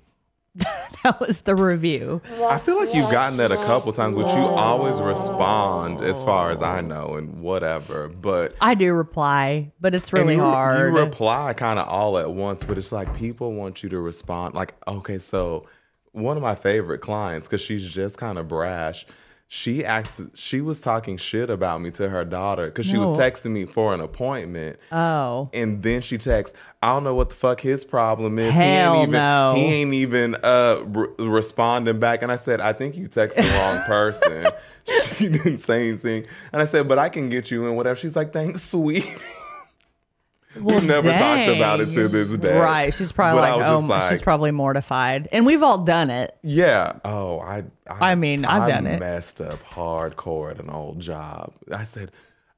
that 0.54 1.18
was 1.18 1.40
the 1.42 1.54
review. 1.54 2.20
I 2.44 2.58
feel 2.58 2.76
like 2.76 2.94
you've 2.94 3.10
gotten 3.10 3.38
that 3.38 3.50
a 3.50 3.56
couple 3.56 3.90
times, 3.92 4.16
but 4.16 4.34
you 4.36 4.42
always 4.42 5.00
respond, 5.00 6.04
as 6.04 6.22
far 6.22 6.50
as 6.50 6.60
I 6.60 6.82
know, 6.82 7.14
and 7.14 7.40
whatever. 7.40 8.08
But 8.08 8.54
I 8.60 8.74
do 8.74 8.92
reply, 8.92 9.72
but 9.80 9.94
it's 9.94 10.12
really 10.12 10.34
you, 10.34 10.40
hard. 10.40 10.92
You 10.92 11.00
reply 11.00 11.54
kind 11.54 11.78
of 11.78 11.88
all 11.88 12.18
at 12.18 12.30
once, 12.30 12.62
but 12.62 12.76
it's 12.76 12.92
like 12.92 13.16
people 13.16 13.54
want 13.54 13.82
you 13.82 13.88
to 13.88 13.98
respond. 13.98 14.54
Like, 14.54 14.74
okay, 14.86 15.18
so 15.18 15.66
one 16.12 16.36
of 16.36 16.42
my 16.42 16.54
favorite 16.54 16.98
clients, 16.98 17.48
because 17.48 17.62
she's 17.62 17.88
just 17.88 18.18
kind 18.18 18.36
of 18.36 18.46
brash. 18.46 19.06
She 19.54 19.84
asked. 19.84 20.18
She 20.34 20.62
was 20.62 20.80
talking 20.80 21.18
shit 21.18 21.50
about 21.50 21.82
me 21.82 21.90
to 21.90 22.08
her 22.08 22.24
daughter 22.24 22.68
because 22.68 22.86
she 22.86 22.96
was 22.96 23.10
texting 23.18 23.50
me 23.50 23.66
for 23.66 23.92
an 23.92 24.00
appointment. 24.00 24.78
oh, 24.90 25.50
And 25.52 25.82
then 25.82 26.00
she 26.00 26.16
texts, 26.16 26.56
I 26.82 26.90
don't 26.94 27.04
know 27.04 27.14
what 27.14 27.28
the 27.28 27.34
fuck 27.36 27.60
his 27.60 27.84
problem 27.84 28.38
is. 28.38 28.54
Hell 28.54 28.94
he 28.94 28.98
ain't 29.00 29.08
even, 29.08 29.12
no. 29.12 29.52
He 29.54 29.62
ain't 29.64 29.92
even 29.92 30.36
uh, 30.42 30.80
re- 30.86 31.08
responding 31.18 32.00
back. 32.00 32.22
And 32.22 32.32
I 32.32 32.36
said, 32.36 32.62
I 32.62 32.72
think 32.72 32.96
you 32.96 33.08
text 33.08 33.36
the 33.36 33.42
wrong 33.42 33.82
person. 33.86 34.46
she 35.16 35.28
didn't 35.28 35.58
say 35.58 35.86
anything. 35.86 36.24
And 36.54 36.62
I 36.62 36.64
said, 36.64 36.88
but 36.88 36.98
I 36.98 37.10
can 37.10 37.28
get 37.28 37.50
you 37.50 37.66
in 37.66 37.76
whatever. 37.76 37.96
She's 37.96 38.16
like, 38.16 38.32
thanks, 38.32 38.62
sweet. 38.62 39.06
Well, 40.60 40.76
We've 40.78 40.86
never 40.86 41.10
talked 41.10 41.48
about 41.56 41.80
it 41.80 41.92
to 41.94 42.08
this 42.08 42.36
day. 42.38 42.58
Right. 42.58 42.92
She's 42.92 43.12
probably 43.12 43.40
But 43.40 43.58
like, 43.58 43.68
oh, 43.68 43.78
like- 43.80 44.10
she's 44.10 44.22
probably 44.22 44.50
mortified. 44.50 45.28
And 45.32 45.46
we've 45.46 45.62
all 45.62 45.78
done 45.78 46.10
it. 46.10 46.36
Yeah. 46.42 46.94
Oh, 47.04 47.40
I. 47.40 47.64
I, 47.86 48.12
I 48.12 48.14
mean, 48.14 48.44
I've 48.44 48.62
I 48.62 48.70
done 48.70 48.86
it. 48.86 49.00
Messed 49.00 49.40
up 49.40 49.62
hardcore 49.64 50.50
at 50.52 50.60
an 50.60 50.70
old 50.70 51.00
job. 51.00 51.52
I 51.72 51.84
said, 51.84 52.10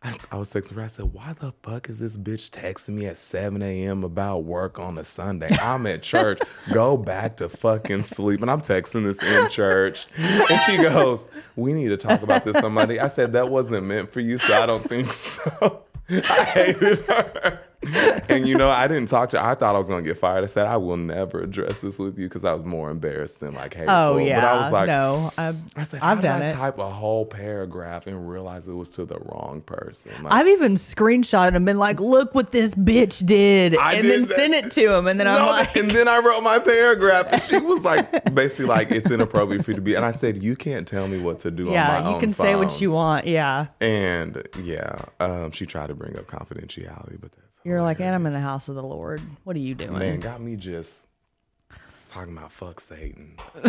I, 0.03 0.15
I 0.33 0.37
was 0.37 0.53
texting 0.53 0.73
her. 0.75 0.83
I 0.83 0.87
said, 0.89 1.15
"Why 1.15 1.33
the 1.33 1.55
fuck 1.63 1.89
is 1.89 1.99
this 1.99 2.19
bitch 2.19 2.51
texting 2.51 2.91
me 2.91 3.07
at 3.07 3.17
7 3.17 3.63
a.m. 3.63 4.05
about 4.05 4.45
work 4.45 4.79
on 4.79 4.99
a 4.99 5.05
Sunday? 5.05 5.49
I'm 5.63 5.87
at 5.87 6.03
church. 6.13 6.41
Go 6.75 6.99
back 6.99 7.39
to 7.39 7.49
fucking 7.49 8.03
sleep." 8.03 8.43
And 8.43 8.51
I'm 8.51 8.61
texting 8.61 9.05
this 9.05 9.23
in 9.23 9.49
church, 9.49 10.07
and 10.19 10.61
she 10.67 10.77
goes, 10.77 11.31
"We 11.57 11.73
need 11.73 11.89
to 11.89 11.97
talk 11.97 12.23
about 12.23 12.45
this 12.45 12.57
on 12.57 12.73
Monday." 12.73 12.99
I 12.99 13.09
said, 13.09 13.33
"That 13.33 13.49
wasn't 13.49 13.87
meant 13.87 14.13
for 14.13 14.21
you, 14.21 14.37
so 14.37 14.63
I 14.63 14.67
don't 14.67 14.87
think 14.87 15.11
so." 15.11 15.83
I 16.11 16.45
hated 16.45 16.99
her. 17.07 17.61
And 18.29 18.49
you 18.49 18.57
know, 18.57 18.71
I 18.71 18.89
didn't 18.89 19.07
talk 19.07 19.31
to 19.31 19.39
her. 19.39 19.47
I 19.47 19.55
thought 19.55 19.75
I 19.75 19.79
was 19.79 19.89
gonna 19.89 20.03
get 20.03 20.19
fired. 20.19 20.45
I 20.45 20.47
said, 20.47 20.67
I 20.67 20.77
will 20.77 20.97
never 20.97 21.41
address 21.41 21.81
this 21.81 21.99
with 21.99 22.19
you 22.19 22.25
because 22.25 22.45
I 22.45 22.53
was 22.53 22.65
more 22.65 22.91
embarrassed 22.91 23.41
than 23.41 23.55
like 23.55 23.75
hateful. 23.75 23.95
Oh, 23.95 24.17
yeah. 24.19 24.41
But 24.41 24.47
I 24.47 24.61
was 24.61 24.73
like, 24.73 24.87
no, 24.87 25.33
I've, 25.37 25.57
I 25.77 25.83
said, 25.85 26.01
I've 26.03 26.23
done 26.23 26.43
I 26.43 26.47
it. 26.47 26.55
type 26.55 26.79
a 26.79 26.91
whole 26.91 27.27
paragraph 27.27 28.07
and 28.07 28.29
realize 28.29 28.67
it 28.67 28.73
was 28.73 28.89
to 28.91 29.05
the 29.05 29.19
wrong 29.19 29.63
person? 29.65 30.13
Like, 30.23 30.33
I've 30.33 30.49
even 30.49 30.75
screenshotted 30.75 31.55
and 31.55 31.67
been 31.67 31.79
like, 31.79 32.01
look 32.01 32.35
what 32.35 32.53
this 32.53 32.75
bitch 32.75 33.25
did. 33.25 33.77
I 33.77 33.95
and 33.95 34.11
then 34.11 34.21
did 34.23 34.31
that. 34.31 34.37
send 34.37 34.55
it 34.55 34.71
to 34.73 34.95
him. 34.95 35.07
And 35.07 35.21
then 35.21 35.29
I'm 35.29 35.47
like, 35.47 35.77
and 35.77 35.91
then 35.91 36.09
I 36.09 36.19
wrote 36.19 36.43
my 36.43 36.59
paragraph, 36.59 37.27
and 37.31 37.43
she 37.43 37.59
was 37.59 37.83
like, 37.83 38.35
basically 38.35 38.67
like, 38.67 38.91
it's 38.91 39.11
inappropriate 39.11 39.65
for 39.65 39.73
you 39.73 39.77
to 39.77 39.83
be. 39.83 39.95
And 39.95 40.05
I 40.05 40.13
said, 40.13 40.43
you 40.43 40.57
can't 40.57 40.87
tell 40.87 41.09
me 41.09 41.21
what 41.21 41.41
to 41.41 41.51
do. 41.51 41.69
on 41.69 41.73
yeah, 41.75 42.13
you 42.13 42.21
can 42.21 42.33
say 42.33 42.57
what 42.57 42.81
you 42.81 42.91
want. 42.91 43.27
Yeah. 43.27 43.67
And 43.81 44.47
yeah, 44.63 45.05
um, 45.21 45.51
she 45.51 45.67
tried 45.67 45.89
to 45.89 45.95
bring 45.95 46.17
up 46.17 46.27
confidentiality, 46.27 47.21
but 47.21 47.33
that's 47.33 47.54
You're 47.65 47.81
like, 47.81 47.99
and 47.99 48.15
I'm 48.15 48.27
in 48.27 48.35
the 48.35 48.41
house 48.41 48.69
of 48.69 48.75
the 48.75 48.83
Lord. 48.83 49.23
What 49.45 49.57
are 49.57 49.61
you 49.61 49.75
doing? 49.75 49.99
Man, 49.99 50.21
got 50.21 50.41
me 50.43 50.55
just 50.55 51.07
talking 52.11 52.37
about 52.37 52.53
fuck 52.53 52.79
Satan. 52.79 53.37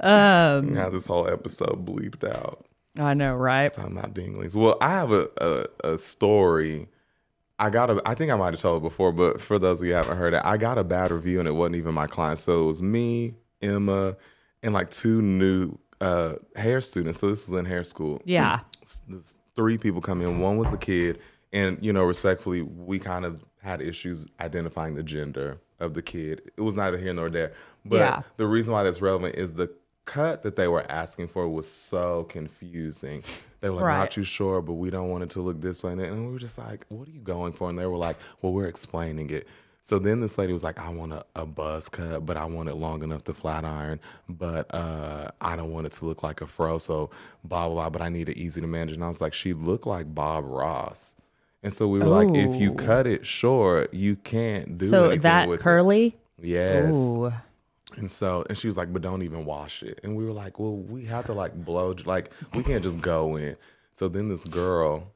um, 0.00 0.74
Got 0.74 0.92
this 0.92 1.06
whole 1.06 1.26
episode 1.26 1.86
bleeped 1.86 2.28
out. 2.30 2.66
I 2.98 3.14
know, 3.14 3.34
right? 3.34 3.72
talking 3.72 3.96
about 3.96 4.12
dinglings. 4.12 4.54
Well, 4.54 4.76
I 4.82 4.90
have 4.90 5.10
a, 5.10 5.28
a, 5.38 5.92
a 5.92 5.98
story. 5.98 6.88
I 7.58 7.70
got 7.70 7.88
a, 7.88 8.02
I 8.04 8.14
think 8.14 8.30
I 8.30 8.36
might 8.36 8.52
have 8.52 8.60
told 8.60 8.82
it 8.82 8.84
before, 8.84 9.12
but 9.12 9.40
for 9.40 9.58
those 9.58 9.80
of 9.80 9.86
you 9.86 9.92
who 9.92 9.96
haven't 9.96 10.18
heard 10.18 10.34
it, 10.34 10.42
I 10.44 10.58
got 10.58 10.76
a 10.76 10.84
bad 10.84 11.12
review 11.12 11.38
and 11.38 11.48
it 11.48 11.52
wasn't 11.52 11.76
even 11.76 11.94
my 11.94 12.06
client. 12.06 12.40
So 12.40 12.64
it 12.64 12.66
was 12.66 12.82
me, 12.82 13.36
Emma, 13.62 14.18
and 14.62 14.74
like 14.74 14.90
two 14.90 15.22
new 15.22 15.78
uh, 16.02 16.34
hair 16.56 16.82
students. 16.82 17.20
So 17.20 17.30
this 17.30 17.48
was 17.48 17.58
in 17.58 17.64
hair 17.64 17.84
school. 17.84 18.20
Yeah. 18.26 18.60
There's 19.08 19.36
three 19.60 19.76
people 19.76 20.00
come 20.00 20.22
in. 20.22 20.38
One 20.40 20.56
was 20.56 20.72
a 20.72 20.78
kid, 20.78 21.20
and 21.52 21.76
you 21.82 21.92
know, 21.92 22.04
respectfully, 22.04 22.62
we 22.62 22.98
kind 22.98 23.26
of 23.26 23.44
had 23.62 23.82
issues 23.82 24.26
identifying 24.40 24.94
the 24.94 25.02
gender 25.02 25.58
of 25.80 25.92
the 25.92 26.00
kid. 26.00 26.50
It 26.56 26.62
was 26.62 26.74
neither 26.74 26.96
here 26.96 27.12
nor 27.12 27.28
there. 27.28 27.52
But 27.84 27.96
Yeah. 27.98 28.22
the 28.38 28.46
reason 28.46 28.72
why 28.72 28.84
that's 28.84 29.02
relevant 29.02 29.34
is 29.34 29.52
the 29.52 29.70
cut 30.06 30.42
that 30.44 30.56
they 30.56 30.66
were 30.66 30.82
asking 30.90 31.28
for 31.28 31.46
was 31.46 31.70
so 31.70 32.24
confusing. 32.30 33.22
They 33.60 33.68
were 33.68 33.76
like, 33.76 33.84
Right. 33.84 33.98
not 33.98 34.10
too 34.10 34.24
sure, 34.24 34.62
but 34.62 34.74
we 34.74 34.88
don't 34.88 35.10
want 35.10 35.24
it 35.24 35.30
to 35.30 35.42
look 35.42 35.60
this 35.60 35.82
way. 35.84 35.92
And 35.92 36.26
we 36.26 36.32
were 36.32 36.38
just 36.38 36.56
like, 36.56 36.86
what 36.88 37.06
are 37.06 37.10
you 37.10 37.20
going 37.20 37.52
for? 37.52 37.68
And 37.68 37.78
they 37.78 37.84
were 37.86 37.98
like, 37.98 38.16
well, 38.40 38.54
we're 38.54 38.66
explaining 38.66 39.28
it. 39.28 39.46
So 39.82 39.98
then 39.98 40.20
this 40.20 40.36
lady 40.38 40.52
was 40.52 40.62
like, 40.62 40.78
I 40.78 40.90
want 40.90 41.12
a, 41.12 41.24
a 41.34 41.46
buzz 41.46 41.88
cut, 41.88 42.26
but 42.26 42.36
I 42.36 42.44
want 42.44 42.68
it 42.68 42.74
long 42.74 43.02
enough 43.02 43.24
to 43.24 43.34
flat 43.34 43.64
iron, 43.64 43.98
but 44.28 44.72
uh, 44.74 45.28
I 45.40 45.56
don't 45.56 45.72
want 45.72 45.86
it 45.86 45.92
to 45.94 46.04
look 46.04 46.22
like 46.22 46.40
a 46.42 46.46
fro. 46.46 46.78
So 46.78 47.10
blah, 47.44 47.66
blah, 47.66 47.74
blah, 47.74 47.90
but 47.90 48.02
I 48.02 48.08
need 48.08 48.28
it 48.28 48.36
easy 48.36 48.60
to 48.60 48.66
manage. 48.66 48.94
And 48.94 49.02
I 49.02 49.08
was 49.08 49.20
like, 49.20 49.32
she 49.34 49.52
looked 49.54 49.86
like 49.86 50.14
Bob 50.14 50.44
Ross. 50.46 51.14
And 51.62 51.72
so 51.72 51.88
we 51.88 51.98
were 51.98 52.06
like, 52.06 52.34
if 52.34 52.58
you 52.60 52.72
cut 52.72 53.06
it 53.06 53.26
short, 53.26 53.92
you 53.92 54.16
can't 54.16 54.78
do 54.78 54.86
So 54.88 55.16
that 55.16 55.48
with 55.48 55.60
it. 55.60 55.62
curly? 55.62 56.16
Yes. 56.40 56.94
Ooh. 56.94 57.32
And 57.96 58.10
so, 58.10 58.44
and 58.48 58.56
she 58.56 58.66
was 58.66 58.76
like, 58.76 58.92
but 58.92 59.02
don't 59.02 59.22
even 59.22 59.44
wash 59.44 59.82
it. 59.82 60.00
And 60.02 60.16
we 60.16 60.24
were 60.24 60.32
like, 60.32 60.58
well, 60.58 60.76
we 60.76 61.04
have 61.06 61.26
to 61.26 61.32
like 61.34 61.54
blow, 61.64 61.94
like, 62.04 62.30
we 62.54 62.62
can't 62.62 62.82
just 62.82 63.00
go 63.00 63.36
in. 63.36 63.56
So 63.92 64.08
then 64.08 64.28
this 64.28 64.44
girl, 64.44 65.10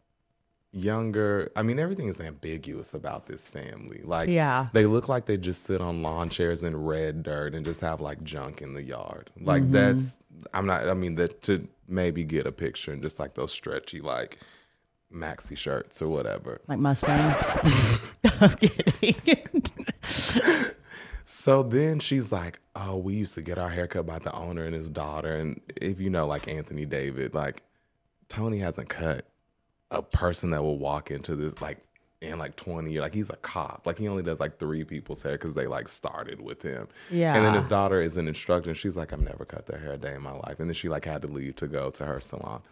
younger, 0.75 1.51
I 1.55 1.63
mean, 1.63 1.79
everything 1.79 2.09
is 2.09 2.21
ambiguous 2.21 2.95
about 2.95 3.27
this 3.27 3.49
family. 3.49 4.01
Like, 4.05 4.29
Yeah. 4.29 4.69
they 4.73 4.87
look 4.87 5.09
like 5.09 5.27
they 5.27 5.37
just 5.37 5.63
sit 5.63 5.81
on 5.81 6.03
lawn 6.03 6.29
chairs 6.29 6.63
in 6.63 6.77
red 6.77 7.23
dirt 7.23 7.55
and 7.55 7.65
just 7.65 7.81
have 7.81 8.01
like 8.01 8.23
junk 8.25 8.61
in 8.61 8.75
the 8.75 8.83
yard. 8.83 9.31
Like, 9.41 9.63
mm-hmm. 9.63 9.73
that's, 9.73 10.19
I'm 10.53 10.67
not, 10.67 10.89
I 10.89 10.95
mean, 10.95 11.15
that 11.17 11.43
to 11.45 11.69
maybe 11.89 12.25
get 12.25 12.47
a 12.47 12.53
picture 12.53 12.93
and 12.93 13.01
just 13.01 13.19
like 13.19 13.35
those 13.35 13.53
stretchy, 13.53 14.01
like, 14.01 14.39
maxi 15.13 15.57
shirts 15.57 16.03
or 16.03 16.09
whatever. 16.09 16.61
Like 16.67 16.81
Mustang? 16.81 17.35
I'm 18.41 18.57
kidding. 18.57 19.63
So 21.27 21.63
then 21.63 22.01
she's 22.01 22.31
like, 22.31 22.61
"Oh, 22.77 22.99
we 22.99 23.15
used 23.15 23.35
to 23.35 23.43
get 23.43 23.59
our 23.59 23.71
haircut 23.71 24.05
by 24.07 24.19
the 24.19 24.33
owner 24.35 24.65
and 24.65 24.75
his 24.75 24.91
daughter, 24.91 25.35
and 25.35 25.59
if 25.81 25.99
you 25.99 26.11
know, 26.11 26.27
like 26.27 26.49
Anthony 26.49 26.85
David, 26.85 27.35
like 27.35 27.63
Tony 28.29 28.59
hasn't 28.59 28.91
cut 28.91 29.27
a 29.91 30.03
person 30.03 30.51
that 30.51 30.63
will 30.63 30.79
walk 30.79 31.11
into 31.11 31.37
this 31.37 31.61
like 31.61 31.79
in 32.21 32.39
like 32.39 32.57
20 32.57 32.91
years. 32.91 33.03
Like 33.03 33.15
he's 33.15 33.31
a 33.31 33.37
cop. 33.37 33.87
Like 33.87 33.99
he 33.99 34.09
only 34.09 34.23
does 34.23 34.41
like 34.41 34.59
three 34.59 34.85
people's 34.85 35.23
hair 35.23 35.33
because 35.33 35.55
they 35.55 35.67
like 35.67 35.89
started 35.89 36.41
with 36.41 36.63
him. 36.63 36.89
Yeah. 37.11 37.35
And 37.35 37.45
then 37.45 37.55
his 37.55 37.67
daughter 37.67 38.01
is 38.01 38.17
an 38.17 38.29
instructor. 38.29 38.71
And 38.71 38.79
she's 38.79 38.97
like, 38.97 39.13
I've 39.13 39.21
never 39.21 39.45
cut 39.45 39.67
their 39.67 39.79
hair 39.79 39.93
a 39.93 39.99
day 39.99 40.15
in 40.15 40.23
my 40.23 40.33
life. 40.33 40.61
And 40.61 40.69
then 40.69 40.75
she 40.75 40.89
like 40.89 41.05
had 41.05 41.23
to 41.23 41.29
leave 41.29 41.57
to 41.57 41.67
go 41.67 41.91
to 41.91 42.05
her 42.05 42.21
salon. 42.21 42.63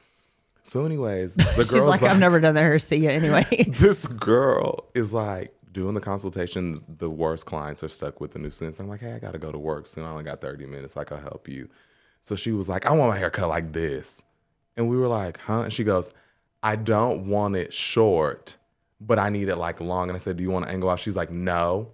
So, 0.65 0.85
anyways, 0.85 1.35
the 1.35 1.45
girl's 1.45 1.71
She's 1.71 1.83
like, 1.83 2.03
I've 2.03 2.19
never 2.19 2.39
done 2.41 2.55
the 2.55 2.61
hair 2.61 2.79
see 2.79 2.97
you 2.97 3.11
anyway. 3.11 3.47
this 3.69 4.07
girl 4.07 4.85
is 4.95 5.13
like 5.13 5.55
doing 5.73 5.95
the 5.95 6.01
consultation. 6.01 6.85
The 6.99 7.11
worst 7.11 7.47
clients 7.47 7.83
are 7.83 7.89
stuck 7.89 8.21
with 8.21 8.33
the 8.33 8.39
new 8.39 8.51
students. 8.51 8.79
I'm 8.79 8.89
like, 8.89 9.01
hey, 9.01 9.13
I 9.15 9.19
got 9.19 9.33
to 9.33 9.39
go 9.39 9.51
to 9.51 9.59
work 9.59 9.87
soon. 9.87 10.05
I 10.05 10.11
only 10.11 10.25
got 10.25 10.41
30 10.41 10.67
minutes. 10.67 10.97
Like, 10.97 11.11
I'll 11.11 11.21
help 11.21 11.49
you. 11.49 11.69
So 12.21 12.37
she 12.37 12.53
was 12.53 12.69
like, 12.69 12.87
I 12.87 12.93
want 12.93 13.11
my 13.11 13.19
hair 13.19 13.31
cut 13.31 13.49
like 13.49 13.73
this. 13.73 14.23
And 14.77 14.89
we 14.89 14.97
were 14.97 15.09
like, 15.09 15.39
huh? 15.39 15.63
And 15.63 15.73
she 15.73 15.83
goes, 15.83 16.15
I 16.63 16.77
don't 16.77 17.29
want 17.29 17.57
it 17.57 17.73
short, 17.75 18.57
but 19.01 19.19
I 19.19 19.29
need 19.31 19.49
it 19.49 19.57
like 19.57 19.81
long. 19.81 20.09
And 20.09 20.17
I 20.17 20.19
said, 20.19 20.37
Do 20.37 20.43
you 20.43 20.51
want 20.51 20.67
to 20.67 20.71
angle 20.71 20.89
off? 20.89 21.01
She's 21.01 21.17
like, 21.17 21.31
No. 21.31 21.91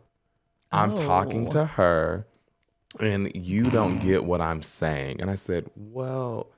I'm 0.70 0.94
talking 0.94 1.46
Oh. 1.46 1.50
to 1.52 1.64
her 1.64 2.26
and 3.00 3.34
you 3.34 3.64
don't 3.70 3.98
get 4.00 4.24
what 4.24 4.40
I'm 4.42 4.60
saying. 4.62 5.20
And 5.20 5.30
I 5.30 5.34
said, 5.34 5.70
Well, 5.76 6.48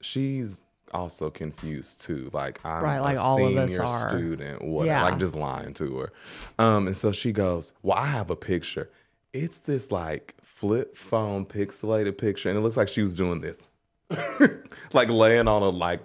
she's 0.00 0.62
also 0.92 1.28
confused 1.30 2.00
too. 2.00 2.30
Like 2.32 2.60
I'm 2.64 2.82
Right, 2.84 3.00
like 3.00 3.16
a 3.16 3.20
all 3.20 3.44
of 3.44 3.68
senior 3.68 3.82
us 3.84 3.90
are. 4.04 4.08
student, 4.10 4.62
whatever. 4.62 4.86
Yeah. 4.86 5.02
Like 5.10 5.18
just 5.18 5.34
lying 5.34 5.74
to 5.74 5.98
her. 5.98 6.12
Um, 6.58 6.86
and 6.86 6.96
so 6.96 7.10
she 7.12 7.32
goes, 7.32 7.72
Well, 7.82 7.98
I 7.98 8.06
have 8.06 8.30
a 8.30 8.36
picture. 8.36 8.90
It's 9.32 9.58
this 9.58 9.90
like 9.90 10.34
flip 10.42 10.96
phone 10.96 11.44
pixelated 11.44 12.16
picture, 12.18 12.48
and 12.48 12.56
it 12.58 12.62
looks 12.62 12.76
like 12.76 12.88
she 12.88 13.02
was 13.02 13.14
doing 13.14 13.40
this. 13.40 13.56
like 14.92 15.08
laying 15.08 15.48
on 15.48 15.62
a 15.62 15.68
like 15.68 16.00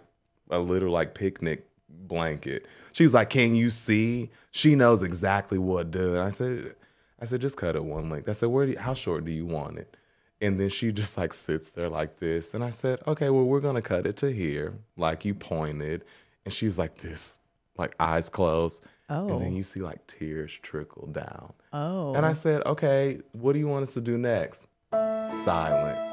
a 0.49 0.59
little 0.59 0.91
like 0.91 1.13
picnic 1.15 1.67
blanket. 1.89 2.65
She 2.93 3.03
was 3.03 3.13
like, 3.13 3.29
"Can 3.29 3.55
you 3.55 3.69
see?" 3.69 4.29
She 4.51 4.75
knows 4.75 5.01
exactly 5.01 5.57
what 5.57 5.91
to. 5.93 6.09
And 6.15 6.19
I 6.19 6.29
said, 6.29 6.75
"I 7.19 7.25
said 7.25 7.41
just 7.41 7.57
cut 7.57 7.75
it 7.75 7.83
one 7.83 8.09
length." 8.09 8.29
I 8.29 8.33
said, 8.33 8.49
"Where? 8.49 8.65
Do 8.65 8.73
you, 8.73 8.79
how 8.79 8.93
short 8.93 9.25
do 9.25 9.31
you 9.31 9.45
want 9.45 9.77
it?" 9.79 9.95
And 10.41 10.59
then 10.59 10.69
she 10.69 10.91
just 10.91 11.17
like 11.17 11.33
sits 11.33 11.71
there 11.71 11.89
like 11.89 12.19
this, 12.19 12.53
and 12.53 12.63
I 12.63 12.69
said, 12.69 12.99
"Okay, 13.07 13.29
well 13.29 13.45
we're 13.45 13.61
gonna 13.61 13.81
cut 13.81 14.05
it 14.05 14.17
to 14.17 14.31
here, 14.31 14.73
like 14.97 15.25
you 15.25 15.33
pointed." 15.33 16.03
And 16.45 16.53
she's 16.53 16.77
like 16.77 16.97
this, 16.97 17.39
like 17.77 17.95
eyes 17.99 18.27
closed, 18.27 18.83
Oh. 19.09 19.29
and 19.29 19.41
then 19.41 19.53
oh. 19.53 19.55
you 19.55 19.63
see 19.63 19.79
like 19.79 20.05
tears 20.07 20.51
trickle 20.61 21.07
down. 21.07 21.53
oh. 21.71 22.13
And 22.15 22.25
I 22.25 22.33
said, 22.33 22.63
okay, 22.65 23.19
what 23.31 23.53
do 23.53 23.59
you 23.59 23.67
want 23.67 23.83
us 23.83 23.93
to 23.93 24.01
do 24.01 24.17
next? 24.17 24.67
Silent. 24.91 26.12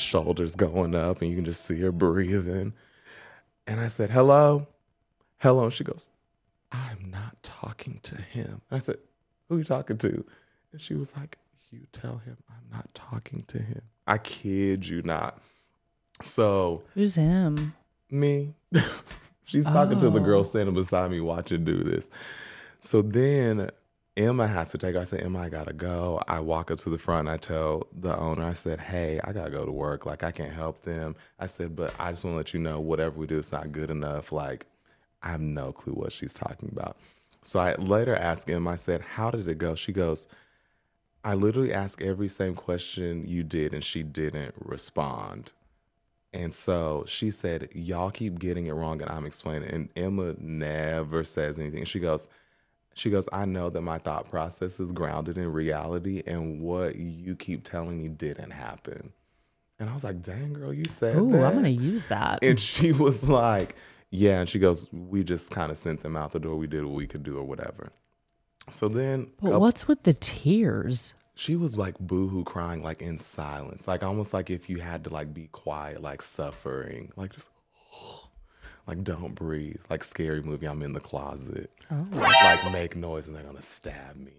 Shoulders 0.00 0.54
going 0.56 0.94
up, 0.94 1.20
and 1.20 1.30
you 1.30 1.36
can 1.36 1.44
just 1.44 1.64
see 1.64 1.78
her 1.80 1.92
breathing. 1.92 2.72
And 3.66 3.80
I 3.80 3.88
said, 3.88 4.10
hello? 4.10 4.66
Hello. 5.38 5.64
And 5.64 5.72
she 5.72 5.84
goes, 5.84 6.08
I'm 6.72 7.10
not 7.10 7.42
talking 7.42 8.00
to 8.04 8.16
him. 8.16 8.60
And 8.70 8.76
I 8.76 8.78
said, 8.78 8.96
who 9.48 9.56
are 9.56 9.58
you 9.58 9.64
talking 9.64 9.98
to? 9.98 10.24
And 10.72 10.80
she 10.80 10.94
was 10.94 11.14
like, 11.16 11.38
you 11.70 11.80
tell 11.92 12.18
him 12.18 12.36
I'm 12.48 12.76
not 12.76 12.92
talking 12.94 13.44
to 13.48 13.58
him. 13.58 13.82
I 14.08 14.18
kid 14.18 14.86
you 14.88 15.02
not. 15.02 15.40
So 16.22 16.82
Who's 16.94 17.14
him? 17.14 17.74
me. 18.10 18.54
She's 19.44 19.64
talking 19.64 19.98
to 20.00 20.10
the 20.10 20.18
girl 20.20 20.40
Oh. 20.40 20.42
standing 20.44 20.74
beside 20.74 21.10
me 21.12 21.20
watching 21.20 21.64
do 21.64 21.82
this. 21.84 22.10
So 22.80 23.02
then 23.02 23.70
Emma 24.20 24.46
has 24.46 24.70
to 24.70 24.78
take 24.78 24.94
her. 24.94 25.00
I 25.00 25.04
said, 25.04 25.22
Emma, 25.22 25.40
I 25.40 25.48
gotta 25.48 25.72
go. 25.72 26.22
I 26.28 26.40
walk 26.40 26.70
up 26.70 26.78
to 26.80 26.90
the 26.90 26.98
front 26.98 27.20
and 27.20 27.30
I 27.30 27.38
tell 27.38 27.86
the 27.98 28.14
owner, 28.18 28.44
I 28.44 28.52
said, 28.52 28.78
Hey, 28.78 29.18
I 29.24 29.32
gotta 29.32 29.50
go 29.50 29.64
to 29.64 29.72
work. 29.72 30.04
Like 30.04 30.22
I 30.22 30.30
can't 30.30 30.52
help 30.52 30.82
them. 30.82 31.16
I 31.38 31.46
said, 31.46 31.74
but 31.74 31.94
I 31.98 32.10
just 32.10 32.22
wanna 32.22 32.36
let 32.36 32.52
you 32.52 32.60
know 32.60 32.80
whatever 32.80 33.18
we 33.18 33.26
do 33.26 33.38
it's 33.38 33.50
not 33.50 33.72
good 33.72 33.90
enough. 33.90 34.30
Like 34.30 34.66
I 35.22 35.30
have 35.30 35.40
no 35.40 35.72
clue 35.72 35.94
what 35.94 36.12
she's 36.12 36.34
talking 36.34 36.68
about. 36.70 36.98
So 37.42 37.58
I 37.60 37.74
later 37.76 38.14
asked 38.14 38.50
Emma, 38.50 38.70
I 38.72 38.76
said, 38.76 39.00
How 39.00 39.30
did 39.30 39.48
it 39.48 39.56
go? 39.56 39.74
She 39.74 39.92
goes, 39.92 40.26
I 41.24 41.32
literally 41.32 41.72
asked 41.72 42.02
every 42.02 42.28
same 42.28 42.54
question 42.54 43.26
you 43.26 43.42
did 43.42 43.72
and 43.72 43.82
she 43.82 44.02
didn't 44.02 44.54
respond. 44.58 45.52
And 46.34 46.52
so 46.52 47.04
she 47.06 47.30
said, 47.30 47.70
Y'all 47.72 48.10
keep 48.10 48.38
getting 48.38 48.66
it 48.66 48.72
wrong, 48.72 49.00
and 49.00 49.10
I'm 49.10 49.24
explaining. 49.24 49.70
And 49.70 49.88
Emma 49.96 50.34
never 50.38 51.24
says 51.24 51.58
anything. 51.58 51.84
She 51.86 52.00
goes, 52.00 52.28
she 53.00 53.08
goes, 53.08 53.26
I 53.32 53.46
know 53.46 53.70
that 53.70 53.80
my 53.80 53.96
thought 53.96 54.28
process 54.28 54.78
is 54.78 54.92
grounded 54.92 55.38
in 55.38 55.50
reality, 55.50 56.22
and 56.26 56.60
what 56.60 56.96
you 56.96 57.34
keep 57.34 57.64
telling 57.64 58.02
me 58.02 58.08
didn't 58.08 58.50
happen. 58.50 59.10
And 59.78 59.88
I 59.88 59.94
was 59.94 60.04
like, 60.04 60.20
dang 60.20 60.52
girl, 60.52 60.74
you 60.74 60.84
said 60.84 61.16
Ooh, 61.16 61.32
that. 61.32 61.46
I'm 61.46 61.54
gonna 61.54 61.70
use 61.70 62.04
that. 62.06 62.40
and 62.42 62.60
she 62.60 62.92
was 63.06 63.26
like, 63.26 63.74
Yeah. 64.10 64.40
And 64.40 64.48
she 64.50 64.58
goes, 64.58 64.86
We 64.92 65.24
just 65.24 65.50
kind 65.50 65.70
of 65.72 65.78
sent 65.78 66.02
them 66.02 66.14
out 66.14 66.32
the 66.32 66.40
door. 66.40 66.56
We 66.56 66.66
did 66.66 66.84
what 66.84 66.94
we 66.94 67.06
could 67.06 67.22
do 67.22 67.38
or 67.38 67.44
whatever. 67.44 67.88
So 68.70 68.88
then 68.88 69.30
but 69.40 69.46
couple- 69.46 69.60
what's 69.60 69.88
with 69.88 70.02
the 70.02 70.12
tears? 70.14 71.14
she 71.34 71.56
was 71.56 71.78
like 71.78 71.98
boohoo 71.98 72.44
crying 72.44 72.82
like 72.82 73.00
in 73.00 73.16
silence 73.16 73.88
like 73.88 74.02
almost 74.02 74.34
like 74.34 74.50
if 74.50 74.68
you 74.68 74.76
had 74.78 75.02
to 75.04 75.10
like 75.10 75.32
be 75.32 75.46
quiet 75.52 76.02
like 76.02 76.20
suffering 76.20 77.10
like 77.16 77.32
just 77.32 77.48
like 78.86 79.02
don't 79.04 79.34
breathe 79.34 79.76
like 79.88 80.02
scary 80.04 80.42
movie 80.42 80.66
i'm 80.66 80.82
in 80.82 80.92
the 80.92 81.00
closet 81.00 81.70
Oh. 81.92 82.06
like 82.12 82.72
make 82.72 82.94
noise 82.96 83.26
and 83.26 83.34
they're 83.36 83.42
gonna 83.42 83.60
stab 83.62 84.16
me 84.16 84.32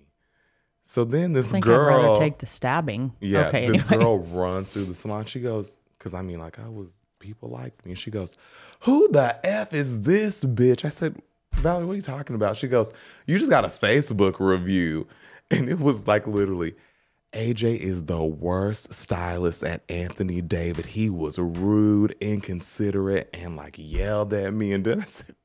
so 0.84 1.04
then 1.04 1.34
this 1.34 1.50
I 1.50 1.52
think 1.54 1.66
girl 1.66 1.94
I'd 1.94 2.04
rather 2.08 2.20
take 2.20 2.38
the 2.40 2.46
stabbing. 2.46 3.14
yeah 3.20 3.48
Okay. 3.48 3.70
this 3.70 3.84
anyway. 3.92 4.04
girl 4.04 4.20
runs 4.20 4.70
through 4.70 4.86
the 4.86 4.94
salon 4.94 5.26
she 5.26 5.40
goes 5.42 5.78
because 5.98 6.14
i 6.14 6.22
mean 6.22 6.40
like 6.40 6.60
i 6.60 6.68
was 6.70 6.96
people 7.20 7.50
liked 7.50 7.86
me 7.86 7.92
and 7.92 8.00
she 8.00 8.10
goes 8.10 8.36
who 8.82 9.08
the 9.10 9.38
f 9.46 9.74
is 9.74 10.02
this 10.02 10.44
bitch 10.46 10.84
i 10.86 10.90
said 10.90 11.22
valerie 11.54 11.86
what 11.86 11.94
are 11.94 11.96
you 11.98 12.02
talking 12.02 12.36
about 12.36 12.58
she 12.58 12.68
goes 12.68 12.94
you 13.28 13.38
just 13.38 13.52
got 13.52 13.64
a 13.66 13.68
facebook 13.70 14.40
review 14.40 15.06
and 15.52 15.70
it 15.70 15.80
was 15.80 16.08
like 16.08 16.26
literally 16.26 16.74
AJ 17.34 17.80
is 17.80 18.04
the 18.04 18.24
worst 18.24 18.94
stylist 18.94 19.64
at 19.64 19.84
Anthony 19.90 20.42
David. 20.42 20.86
He 20.86 21.10
was 21.10 21.40
rude, 21.40 22.16
inconsiderate, 22.20 23.30
and 23.34 23.56
like 23.56 23.76
yelled 23.78 24.34
at 24.34 24.54
me. 24.54 24.74
And 24.74 24.84
then 24.84 25.02
I 25.02 25.06
said, 25.06 25.36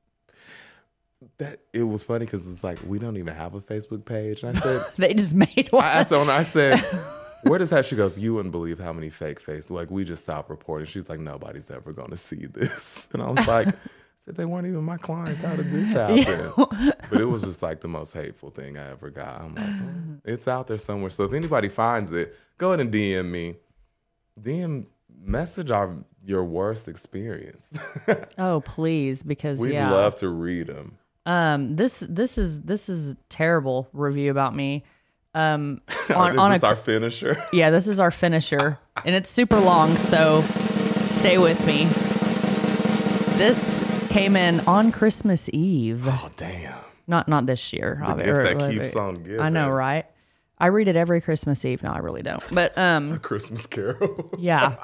that 1.39 1.61
it 1.73 1.83
was 1.83 2.05
funny 2.05 2.25
because 2.25 2.51
it's 2.51 2.65
like 2.65 2.79
we 2.87 2.99
don't 2.99 3.17
even 3.17 3.35
have 3.35 3.55
a 3.55 3.61
Facebook 3.61 4.05
page. 4.05 4.43
And 4.43 4.57
I 4.57 4.61
said, 4.61 4.87
They 4.97 5.15
just 5.15 5.35
made 5.35 5.69
one. 5.71 5.85
I 5.85 6.01
asked 6.01 6.11
her, 6.11 6.17
and 6.17 6.31
I 6.31 6.43
said, 6.43 6.79
"Where 7.45 7.59
does 7.59 7.71
that?" 7.71 7.87
She 7.87 7.97
goes, 7.97 8.19
"You 8.19 8.35
wouldn't 8.35 8.53
believe 8.53 8.79
how 8.79 8.93
many 8.93 9.11
fake 9.11 9.41
faces. 9.41 9.71
Like 9.71 9.91
we 9.91 10.05
just 10.05 10.23
stopped 10.23 10.51
reporting." 10.51 10.87
She's 10.87 11.09
like, 11.09 11.21
"Nobody's 11.21 11.71
ever 11.71 11.93
going 11.93 12.11
to 12.11 12.17
see 12.17 12.47
this." 12.47 13.09
And 13.13 13.23
I 13.23 13.31
was 13.31 13.47
like, 13.47 13.69
I 13.69 13.73
"said 14.27 14.37
They 14.37 14.45
weren't 14.45 14.67
even 14.67 14.85
my 14.85 14.99
clients. 14.99 15.41
How 15.41 15.57
did 15.57 15.71
this 15.71 15.93
happen?" 15.93 16.53
but 17.11 17.21
it 17.21 17.25
was 17.25 17.43
just 17.43 17.63
like 17.63 17.81
the 17.81 17.89
most 17.89 18.13
hateful 18.13 18.51
thing 18.51 18.77
I 18.77 18.91
ever 18.91 19.09
got. 19.11 19.41
I'm 19.41 19.55
like, 19.55 19.65
"Mm, 19.65 20.21
"It's 20.25 20.47
out 20.47 20.67
there 20.67 20.79
somewhere." 20.79 21.11
So 21.11 21.25
if 21.25 21.33
anybody 21.33 21.69
finds 21.69 22.13
it, 22.13 22.37
go 22.59 22.69
ahead 22.69 22.81
and 22.81 22.93
DM 22.93 23.31
me. 23.31 23.57
DM 24.41 24.87
message 25.19 25.71
our 25.71 25.95
your 26.25 26.45
worst 26.45 26.89
experience. 26.89 27.73
oh, 28.39 28.61
please, 28.61 29.23
because 29.23 29.59
We'd 29.59 29.73
yeah. 29.73 29.91
love 29.91 30.17
to 30.17 30.29
read 30.29 30.67
them. 30.67 30.99
Um, 31.25 31.75
this 31.77 31.95
this 32.01 32.39
is 32.39 32.61
this 32.63 32.89
is 32.89 33.13
a 33.13 33.17
terrible 33.29 33.89
review 33.93 34.31
about 34.31 34.55
me. 34.55 34.85
Um, 35.35 35.83
on, 36.15 36.33
is 36.33 36.39
on 36.39 36.53
this 36.53 36.63
a 36.63 36.67
our 36.67 36.77
finisher? 36.77 37.43
yeah, 37.53 37.71
this 37.71 37.89
is 37.89 38.01
our 38.01 38.11
finisher, 38.11 38.79
and 39.05 39.15
it's 39.15 39.29
super 39.29 39.59
long, 39.59 39.97
so 39.97 40.41
stay 41.09 41.37
with 41.39 41.65
me. 41.67 41.85
This 43.37 43.86
came 44.07 44.37
in 44.37 44.61
on 44.61 44.93
Christmas 44.93 45.49
Eve, 45.53 46.07
Oh 46.07 46.31
damn! 46.37 46.79
not 47.07 47.29
not 47.29 47.47
this 47.47 47.73
year. 47.73 48.03
The 48.07 48.15
gift 48.15 48.59
that 48.59 48.71
keeps 48.71 48.97
on 48.97 49.23
giving. 49.23 49.41
I 49.41 49.49
know, 49.49 49.71
right? 49.71 50.07
I 50.59 50.69
read 50.69 50.89
it 50.89 50.97
every 50.97 51.21
Christmas 51.21 51.65
Eve. 51.65 51.83
No, 51.83 51.91
I 51.93 51.99
really 51.99 52.23
don't. 52.23 52.43
But 52.51 52.77
um, 52.79 53.19
Christmas 53.23 53.67
Carol. 53.67 54.31
yeah. 54.39 54.77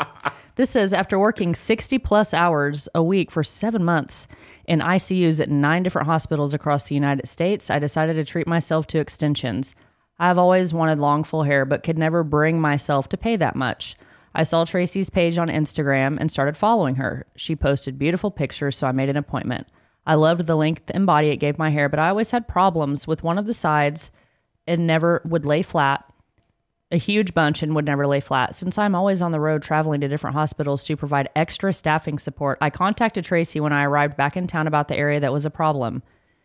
This 0.57 0.69
says 0.69 0.93
after 0.93 1.19
working 1.19 1.55
60 1.55 1.99
plus 1.99 2.35
hours 2.35 2.89
a 2.95 3.03
week 3.03 3.31
for 3.31 3.43
seven 3.43 3.83
months 3.83 4.27
in 4.67 4.81
ICUs 4.81 5.41
at 5.41 5.49
nine 5.49 5.83
different 5.83 6.07
hospitals 6.07 6.53
across 6.53 6.85
the 6.85 6.95
United 6.95 7.27
States, 7.27 7.71
I 7.71 7.79
decided 7.79 8.15
to 8.15 8.25
treat 8.25 8.47
myself 8.47 8.87
to 8.89 8.99
extensions. 8.99 9.75
I've 10.19 10.37
always 10.37 10.75
wanted 10.75 10.99
long, 10.99 11.25
full 11.25 11.43
hair, 11.45 11.65
but 11.65 11.83
could 11.83 11.97
never 11.99 12.23
bring 12.23 12.61
myself 12.61 13.09
to 13.09 13.17
pay 13.17 13.37
that 13.37 13.57
much. 13.57 13.97
I 14.35 14.43
saw 14.45 14.65
Tracey's 14.65 15.11
page 15.11 15.39
on 15.39 15.49
Instagram 15.49 16.19
and 16.19 16.31
started 16.31 16.57
following 16.57 16.97
her. 16.97 17.27
She 17.37 17.55
posted 17.55 17.99
beautiful 17.99 18.31
pictures, 18.31 18.77
so 18.77 18.87
I 18.87 18.93
made 18.93 19.09
an 19.09 19.17
appointment. 19.17 19.67
I 20.07 20.15
loved 20.15 20.47
the 20.47 20.57
length 20.57 20.91
and 20.95 21.07
body 21.07 21.29
it 21.29 21.37
gave 21.37 21.59
my 21.59 21.71
hair, 21.71 21.89
but 21.89 21.99
I 21.99 22.09
always 22.09 22.31
had 22.31 22.49
problems 22.49 23.07
with 23.07 23.23
one 23.23 23.39
of 23.39 23.47
the 23.47 23.55
sides 23.55 24.11
and 24.67 24.87
never 24.87 25.23
would 25.25 25.45
lay 25.45 25.63
flat 25.63 26.05
a 26.93 26.99
huge 26.99 27.33
bunch 27.33 27.63
and 27.63 27.75
would 27.75 27.87
never 27.87 28.07
lay 28.07 28.21
flat. 28.21 28.55
Since 28.55 28.77
I'm 28.77 28.95
always 28.95 29.23
on 29.23 29.33
the 29.33 29.41
road 29.41 29.63
traveling 29.63 30.03
to 30.03 30.09
different 30.09 30.37
hospitals 30.37 30.85
to 30.85 30.97
provide 30.97 31.31
extra 31.35 31.73
staffing 31.73 32.19
support, 32.19 32.59
I 32.61 32.69
contacted 32.69 33.25
Tracey 33.25 33.61
when 33.61 33.73
I 33.73 33.85
arrived 33.85 34.17
back 34.17 34.37
in 34.37 34.47
town 34.47 34.67
about 34.67 34.89
the 34.89 34.97
area 34.97 35.19
that 35.19 35.33
was 35.33 35.47
a 35.47 35.51
problem. 35.51 36.03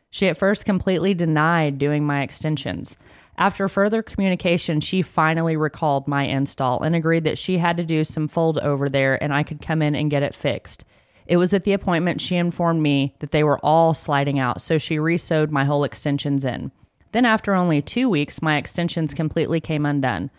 She 0.10 0.30
at 0.30 0.38
first 0.38 0.64
completely 0.64 1.14
denied 1.14 1.78
doing 1.78 2.06
my 2.06 2.22
extensions. 2.22 2.96
After 3.38 3.70
further 3.70 4.02
communication, 4.02 4.82
she 4.82 5.02
finally 5.04 5.56
recalled 5.56 6.08
my 6.08 6.24
install 6.24 6.82
and 6.82 6.96
agreed 6.96 7.24
that 7.26 7.38
she 7.38 7.60
had 7.60 7.78
to 7.78 7.84
do 7.84 8.04
some 8.04 8.28
fold 8.28 8.58
over 8.60 8.90
there 8.90 9.22
and 9.22 9.34
I 9.34 9.44
could 9.44 9.62
come 9.62 9.82
in 9.82 9.96
and 9.96 10.10
get 10.10 10.24
it 10.24 10.34
fixed. 10.34 10.84
It 11.28 11.38
was 11.38 11.54
at 11.54 11.64
the 11.64 11.74
appointment 11.74 12.22
she 12.22 12.36
informed 12.36 12.82
me 12.82 13.16
that 13.20 13.32
they 13.32 13.44
were 13.44 13.60
all 13.60 13.94
sliding 13.94 14.40
out, 14.40 14.62
so 14.62 14.78
she 14.78 14.98
resewed 14.98 15.52
my 15.52 15.66
whole 15.66 15.84
extensions 15.84 16.46
in. 16.46 16.72
Then, 17.12 17.26
after 17.26 17.54
only 17.54 17.82
two 17.82 18.10
weeks, 18.10 18.42
my 18.42 18.58
extensions 18.58 19.14
completely 19.14 19.60
came 19.60 19.86
undone. 19.86 20.32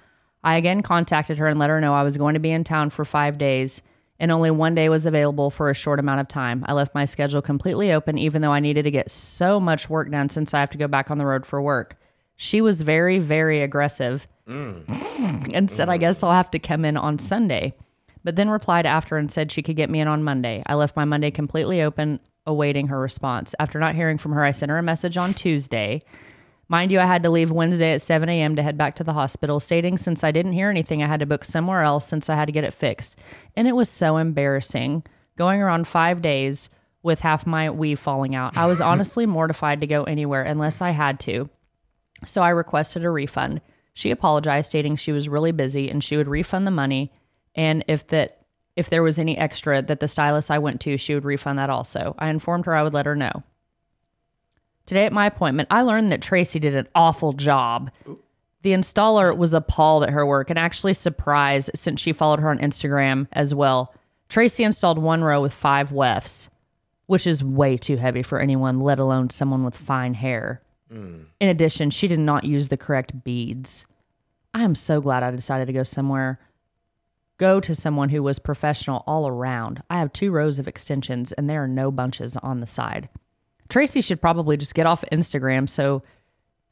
I 0.42 0.56
again 0.56 0.82
contacted 0.82 1.38
her 1.38 1.46
and 1.46 1.58
let 1.58 1.70
her 1.70 1.80
know 1.80 1.94
I 1.94 2.02
was 2.02 2.16
going 2.16 2.34
to 2.34 2.40
be 2.40 2.50
in 2.50 2.64
town 2.64 2.90
for 2.90 3.04
five 3.04 3.38
days 3.38 3.82
and 4.20 4.32
only 4.32 4.50
one 4.50 4.74
day 4.74 4.88
was 4.88 5.06
available 5.06 5.50
for 5.50 5.70
a 5.70 5.74
short 5.74 6.00
amount 6.00 6.20
of 6.20 6.28
time. 6.28 6.64
I 6.66 6.72
left 6.72 6.94
my 6.94 7.04
schedule 7.04 7.40
completely 7.40 7.92
open, 7.92 8.18
even 8.18 8.42
though 8.42 8.52
I 8.52 8.60
needed 8.60 8.82
to 8.82 8.90
get 8.90 9.10
so 9.10 9.60
much 9.60 9.88
work 9.88 10.10
done 10.10 10.28
since 10.28 10.52
I 10.52 10.60
have 10.60 10.70
to 10.70 10.78
go 10.78 10.88
back 10.88 11.10
on 11.10 11.18
the 11.18 11.26
road 11.26 11.46
for 11.46 11.62
work. 11.62 11.96
She 12.40 12.60
was 12.60 12.82
very, 12.82 13.18
very 13.18 13.62
aggressive 13.62 14.28
mm. 14.48 15.52
and 15.52 15.68
said, 15.68 15.88
I 15.88 15.96
mm. 15.96 16.00
guess 16.00 16.22
I'll 16.22 16.30
have 16.30 16.52
to 16.52 16.60
come 16.60 16.84
in 16.84 16.96
on 16.96 17.18
Sunday. 17.18 17.74
But 18.22 18.36
then 18.36 18.48
replied 18.48 18.86
after 18.86 19.16
and 19.16 19.30
said 19.30 19.50
she 19.50 19.60
could 19.60 19.74
get 19.74 19.90
me 19.90 19.98
in 19.98 20.06
on 20.06 20.22
Monday. 20.22 20.62
I 20.66 20.74
left 20.74 20.94
my 20.94 21.04
Monday 21.04 21.32
completely 21.32 21.82
open, 21.82 22.20
awaiting 22.46 22.86
her 22.86 23.00
response. 23.00 23.56
After 23.58 23.80
not 23.80 23.96
hearing 23.96 24.18
from 24.18 24.32
her, 24.32 24.44
I 24.44 24.52
sent 24.52 24.70
her 24.70 24.78
a 24.78 24.84
message 24.84 25.16
on 25.16 25.34
Tuesday. 25.34 26.04
Mind 26.68 26.92
you, 26.92 27.00
I 27.00 27.06
had 27.06 27.24
to 27.24 27.30
leave 27.30 27.50
Wednesday 27.50 27.92
at 27.92 28.02
7 28.02 28.28
a.m. 28.28 28.54
to 28.54 28.62
head 28.62 28.78
back 28.78 28.94
to 28.96 29.04
the 29.04 29.14
hospital, 29.14 29.58
stating 29.58 29.98
since 29.98 30.22
I 30.22 30.30
didn't 30.30 30.52
hear 30.52 30.70
anything, 30.70 31.02
I 31.02 31.08
had 31.08 31.20
to 31.20 31.26
book 31.26 31.44
somewhere 31.44 31.82
else 31.82 32.06
since 32.06 32.30
I 32.30 32.36
had 32.36 32.44
to 32.44 32.52
get 32.52 32.62
it 32.62 32.72
fixed. 32.72 33.18
And 33.56 33.66
it 33.66 33.74
was 33.74 33.88
so 33.88 34.16
embarrassing 34.16 35.02
going 35.36 35.60
around 35.60 35.88
five 35.88 36.22
days 36.22 36.70
with 37.02 37.18
half 37.18 37.46
my 37.48 37.68
weave 37.68 37.98
falling 37.98 38.36
out. 38.36 38.56
I 38.56 38.66
was 38.66 38.80
honestly 38.92 39.26
mortified 39.26 39.80
to 39.80 39.88
go 39.88 40.04
anywhere 40.04 40.42
unless 40.42 40.80
I 40.80 40.90
had 40.90 41.18
to. 41.20 41.50
So 42.26 42.42
I 42.42 42.50
requested 42.50 43.04
a 43.04 43.10
refund. 43.10 43.60
She 43.94 44.10
apologized, 44.10 44.70
stating 44.70 44.96
she 44.96 45.12
was 45.12 45.28
really 45.28 45.52
busy 45.52 45.90
and 45.90 46.02
she 46.02 46.16
would 46.16 46.28
refund 46.28 46.66
the 46.66 46.72
money. 46.72 47.12
And 47.54 47.84
if 47.88 48.06
that 48.08 48.38
if 48.76 48.90
there 48.90 49.02
was 49.02 49.18
any 49.18 49.36
extra 49.36 49.82
that 49.82 49.98
the 49.98 50.06
stylist 50.06 50.52
I 50.52 50.60
went 50.60 50.80
to, 50.82 50.96
she 50.96 51.14
would 51.14 51.24
refund 51.24 51.58
that 51.58 51.68
also. 51.68 52.14
I 52.16 52.28
informed 52.28 52.66
her 52.66 52.76
I 52.76 52.84
would 52.84 52.94
let 52.94 53.06
her 53.06 53.16
know. 53.16 53.42
Today 54.86 55.04
at 55.04 55.12
my 55.12 55.26
appointment, 55.26 55.68
I 55.70 55.82
learned 55.82 56.12
that 56.12 56.22
Tracey 56.22 56.60
did 56.60 56.76
an 56.76 56.86
awful 56.94 57.32
job. 57.32 57.90
The 58.62 58.70
installer 58.70 59.36
was 59.36 59.52
appalled 59.52 60.04
at 60.04 60.10
her 60.10 60.24
work 60.24 60.48
and 60.48 60.58
actually 60.58 60.94
surprised 60.94 61.70
since 61.74 62.00
she 62.00 62.12
followed 62.12 62.38
her 62.38 62.50
on 62.50 62.58
Instagram 62.60 63.26
as 63.32 63.52
well. 63.52 63.92
Tracey 64.28 64.62
installed 64.62 64.98
one 64.98 65.24
row 65.24 65.42
with 65.42 65.52
five 65.52 65.90
wefts, 65.90 66.48
which 67.06 67.26
is 67.26 67.42
way 67.42 67.76
too 67.76 67.96
heavy 67.96 68.22
for 68.22 68.38
anyone, 68.38 68.80
let 68.80 68.98
alone 68.98 69.30
someone 69.30 69.64
with 69.64 69.76
fine 69.76 70.14
hair. 70.14 70.62
Mm. 70.92 71.26
In 71.40 71.48
addition, 71.48 71.90
she 71.90 72.08
did 72.08 72.18
not 72.18 72.44
use 72.44 72.68
the 72.68 72.76
correct 72.76 73.24
beads. 73.24 73.86
I 74.54 74.62
am 74.62 74.74
so 74.74 75.00
glad 75.00 75.22
I 75.22 75.30
decided 75.30 75.66
to 75.66 75.72
go 75.72 75.82
somewhere, 75.82 76.38
go 77.36 77.60
to 77.60 77.74
someone 77.74 78.08
who 78.08 78.22
was 78.22 78.38
professional 78.38 79.04
all 79.06 79.28
around. 79.28 79.82
I 79.90 79.98
have 79.98 80.12
two 80.12 80.30
rows 80.30 80.58
of 80.58 80.66
extensions 80.68 81.32
and 81.32 81.48
there 81.48 81.62
are 81.62 81.68
no 81.68 81.90
bunches 81.90 82.36
on 82.36 82.60
the 82.60 82.66
side. 82.66 83.08
Tracey 83.68 84.00
should 84.00 84.20
probably 84.20 84.56
just 84.56 84.74
get 84.74 84.86
off 84.86 85.04
Instagram 85.12 85.68
so 85.68 86.02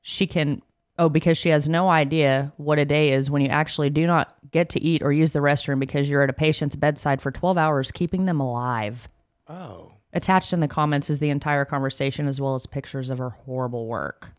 she 0.03 0.27
can. 0.27 0.63
Oh, 0.99 1.11
because 1.11 1.37
she 1.37 1.51
has 1.51 1.69
no 1.69 1.91
idea 1.91 2.55
what 2.57 2.79
a 2.79 2.87
day 2.87 3.13
is 3.13 3.31
when 3.31 3.43
you 3.43 3.49
actually 3.49 3.91
do 3.91 4.07
not 4.07 4.35
get 4.51 4.71
to 4.71 4.83
eat 4.83 5.03
or 5.03 5.13
use 5.13 5.33
the 5.33 5.41
restroom 5.41 5.79
because 5.79 6.09
you're 6.09 6.23
at 6.23 6.31
a 6.31 6.33
patient's 6.33 6.75
bedside 6.75 7.21
for 7.21 7.31
12 7.31 7.59
hours, 7.59 7.91
keeping 7.91 8.25
them 8.25 8.41
alive. 8.41 9.07
Oh. 9.47 9.93
Attached 10.17 10.55
in 10.55 10.61
the 10.61 10.69
comments 10.69 11.11
is 11.11 11.19
the 11.19 11.29
entire 11.29 11.67
conversation 11.67 12.27
as 12.27 12.41
well 12.41 12.55
as 12.55 12.65
pictures 12.65 13.11
of 13.11 13.19
her 13.19 13.29
horrible 13.29 13.87
work. 13.87 14.31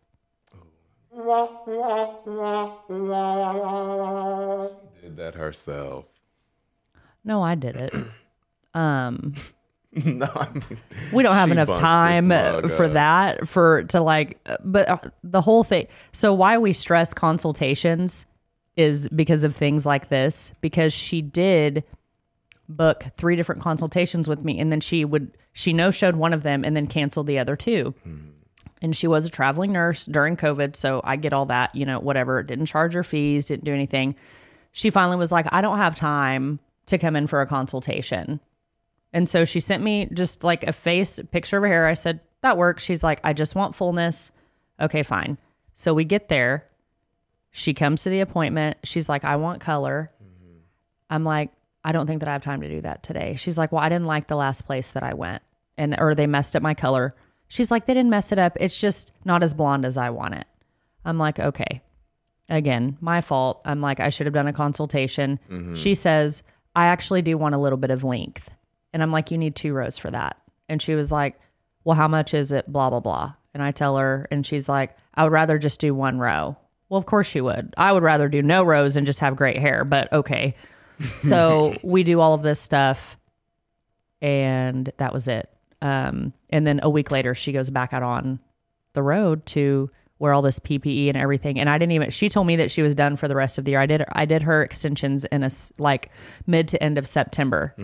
Did 5.03 5.17
that 5.17 5.35
herself. 5.35 6.05
No, 7.23 7.43
I 7.43 7.53
did 7.53 7.75
it. 7.75 7.93
um, 8.73 9.35
no, 9.91 10.31
I 10.33 10.49
mean, 10.51 10.79
we 11.13 11.21
don't 11.21 11.35
have 11.35 11.51
enough 11.51 11.71
time 11.77 12.29
for 12.69 12.87
that 12.87 13.47
for 13.47 13.83
to 13.83 14.01
like 14.01 14.39
but 14.63 14.89
uh, 14.89 14.97
the 15.23 15.41
whole 15.41 15.63
thing 15.63 15.87
so 16.11 16.33
why 16.33 16.57
we 16.57 16.73
stress 16.73 17.13
consultations 17.13 18.25
is 18.75 19.07
because 19.09 19.43
of 19.43 19.55
things 19.55 19.85
like 19.85 20.09
this 20.09 20.51
because 20.61 20.93
she 20.93 21.21
did 21.21 21.83
book 22.69 23.05
three 23.15 23.35
different 23.35 23.61
consultations 23.61 24.27
with 24.27 24.43
me 24.43 24.59
and 24.59 24.71
then 24.71 24.79
she 24.81 25.05
would 25.05 25.37
she 25.53 25.73
no 25.73 25.89
showed 25.91 26.15
one 26.15 26.33
of 26.33 26.43
them 26.43 26.65
and 26.65 26.75
then 26.75 26.87
canceled 26.87 27.27
the 27.27 27.39
other 27.39 27.55
two 27.55 27.93
hmm. 28.03 28.17
and 28.81 28.95
she 28.95 29.07
was 29.07 29.25
a 29.25 29.29
traveling 29.29 29.71
nurse 29.71 30.05
during 30.05 30.35
covid 30.35 30.75
so 30.75 30.99
i 31.03 31.15
get 31.15 31.31
all 31.31 31.45
that 31.45 31.73
you 31.73 31.85
know 31.85 31.99
whatever 31.99 32.43
didn't 32.43 32.65
charge 32.65 32.93
her 32.93 33.03
fees 33.03 33.45
didn't 33.45 33.63
do 33.63 33.73
anything 33.73 34.15
she 34.73 34.89
finally 34.89 35.17
was 35.17 35.31
like 35.31 35.45
i 35.51 35.61
don't 35.61 35.77
have 35.77 35.95
time 35.95 36.59
to 36.85 36.97
come 36.97 37.15
in 37.15 37.25
for 37.25 37.39
a 37.41 37.47
consultation 37.47 38.39
and 39.13 39.27
so 39.27 39.45
she 39.45 39.59
sent 39.59 39.83
me 39.83 40.07
just 40.13 40.43
like 40.43 40.63
a 40.63 40.73
face 40.73 41.19
picture 41.31 41.57
of 41.57 41.63
her 41.63 41.67
hair. 41.67 41.87
I 41.87 41.93
said, 41.93 42.19
that 42.41 42.57
works. 42.57 42.83
She's 42.83 43.03
like, 43.03 43.19
I 43.23 43.33
just 43.33 43.55
want 43.55 43.75
fullness. 43.75 44.31
Okay, 44.79 45.03
fine. 45.03 45.37
So 45.73 45.93
we 45.93 46.03
get 46.03 46.29
there. 46.29 46.67
She 47.51 47.73
comes 47.73 48.03
to 48.03 48.09
the 48.09 48.19
appointment. 48.19 48.77
She's 48.83 49.09
like, 49.09 49.23
I 49.23 49.37
want 49.37 49.61
color. 49.61 50.09
Mm-hmm. 50.23 50.57
I'm 51.09 51.23
like, 51.23 51.51
I 51.87 51.93
don't 51.93 52.05
think 52.05 52.19
that 52.19 52.27
I 52.27 52.33
have 52.33 52.43
time 52.43 52.59
to 52.59 52.69
do 52.69 52.81
that 52.81 53.01
today. 53.01 53.37
She's 53.37 53.57
like, 53.57 53.71
Well, 53.71 53.81
I 53.81 53.87
didn't 53.87 54.07
like 54.07 54.27
the 54.27 54.35
last 54.35 54.65
place 54.65 54.89
that 54.91 55.03
I 55.03 55.13
went 55.13 55.41
and 55.77 55.95
or 55.97 56.13
they 56.13 56.27
messed 56.27 56.53
up 56.53 56.61
my 56.61 56.73
color. 56.73 57.15
She's 57.47 57.71
like, 57.71 57.85
They 57.85 57.93
didn't 57.93 58.09
mess 58.09 58.33
it 58.33 58.37
up. 58.37 58.57
It's 58.59 58.77
just 58.77 59.13
not 59.23 59.41
as 59.41 59.53
blonde 59.53 59.85
as 59.85 59.95
I 59.95 60.09
want 60.09 60.33
it. 60.33 60.45
I'm 61.05 61.17
like, 61.17 61.39
okay. 61.39 61.81
Again, 62.49 62.97
my 62.99 63.21
fault. 63.21 63.61
I'm 63.63 63.79
like, 63.79 64.01
I 64.01 64.09
should 64.09 64.27
have 64.27 64.33
done 64.33 64.47
a 64.47 64.53
consultation. 64.53 65.39
Mm-hmm. 65.49 65.75
She 65.75 65.95
says, 65.95 66.43
I 66.75 66.87
actually 66.87 67.21
do 67.21 67.37
want 67.37 67.55
a 67.55 67.59
little 67.59 67.77
bit 67.77 67.91
of 67.91 68.03
length. 68.03 68.51
And 68.91 69.01
I'm 69.01 69.11
like, 69.11 69.31
you 69.31 69.37
need 69.37 69.55
two 69.55 69.73
rows 69.73 69.97
for 69.97 70.11
that. 70.11 70.37
And 70.67 70.81
she 70.81 70.95
was 70.95 71.11
like, 71.11 71.39
well, 71.85 71.95
how 71.95 72.09
much 72.09 72.33
is 72.33 72.51
it? 72.51 72.69
Blah, 72.71 72.89
blah, 72.89 72.99
blah. 72.99 73.33
And 73.53 73.63
I 73.63 73.71
tell 73.71 73.97
her, 73.97 74.27
and 74.29 74.45
she's 74.45 74.67
like, 74.67 74.95
I 75.13 75.23
would 75.23 75.31
rather 75.31 75.57
just 75.57 75.79
do 75.79 75.95
one 75.95 76.19
row. 76.19 76.57
Well, 76.89 76.97
of 76.97 77.05
course 77.05 77.27
she 77.27 77.41
would. 77.41 77.73
I 77.77 77.91
would 77.93 78.03
rather 78.03 78.27
do 78.27 78.41
no 78.41 78.63
rows 78.63 78.97
and 78.97 79.05
just 79.05 79.19
have 79.19 79.35
great 79.35 79.57
hair, 79.57 79.83
but 79.85 80.11
okay. 80.11 80.55
So 81.17 81.75
we 81.83 82.03
do 82.03 82.19
all 82.19 82.33
of 82.33 82.41
this 82.41 82.59
stuff, 82.59 83.17
and 84.21 84.91
that 84.97 85.13
was 85.13 85.27
it. 85.27 85.49
Um, 85.81 86.33
and 86.49 86.65
then 86.65 86.79
a 86.83 86.89
week 86.89 87.11
later, 87.11 87.35
she 87.35 87.51
goes 87.51 87.69
back 87.69 87.93
out 87.93 88.03
on 88.03 88.39
the 88.93 89.03
road 89.03 89.45
to 89.47 89.91
wear 90.19 90.33
all 90.33 90.41
this 90.41 90.59
PPE 90.59 91.09
and 91.09 91.17
everything. 91.17 91.59
And 91.59 91.69
I 91.69 91.77
didn't 91.77 91.91
even. 91.91 92.09
She 92.09 92.29
told 92.29 92.47
me 92.47 92.55
that 92.55 92.71
she 92.71 92.81
was 92.81 92.95
done 92.95 93.15
for 93.15 93.27
the 93.27 93.35
rest 93.35 93.57
of 93.57 93.65
the 93.65 93.71
year. 93.71 93.79
I 93.79 93.85
did. 93.85 94.03
I 94.11 94.25
did 94.25 94.43
her 94.43 94.63
extensions 94.63 95.23
in 95.25 95.43
a 95.43 95.51
like 95.77 96.11
mid 96.47 96.67
to 96.69 96.81
end 96.83 96.97
of 96.97 97.07
September, 97.07 97.75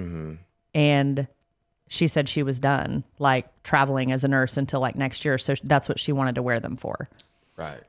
and 0.73 1.27
she 1.87 2.07
said 2.07 2.27
she 2.27 2.41
was 2.41 2.59
done 2.59 3.03
like 3.19 3.47
traveling 3.61 4.11
as 4.11 4.23
a 4.23 4.27
nurse 4.27 4.57
until 4.57 4.79
like 4.79 4.95
next 4.95 5.23
year. 5.23 5.37
So 5.37 5.53
that's 5.63 5.87
what 5.87 5.99
she 5.99 6.11
wanted 6.11 6.35
to 6.35 6.41
wear 6.41 6.59
them 6.59 6.75
for. 6.77 7.07
Right. 7.55 7.81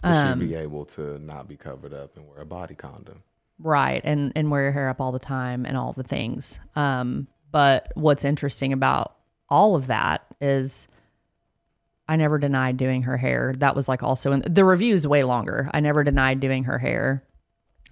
But 0.00 0.08
she'd 0.38 0.48
be 0.48 0.54
able 0.54 0.86
to 0.86 1.18
not 1.18 1.46
be 1.46 1.56
covered 1.56 1.92
up 1.92 2.16
and 2.16 2.26
wear 2.26 2.40
a 2.40 2.46
body 2.46 2.74
condom. 2.74 3.22
Right. 3.58 4.00
And 4.04 4.32
and 4.34 4.50
wear 4.50 4.62
your 4.62 4.72
hair 4.72 4.88
up 4.88 5.00
all 5.00 5.12
the 5.12 5.18
time 5.18 5.64
and 5.64 5.76
all 5.76 5.92
the 5.92 6.02
things. 6.02 6.58
Um, 6.76 7.28
but 7.50 7.92
what's 7.94 8.24
interesting 8.24 8.72
about 8.72 9.16
all 9.48 9.76
of 9.76 9.86
that 9.86 10.26
is 10.40 10.88
I 12.08 12.16
never 12.16 12.38
denied 12.38 12.76
doing 12.76 13.02
her 13.02 13.16
hair. 13.16 13.54
That 13.58 13.76
was 13.76 13.88
like 13.88 14.02
also 14.02 14.32
in 14.32 14.40
the 14.40 14.64
review's 14.64 15.06
way 15.06 15.24
longer. 15.24 15.70
I 15.72 15.80
never 15.80 16.04
denied 16.04 16.40
doing 16.40 16.64
her 16.64 16.78
hair. 16.78 17.24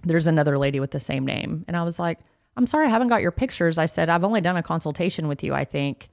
There's 0.03 0.27
another 0.27 0.57
lady 0.57 0.79
with 0.79 0.91
the 0.91 0.99
same 0.99 1.25
name. 1.25 1.65
And 1.67 1.77
I 1.77 1.83
was 1.83 1.97
like, 1.97 2.19
I'm 2.55 2.67
sorry 2.67 2.85
I 2.85 2.89
haven't 2.89 3.07
got 3.07 3.21
your 3.21 3.31
pictures. 3.31 3.77
I 3.77 3.85
said, 3.85 4.09
I've 4.09 4.23
only 4.23 4.41
done 4.41 4.57
a 4.57 4.63
consultation 4.63 5.27
with 5.27 5.43
you, 5.43 5.53
I 5.53 5.65
think. 5.65 6.09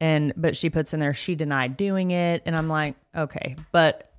And 0.00 0.32
but 0.36 0.56
she 0.56 0.68
puts 0.70 0.92
in 0.92 1.00
there 1.00 1.14
she 1.14 1.34
denied 1.34 1.76
doing 1.76 2.10
it. 2.10 2.42
And 2.44 2.56
I'm 2.56 2.68
like, 2.68 2.96
okay. 3.16 3.56
But 3.72 4.12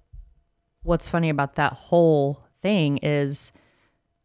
what's 0.82 1.08
funny 1.08 1.30
about 1.30 1.54
that 1.54 1.74
whole 1.74 2.44
thing 2.62 2.98
is 2.98 3.52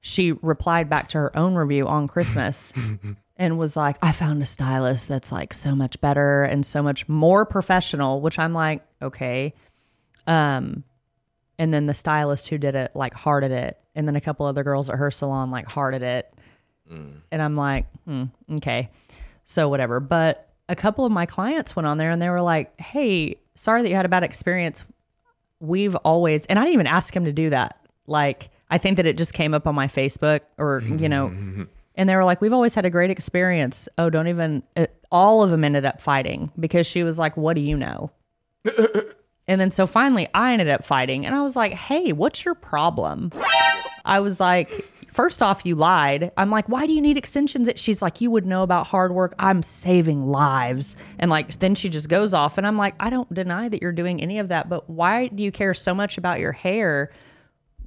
she 0.00 0.32
replied 0.32 0.88
back 0.88 1.08
to 1.10 1.18
her 1.18 1.36
own 1.36 1.54
review 1.54 1.86
on 1.86 2.08
Christmas 2.08 2.72
and 3.36 3.58
was 3.58 3.76
like, 3.76 3.96
I 4.02 4.12
found 4.12 4.42
a 4.42 4.46
stylist 4.46 5.08
that's 5.08 5.32
like 5.32 5.52
so 5.54 5.74
much 5.74 6.00
better 6.00 6.44
and 6.44 6.64
so 6.64 6.82
much 6.82 7.08
more 7.08 7.44
professional, 7.44 8.20
which 8.20 8.38
I'm 8.38 8.52
like, 8.52 8.82
okay. 9.02 9.54
Um, 10.26 10.84
and 11.58 11.74
then 11.74 11.86
the 11.86 11.94
stylist 11.94 12.48
who 12.48 12.58
did 12.58 12.74
it 12.74 12.92
like 12.94 13.14
hearted 13.14 13.50
it. 13.50 13.82
And 13.94 14.06
then 14.06 14.16
a 14.16 14.20
couple 14.20 14.46
other 14.46 14.62
girls 14.62 14.88
at 14.88 14.96
her 14.96 15.10
salon 15.10 15.50
like 15.50 15.70
hearted 15.70 16.02
it. 16.02 16.32
And 17.32 17.42
I'm 17.42 17.56
like, 17.56 17.86
hmm, 18.04 18.24
okay. 18.52 18.90
So 19.44 19.68
whatever. 19.68 20.00
But 20.00 20.48
a 20.68 20.76
couple 20.76 21.04
of 21.04 21.12
my 21.12 21.26
clients 21.26 21.74
went 21.74 21.86
on 21.86 21.98
there 21.98 22.10
and 22.10 22.22
they 22.22 22.30
were 22.30 22.42
like, 22.42 22.78
hey, 22.80 23.36
sorry 23.56 23.82
that 23.82 23.88
you 23.88 23.94
had 23.96 24.06
a 24.06 24.08
bad 24.08 24.22
experience 24.22 24.84
we've 25.60 25.96
always 25.96 26.46
and 26.46 26.58
I 26.58 26.62
didn't 26.62 26.74
even 26.74 26.86
ask 26.86 27.14
him 27.14 27.24
to 27.24 27.32
do 27.32 27.50
that. 27.50 27.78
Like 28.06 28.50
I 28.70 28.78
think 28.78 28.96
that 28.96 29.06
it 29.06 29.16
just 29.16 29.32
came 29.32 29.54
up 29.54 29.66
on 29.66 29.74
my 29.74 29.86
Facebook 29.86 30.40
or 30.58 30.82
you 30.82 31.08
know 31.08 31.32
and 31.94 32.08
they 32.08 32.16
were 32.16 32.24
like 32.24 32.40
we've 32.40 32.52
always 32.52 32.74
had 32.74 32.84
a 32.84 32.90
great 32.90 33.10
experience. 33.10 33.88
Oh, 33.98 34.10
don't 34.10 34.28
even 34.28 34.62
it, 34.76 34.94
all 35.10 35.42
of 35.42 35.50
them 35.50 35.64
ended 35.64 35.84
up 35.84 36.00
fighting 36.00 36.52
because 36.58 36.86
she 36.86 37.02
was 37.02 37.18
like 37.18 37.36
what 37.36 37.54
do 37.54 37.60
you 37.60 37.76
know? 37.76 38.10
and 39.48 39.60
then 39.60 39.70
so 39.70 39.86
finally 39.86 40.28
I 40.34 40.52
ended 40.52 40.68
up 40.68 40.84
fighting 40.84 41.26
and 41.26 41.34
I 41.34 41.42
was 41.42 41.56
like, 41.56 41.72
hey, 41.72 42.12
what's 42.12 42.44
your 42.44 42.54
problem? 42.54 43.32
I 44.04 44.20
was 44.20 44.40
like, 44.40 44.86
first 45.18 45.42
off, 45.42 45.66
you 45.66 45.74
lied. 45.74 46.30
I'm 46.36 46.48
like, 46.48 46.68
why 46.68 46.86
do 46.86 46.92
you 46.92 47.00
need 47.00 47.16
extensions? 47.16 47.68
She's 47.74 48.00
like, 48.00 48.20
you 48.20 48.30
would 48.30 48.46
know 48.46 48.62
about 48.62 48.86
hard 48.86 49.12
work. 49.12 49.34
I'm 49.38 49.62
saving 49.62 50.20
lives. 50.20 50.94
And 51.18 51.28
like, 51.28 51.58
then 51.58 51.74
she 51.74 51.88
just 51.88 52.08
goes 52.08 52.32
off. 52.32 52.56
And 52.56 52.64
I'm 52.64 52.76
like, 52.76 52.94
I 53.00 53.10
don't 53.10 53.32
deny 53.34 53.68
that 53.68 53.82
you're 53.82 53.90
doing 53.90 54.22
any 54.22 54.38
of 54.38 54.48
that, 54.48 54.68
but 54.68 54.88
why 54.88 55.26
do 55.26 55.42
you 55.42 55.50
care 55.50 55.74
so 55.74 55.92
much 55.92 56.18
about 56.18 56.38
your 56.38 56.52
hair? 56.52 57.10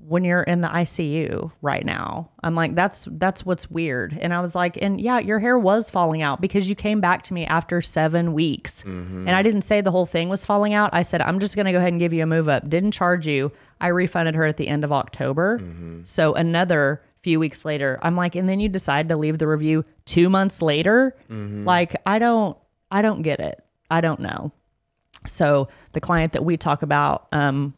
When 0.08 0.24
you're 0.24 0.44
in 0.44 0.62
the 0.62 0.68
ICU 0.68 1.52
right 1.62 1.86
now. 1.86 2.30
I'm 2.44 2.56
like 2.56 2.76
that's 2.76 3.08
that's 3.12 3.46
what's 3.46 3.70
weird. 3.70 4.18
And 4.20 4.34
I 4.34 4.42
was 4.42 4.56
like 4.56 4.78
and 4.82 5.00
yeah, 5.00 5.20
your 5.20 5.40
hair 5.40 5.58
was 5.58 5.90
falling 5.90 6.22
out 6.22 6.42
because 6.42 6.68
you 6.68 6.76
came 6.76 7.02
back 7.02 7.24
to 7.24 7.34
me 7.34 7.46
after 7.46 7.82
7 7.82 8.34
weeks. 8.34 8.84
Mm-hmm. 8.84 9.28
And 9.28 9.36
I 9.36 9.44
didn't 9.44 9.62
say 9.62 9.82
the 9.82 9.92
whole 9.92 10.06
thing 10.06 10.30
was 10.30 10.44
falling 10.44 10.74
out. 10.74 10.90
I 10.94 11.04
said 11.04 11.22
I'm 11.22 11.40
just 11.40 11.56
going 11.56 11.66
to 11.66 11.72
go 11.72 11.78
ahead 11.78 11.94
and 11.94 12.00
give 12.00 12.14
you 12.14 12.24
a 12.24 12.26
move 12.26 12.50
up. 12.50 12.68
Didn't 12.68 12.92
charge 12.92 13.28
you. 13.28 13.52
I 13.80 13.88
refunded 13.88 14.36
her 14.36 14.46
at 14.46 14.58
the 14.58 14.68
end 14.68 14.84
of 14.84 14.92
October. 14.92 15.60
Mm-hmm. 15.60 16.02
So 16.06 16.34
another 16.34 17.02
few 17.22 17.40
weeks 17.40 17.64
later, 17.64 18.00
I'm 18.02 18.16
like 18.16 18.36
and 18.36 18.50
then 18.50 18.60
you 18.60 18.70
decide 18.70 19.10
to 19.10 19.18
leave 19.18 19.38
the 19.38 19.48
review 19.48 19.86
2 20.06 20.30
months 20.30 20.62
later? 20.62 21.16
Mm-hmm. 21.30 21.66
Like 21.66 21.96
I 22.06 22.20
don't 22.20 22.58
I 22.90 23.02
don't 23.02 23.22
get 23.22 23.40
it. 23.40 23.64
I 23.90 24.02
don't 24.02 24.20
know. 24.20 24.52
So 25.26 25.68
the 25.92 26.02
client 26.02 26.34
that 26.34 26.44
we 26.44 26.58
talk 26.58 26.82
about 26.82 27.28
um 27.32 27.76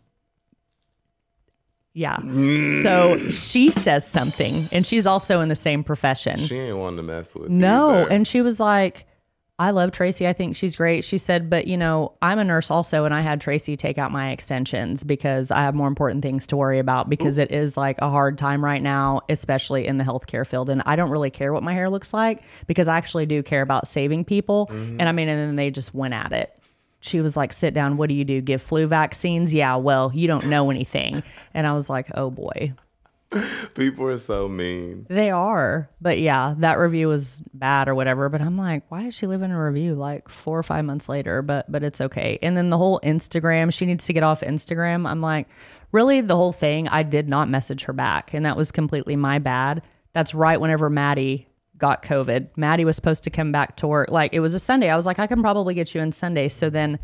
yeah. 1.94 2.18
So 2.18 3.16
mm. 3.16 3.32
she 3.32 3.70
says 3.70 4.08
something, 4.08 4.68
and 4.72 4.86
she's 4.86 5.06
also 5.06 5.42
in 5.42 5.50
the 5.50 5.56
same 5.56 5.84
profession. 5.84 6.40
She 6.40 6.58
ain't 6.58 6.78
one 6.78 6.98
to 6.98 7.04
mess 7.04 7.36
with. 7.36 7.50
no. 7.50 7.90
either. 7.90 8.10
And 8.10 8.28
she 8.28 8.42
was 8.42 8.60
like, 8.60 9.06
I 9.60 9.70
love 9.70 9.92
Tracey. 9.92 10.28
I 10.28 10.34
think 10.34 10.56
she's 10.56 10.76
great. 10.76 11.06
She 11.06 11.20
said, 11.20 11.52
but 11.52 11.68
you 11.68 11.78
know, 11.78 12.14
I'm 12.24 12.40
a 12.40 12.44
nurse 12.44 12.72
also, 12.72 13.06
and 13.06 13.14
I 13.14 13.22
had 13.22 13.40
Tracey 13.40 13.78
take 13.78 14.00
out 14.00 14.12
my 14.12 14.32
extensions 14.32 15.04
because 15.04 15.52
I 15.52 15.62
have 15.62 15.76
more 15.76 15.88
important 15.88 16.24
things 16.24 16.48
to 16.48 16.58
worry 16.58 16.80
about 16.80 17.08
because 17.08 17.38
it 17.38 17.52
is 17.52 17.78
like 17.78 18.00
a 18.00 18.10
hard 18.10 18.40
time 18.40 18.64
right 18.66 18.82
now, 18.82 19.22
especially 19.30 19.86
in 19.86 20.00
the 20.00 20.04
healthcare 20.04 20.48
field. 20.48 20.72
And 20.72 20.82
I 20.88 20.96
don't 20.96 21.12
really 21.12 21.30
care 21.30 21.54
what 21.54 21.62
my 21.62 21.74
hair 21.74 21.92
looks 21.92 22.12
like 22.12 22.42
because 22.66 22.88
I 22.88 22.98
actually 22.98 23.28
do 23.28 23.44
care 23.44 23.62
about 23.62 23.88
saving 23.88 24.26
people. 24.26 24.68
Mm-hmm. 24.72 25.00
And 25.00 25.08
I 25.08 25.12
mean, 25.12 25.30
and 25.30 25.40
then 25.40 25.56
they 25.56 25.70
just 25.70 25.94
went 25.94 26.16
at 26.16 26.34
it 26.34 26.60
she 27.04 27.20
was 27.20 27.36
like, 27.36 27.52
sit 27.52 27.74
down. 27.74 27.98
What 27.98 28.08
do 28.08 28.16
you 28.16 28.24
do? 28.24 28.40
Give 28.40 28.62
flu 28.62 28.88
vaccines? 28.88 29.54
Yeah, 29.54 29.76
well, 29.76 30.12
you 30.14 30.26
don't 30.26 30.48
know 30.48 30.70
anything. 30.70 31.22
And 31.56 31.68
I 31.68 31.74
was 31.74 31.88
like, 31.88 32.08
oh 32.16 32.32
boy, 32.32 32.74
people 33.76 34.08
are 34.08 34.18
so 34.18 34.48
mean. 34.48 35.06
they 35.08 35.30
are. 35.30 35.88
But 36.02 36.18
yeah, 36.18 36.56
that 36.58 36.80
review 36.80 37.08
was 37.10 37.44
bad 37.54 37.88
or 37.88 37.94
whatever. 37.94 38.28
But 38.28 38.42
I'm 38.42 38.58
like, 38.58 38.90
why 38.90 39.04
is 39.04 39.14
she 39.14 39.28
leaving 39.28 39.52
a 39.52 39.64
review 39.64 39.94
like 39.94 40.30
four 40.30 40.58
or 40.58 40.64
five 40.64 40.84
months 40.84 41.08
later? 41.08 41.44
But 41.44 41.72
but 41.72 41.84
it's 41.84 42.02
okay. 42.02 42.40
And 42.42 42.58
then 42.58 42.72
the 42.72 42.78
whole 42.80 43.00
Instagram, 43.04 43.72
she 43.72 43.86
needs 43.86 44.08
to 44.08 44.14
get 44.14 44.24
off 44.24 44.42
Instagram. 44.42 45.08
I'm 45.08 45.22
like, 45.22 45.48
really, 45.92 46.22
the 46.22 46.36
whole 46.36 46.54
thing. 46.54 46.88
I 46.88 47.04
did 47.04 47.30
not 47.30 47.50
message 47.50 47.84
her 47.84 47.94
back, 47.94 48.34
and 48.34 48.48
that 48.48 48.58
was 48.58 48.72
completely 48.72 49.16
my 49.16 49.38
bad. 49.38 49.84
That's 50.14 50.34
right. 50.34 50.60
Whenever 50.60 50.90
Maddie 50.90 51.48
got 51.84 52.02
COVID, 52.02 52.48
Maddie 52.56 52.86
was 52.86 52.96
supposed 52.96 53.26
to 53.26 53.30
come 53.30 53.52
back 53.52 53.76
to 53.76 53.88
work. 53.88 54.10
Like 54.10 54.34
it 54.34 54.40
was 54.40 54.54
a 54.54 54.60
Sunday. 54.60 54.90
I 54.90 54.96
was 54.96 55.06
like, 55.06 55.20
I 55.20 55.28
can 55.28 55.42
probably 55.42 55.74
get 55.74 55.94
you 55.94 56.00
in 56.00 56.14
Sunday. 56.14 56.48
So 56.48 56.70
then 56.70 56.98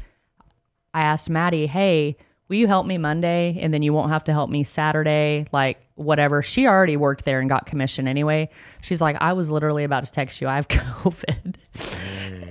I 0.94 1.02
asked 1.02 1.30
Maddie, 1.30 1.68
hey, 1.68 2.16
will 2.48 2.56
you 2.56 2.66
help 2.66 2.88
me 2.88 2.98
Monday? 2.98 3.60
And 3.60 3.74
then 3.74 3.82
you 3.82 3.92
won't 3.92 4.10
have 4.10 4.24
to 4.24 4.32
help 4.32 4.50
me 4.50 4.64
Saturday, 4.64 5.48
like 5.52 5.86
whatever. 5.96 6.42
She 6.42 6.66
already 6.66 6.96
worked 6.96 7.26
there 7.26 7.42
and 7.42 7.50
got 7.50 7.66
commission 7.66 8.08
anyway. 8.08 8.48
She's 8.80 9.02
like, 9.02 9.18
I 9.20 9.34
was 9.34 9.52
literally 9.52 9.84
about 9.84 10.06
to 10.06 10.12
text 10.14 10.40
you, 10.40 10.48
I 10.48 10.56
have 10.56 10.68
COVID. 10.70 11.56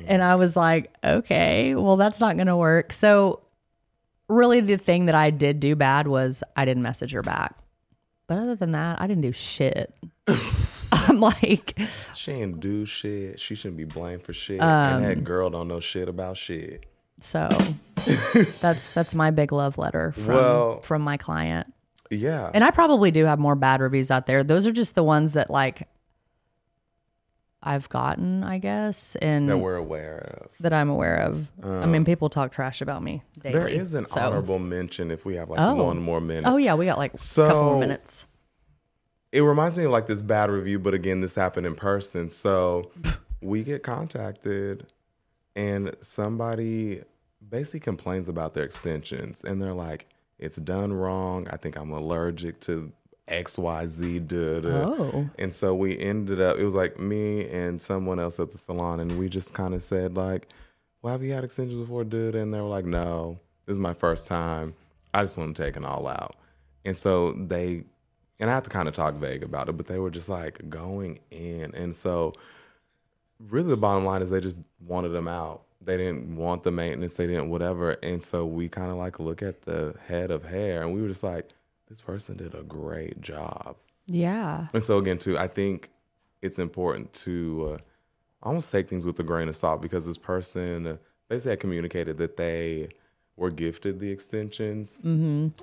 and 0.07 0.23
I 0.23 0.35
was 0.35 0.55
like, 0.55 0.93
okay, 1.03 1.75
well, 1.77 1.97
that's 1.97 2.21
not 2.21 2.37
going 2.37 2.49
to 2.49 2.59
work. 2.59 2.93
So, 2.93 3.41
really, 4.29 4.61
the 4.61 4.77
thing 4.77 5.07
that 5.07 5.15
I 5.15 5.31
did 5.31 5.61
do 5.61 5.75
bad 5.75 6.07
was 6.07 6.43
I 6.55 6.67
didn't 6.67 6.83
message 6.83 7.13
her 7.13 7.23
back. 7.23 7.57
But 8.27 8.37
other 8.37 8.55
than 8.55 8.73
that, 8.73 9.01
I 9.01 9.07
didn't 9.07 9.23
do 9.23 9.33
shit. 9.33 9.95
I'm 10.93 11.21
like, 11.21 11.79
She 12.15 12.33
ain't 12.33 12.61
do 12.61 12.85
shit. 12.87 13.41
She 13.41 13.55
shouldn't 13.55 13.77
be 13.77 13.85
blamed 13.85 14.23
for 14.23 14.33
shit. 14.33 14.61
Um, 14.61 15.03
and 15.03 15.05
that 15.05 15.25
girl 15.25 15.51
don't 15.51 15.69
know 15.69 15.81
shit 15.81 16.09
about 16.09 16.37
shit. 16.37 16.87
so 17.21 17.49
that's 18.61 18.93
that's 18.95 19.15
my 19.15 19.31
big 19.31 19.53
love 19.53 19.77
letter 19.79 20.13
from 20.13 20.27
Well- 20.27 20.81
from 20.83 21.03
my 21.03 21.17
client. 21.17 21.73
Yeah. 22.11 22.51
And 22.55 22.65
I 22.65 22.71
probably 22.71 23.11
do 23.11 23.27
have 23.27 23.39
more 23.39 23.55
bad 23.55 23.81
reviews 23.83 24.11
out 24.11 24.25
there. 24.27 24.43
Those 24.43 24.67
are 24.67 24.73
just 24.73 24.95
the 24.95 25.03
ones 25.03 25.33
that 25.33 25.51
like 25.51 25.87
I've 27.63 27.89
gotten, 27.89 28.45
I 28.45 28.59
guess, 28.59 29.17
and 29.17 29.49
that 29.49 29.59
we're 29.59 29.75
aware 29.77 30.39
of. 30.43 30.51
That 30.61 30.73
I'm 30.73 30.89
aware 30.89 31.17
of. 31.17 31.49
I 31.63 31.87
mean, 31.87 32.05
people 32.05 32.31
talk 32.31 32.53
trash 32.53 32.81
about 32.81 33.03
me 33.03 33.23
daily. 33.43 33.53
There 33.59 33.69
is 33.69 33.95
an 33.95 34.07
so- 34.07 34.21
honorable 34.21 34.59
mention 34.61 35.11
if 35.11 35.27
we 35.27 35.35
have 35.37 35.51
like 35.51 35.59
Oh. 35.61 35.75
one 35.85 36.01
more 36.01 36.21
minute. 36.21 36.45
Oh 36.47 36.57
yeah, 36.57 36.75
we 36.75 36.87
got 36.87 36.99
like 36.99 37.15
a 37.15 37.19
couple 37.19 37.65
more 37.65 37.81
minutes. 37.81 38.27
It 39.33 39.43
reminds 39.43 39.77
me 39.77 39.85
of 39.85 39.91
like 39.91 40.07
this 40.07 40.23
bad 40.23 40.51
review, 40.51 40.79
but 40.79 40.95
again, 40.95 41.21
this 41.21 41.35
happened 41.35 41.67
in 41.67 41.75
person. 41.75 42.31
So 42.31 42.91
we 43.41 43.63
get 43.63 43.83
contacted 43.83 44.87
and 45.55 45.95
somebody 46.01 47.03
basically 47.49 47.81
complains 47.81 48.29
about 48.29 48.55
their 48.55 48.65
extensions 48.65 49.43
and 49.45 49.61
they're 49.61 49.75
like, 49.75 50.07
it's 50.39 50.59
done 50.59 50.93
wrong. 50.93 51.49
I 51.51 51.57
think 51.57 51.77
I'm 51.77 51.91
allergic 51.91 52.61
to 52.61 52.93
XYZ. 53.29 54.27
Duh, 54.27 54.61
duh. 54.61 54.69
Oh. 54.69 55.31
And 55.39 55.53
so 55.53 55.75
we 55.75 55.99
ended 55.99 56.41
up, 56.41 56.59
it 56.59 56.65
was 56.65 56.75
like 56.75 56.99
me 56.99 57.49
and 57.49 57.81
someone 57.81 58.19
else 58.19 58.41
at 58.41 58.51
the 58.51 58.59
salon, 58.59 59.01
and 59.01 59.19
we 59.19 59.29
just 59.29 59.55
kind 59.55 59.75
of 59.75 59.83
said, 59.83 60.17
like, 60.17 60.49
well, 61.03 61.13
have 61.13 61.23
you 61.23 61.33
had 61.33 61.45
extensions 61.45 61.81
before, 61.81 62.05
dude? 62.05 62.35
And 62.35 62.53
they 62.53 62.61
were 62.61 62.69
like, 62.69 62.85
no, 62.85 63.39
this 63.67 63.75
is 63.75 63.79
my 63.79 63.95
first 63.95 64.27
time. 64.27 64.75
I 65.15 65.23
just 65.23 65.37
want 65.37 65.57
them 65.57 65.67
taken 65.67 65.85
all 65.85 66.07
out. 66.07 66.37
And 66.85 66.97
so 66.97 67.33
they, 67.33 67.85
and 68.41 68.51
I 68.51 68.55
have 68.55 68.63
to 68.65 68.71
kind 68.71 68.89
of 68.89 68.95
talk 68.95 69.15
vague 69.15 69.43
about 69.43 69.69
it, 69.69 69.77
but 69.77 69.87
they 69.87 69.99
were 69.99 70.11
just 70.11 70.29
like 70.29 70.69
going 70.69 71.19
in. 71.31 71.75
And 71.75 71.95
so 71.95 72.33
really 73.49 73.69
the 73.69 73.77
bottom 73.77 74.05
line 74.05 74.23
is 74.23 74.31
they 74.31 74.41
just 74.41 74.59
wanted 74.87 75.11
them 75.11 75.29
out. 75.29 75.63
They 75.81 75.97
didn't 75.97 76.37
want 76.37 76.65
the 76.65 76.71
maintenance, 76.71 77.15
they 77.15 77.27
didn't 77.27 77.51
whatever. 77.51 77.93
And 78.03 78.23
so 78.23 78.47
we 78.47 78.69
kind 78.69 78.91
of 78.91 78.97
like 78.97 79.21
look 79.21 79.43
at 79.43 79.63
the 79.63 79.95
head 80.07 80.31
of 80.31 80.45
hair 80.45 80.83
and 80.83 80.93
we 80.93 81.03
were 81.03 81.09
just 81.09 81.23
like, 81.23 81.51
this 81.89 82.01
person 82.01 82.37
did 82.37 82.55
a 82.55 82.63
great 82.63 83.21
job. 83.21 83.77
Yeah. 84.07 84.67
And 84.73 84.83
so 84.83 84.99
again, 84.99 85.19
too, 85.19 85.39
I 85.39 85.49
think 85.49 85.91
it's 86.43 86.59
important 86.59 87.13
to 87.13 87.75
uh, 87.75 87.79
almost 88.43 88.71
take 88.71 88.89
things 88.89 89.07
with 89.07 89.19
a 89.21 89.23
grain 89.23 89.49
of 89.49 89.57
salt 89.57 89.81
because 89.81 90.05
this 90.07 90.19
person 90.19 90.87
uh, 90.87 90.97
basically 91.29 91.51
had 91.51 91.61
communicated 91.61 92.19
that 92.19 92.37
they 92.37 92.89
were 93.39 93.51
gifted 93.51 94.01
the 94.01 94.11
extensions, 94.11 94.99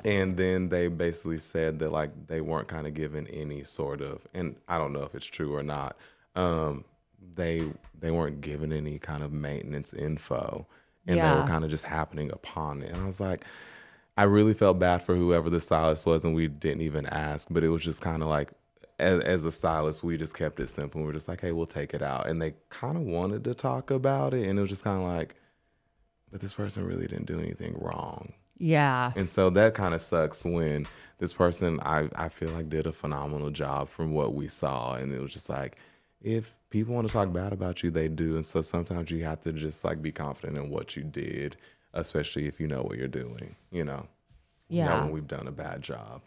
and 0.05 0.37
then 0.37 0.69
they 0.69 0.87
basically 0.87 1.37
said 1.39 1.77
that 1.79 1.91
like 1.91 2.27
they 2.27 2.41
weren't 2.41 2.67
kind 2.69 2.87
of 2.87 2.93
given 2.93 3.27
any 3.27 3.63
sort 3.63 4.01
of, 4.01 4.21
and 4.33 4.55
I 4.67 4.77
don't 4.77 4.93
know 4.93 5.03
if 5.03 5.13
it's 5.13 5.25
true 5.25 5.53
or 5.55 5.61
not. 5.61 5.97
Um, 6.35 6.85
they 7.35 7.67
they 7.99 8.11
weren't 8.11 8.39
given 8.41 8.71
any 8.71 8.97
kind 8.97 9.23
of 9.23 9.31
maintenance 9.33 9.93
info, 9.93 10.65
and 11.05 11.17
they 11.17 11.41
were 11.41 11.47
kind 11.47 11.63
of 11.65 11.69
just 11.69 11.83
happening 11.85 12.31
upon 12.31 12.81
it. 12.81 12.91
And 12.91 13.01
I 13.01 13.05
was 13.05 13.19
like, 13.19 13.43
I 14.17 14.23
really 14.23 14.53
felt 14.53 14.79
bad 14.79 15.01
for 15.03 15.15
whoever 15.15 15.49
the 15.49 15.59
stylist 15.59 16.05
was, 16.05 16.23
and 16.23 16.33
we 16.33 16.47
didn't 16.47 16.81
even 16.81 17.05
ask. 17.07 17.47
But 17.51 17.63
it 17.63 17.69
was 17.69 17.83
just 17.83 18.01
kind 18.01 18.23
of 18.23 18.29
like, 18.29 18.51
as, 18.99 19.19
as 19.21 19.45
a 19.45 19.51
stylist, 19.51 20.03
we 20.03 20.17
just 20.17 20.33
kept 20.33 20.59
it 20.61 20.67
simple. 20.67 21.01
We 21.01 21.07
were 21.07 21.13
just 21.13 21.27
like, 21.27 21.41
hey, 21.41 21.51
we'll 21.51 21.65
take 21.65 21.93
it 21.93 22.01
out. 22.01 22.27
And 22.27 22.41
they 22.41 22.53
kind 22.69 22.95
of 22.95 23.03
wanted 23.03 23.43
to 23.43 23.53
talk 23.53 23.91
about 23.91 24.33
it, 24.33 24.47
and 24.47 24.57
it 24.57 24.61
was 24.61 24.71
just 24.71 24.83
kind 24.85 25.01
of 25.01 25.07
like, 25.07 25.35
but 26.31 26.41
this 26.41 26.53
person 26.53 26.85
really 26.85 27.07
didn't 27.07 27.25
do 27.25 27.39
anything 27.39 27.75
wrong. 27.79 28.33
Yeah. 28.57 29.11
And 29.15 29.29
so 29.29 29.49
that 29.51 29.73
kind 29.73 29.93
of 29.93 30.01
sucks 30.01 30.45
when 30.45 30.87
this 31.17 31.33
person, 31.33 31.79
I, 31.81 32.09
I 32.15 32.29
feel 32.29 32.49
like, 32.49 32.69
did 32.69 32.87
a 32.87 32.93
phenomenal 32.93 33.49
job 33.49 33.89
from 33.89 34.13
what 34.13 34.33
we 34.33 34.47
saw. 34.47 34.95
And 34.95 35.13
it 35.13 35.21
was 35.21 35.33
just 35.33 35.49
like, 35.49 35.77
if 36.21 36.55
people 36.69 36.95
want 36.95 37.07
to 37.07 37.13
talk 37.13 37.31
bad 37.33 37.53
about 37.53 37.83
you, 37.83 37.91
they 37.91 38.07
do. 38.07 38.35
And 38.35 38.45
so 38.45 38.61
sometimes 38.61 39.11
you 39.11 39.23
have 39.23 39.41
to 39.41 39.53
just 39.53 39.83
like 39.83 40.01
be 40.01 40.11
confident 40.11 40.57
in 40.57 40.69
what 40.69 40.95
you 40.95 41.03
did, 41.03 41.57
especially 41.93 42.47
if 42.47 42.59
you 42.59 42.67
know 42.67 42.81
what 42.81 42.97
you're 42.97 43.07
doing, 43.07 43.55
you 43.71 43.83
know? 43.83 44.07
Yeah. 44.69 44.85
Not 44.85 45.03
when 45.03 45.11
we've 45.11 45.27
done 45.27 45.47
a 45.47 45.51
bad 45.51 45.81
job. 45.81 46.21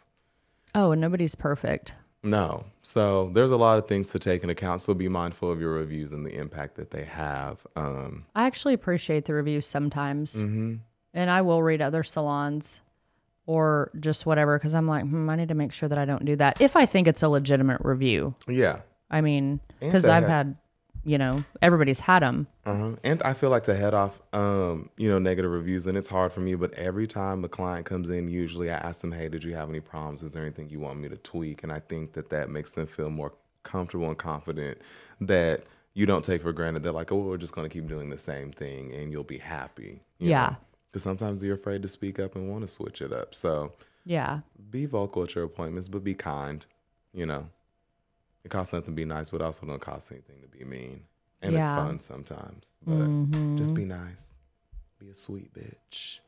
Oh, 0.74 0.92
and 0.92 1.00
nobody's 1.00 1.34
perfect. 1.34 1.94
No. 2.30 2.64
So 2.82 3.30
there's 3.32 3.50
a 3.50 3.56
lot 3.56 3.78
of 3.78 3.86
things 3.86 4.10
to 4.10 4.18
take 4.18 4.42
into 4.42 4.52
account. 4.52 4.80
So 4.80 4.94
be 4.94 5.08
mindful 5.08 5.50
of 5.50 5.60
your 5.60 5.72
reviews 5.72 6.12
and 6.12 6.24
the 6.24 6.34
impact 6.34 6.76
that 6.76 6.90
they 6.90 7.04
have. 7.04 7.66
Um, 7.76 8.26
I 8.34 8.46
actually 8.46 8.74
appreciate 8.74 9.24
the 9.24 9.34
reviews 9.34 9.66
sometimes. 9.66 10.34
Mm-hmm. 10.34 10.76
And 11.14 11.30
I 11.30 11.42
will 11.42 11.62
read 11.62 11.80
other 11.80 12.02
salons 12.02 12.80
or 13.46 13.90
just 13.98 14.26
whatever 14.26 14.58
because 14.58 14.74
I'm 14.74 14.86
like, 14.86 15.04
hmm, 15.04 15.28
I 15.30 15.36
need 15.36 15.48
to 15.48 15.54
make 15.54 15.72
sure 15.72 15.88
that 15.88 15.98
I 15.98 16.04
don't 16.04 16.24
do 16.24 16.36
that. 16.36 16.60
If 16.60 16.76
I 16.76 16.86
think 16.86 17.08
it's 17.08 17.22
a 17.22 17.28
legitimate 17.28 17.80
review. 17.82 18.34
yeah. 18.46 18.80
I 19.10 19.22
mean, 19.22 19.60
because 19.80 20.06
I've 20.06 20.28
had, 20.28 20.54
you 21.04 21.18
know, 21.18 21.44
everybody's 21.62 22.00
had 22.00 22.22
them. 22.22 22.46
Uh-huh. 22.66 22.96
And 23.02 23.22
I 23.22 23.32
feel 23.34 23.50
like 23.50 23.64
to 23.64 23.74
head 23.74 23.94
off, 23.94 24.20
um, 24.32 24.90
you 24.96 25.08
know, 25.08 25.18
negative 25.18 25.50
reviews, 25.50 25.86
and 25.86 25.96
it's 25.96 26.08
hard 26.08 26.32
for 26.32 26.40
me. 26.40 26.54
But 26.54 26.74
every 26.74 27.06
time 27.06 27.44
a 27.44 27.48
client 27.48 27.86
comes 27.86 28.10
in, 28.10 28.28
usually 28.28 28.70
I 28.70 28.76
ask 28.76 29.00
them, 29.00 29.12
"Hey, 29.12 29.28
did 29.28 29.44
you 29.44 29.54
have 29.54 29.68
any 29.68 29.80
problems? 29.80 30.22
Is 30.22 30.32
there 30.32 30.42
anything 30.42 30.68
you 30.70 30.80
want 30.80 30.98
me 31.00 31.08
to 31.08 31.16
tweak?" 31.16 31.62
And 31.62 31.72
I 31.72 31.80
think 31.80 32.12
that 32.12 32.30
that 32.30 32.50
makes 32.50 32.72
them 32.72 32.86
feel 32.86 33.10
more 33.10 33.32
comfortable 33.62 34.08
and 34.08 34.18
confident 34.18 34.78
that 35.20 35.64
you 35.94 36.06
don't 36.06 36.24
take 36.24 36.42
for 36.42 36.52
granted. 36.52 36.82
They're 36.82 36.92
like, 36.92 37.10
"Oh, 37.12 37.16
we're 37.18 37.38
just 37.38 37.52
going 37.54 37.68
to 37.68 37.72
keep 37.72 37.88
doing 37.88 38.10
the 38.10 38.18
same 38.18 38.52
thing, 38.52 38.92
and 38.94 39.10
you'll 39.12 39.24
be 39.24 39.38
happy." 39.38 40.02
you 40.18 40.30
Yeah. 40.30 40.56
Because 40.90 41.02
sometimes 41.02 41.42
you're 41.42 41.54
afraid 41.54 41.82
to 41.82 41.88
speak 41.88 42.18
up 42.18 42.34
and 42.34 42.48
want 42.50 42.62
to 42.62 42.68
switch 42.68 43.02
it 43.02 43.12
up. 43.12 43.34
So 43.34 43.72
Yeah. 44.04 44.40
be 44.70 44.86
vocal 44.86 45.24
at 45.24 45.34
your 45.34 45.44
appointments, 45.44 45.88
but 45.88 46.02
be 46.02 46.14
kind. 46.14 46.64
You 47.12 47.26
know, 47.26 47.48
it 48.48 48.50
costs 48.50 48.72
nothing 48.72 48.94
to 48.94 48.96
be 48.96 49.04
nice, 49.04 49.28
but 49.28 49.42
also 49.42 49.66
don't 49.66 49.78
cost 49.78 50.10
anything 50.10 50.40
to 50.40 50.48
be 50.48 50.64
mean. 50.64 51.02
And 51.42 51.54
it's 51.54 51.68
fun 51.68 52.00
sometimes. 52.00 52.66
But 52.84 53.58
just 53.58 53.74
be 53.74 53.84
nice. 53.84 54.34
Be 54.98 55.10
a 55.10 55.14
sweet 55.14 55.52
bitch. 55.52 56.20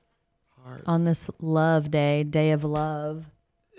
Hearts. 0.62 0.82
On 0.86 1.04
this 1.04 1.30
love 1.40 1.90
day, 1.90 2.22
day 2.22 2.50
of 2.50 2.62
love. 2.62 3.24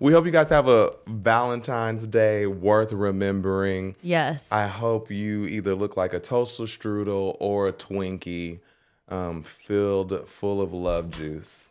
we 0.00 0.12
hope 0.12 0.26
you 0.26 0.32
guys 0.32 0.48
have 0.48 0.66
a 0.66 0.92
Valentine's 1.06 2.08
Day 2.08 2.46
worth 2.46 2.92
remembering. 2.92 3.94
Yes. 4.02 4.50
I 4.50 4.66
hope 4.66 5.10
you 5.12 5.46
either 5.46 5.76
look 5.76 5.96
like 5.96 6.12
a 6.12 6.18
toaster 6.18 6.64
strudel 6.64 7.36
or 7.38 7.68
a 7.68 7.72
Twinkie 7.72 8.58
um, 9.08 9.44
filled 9.44 10.28
full 10.28 10.60
of 10.60 10.72
love 10.72 11.12
juice. 11.12 11.70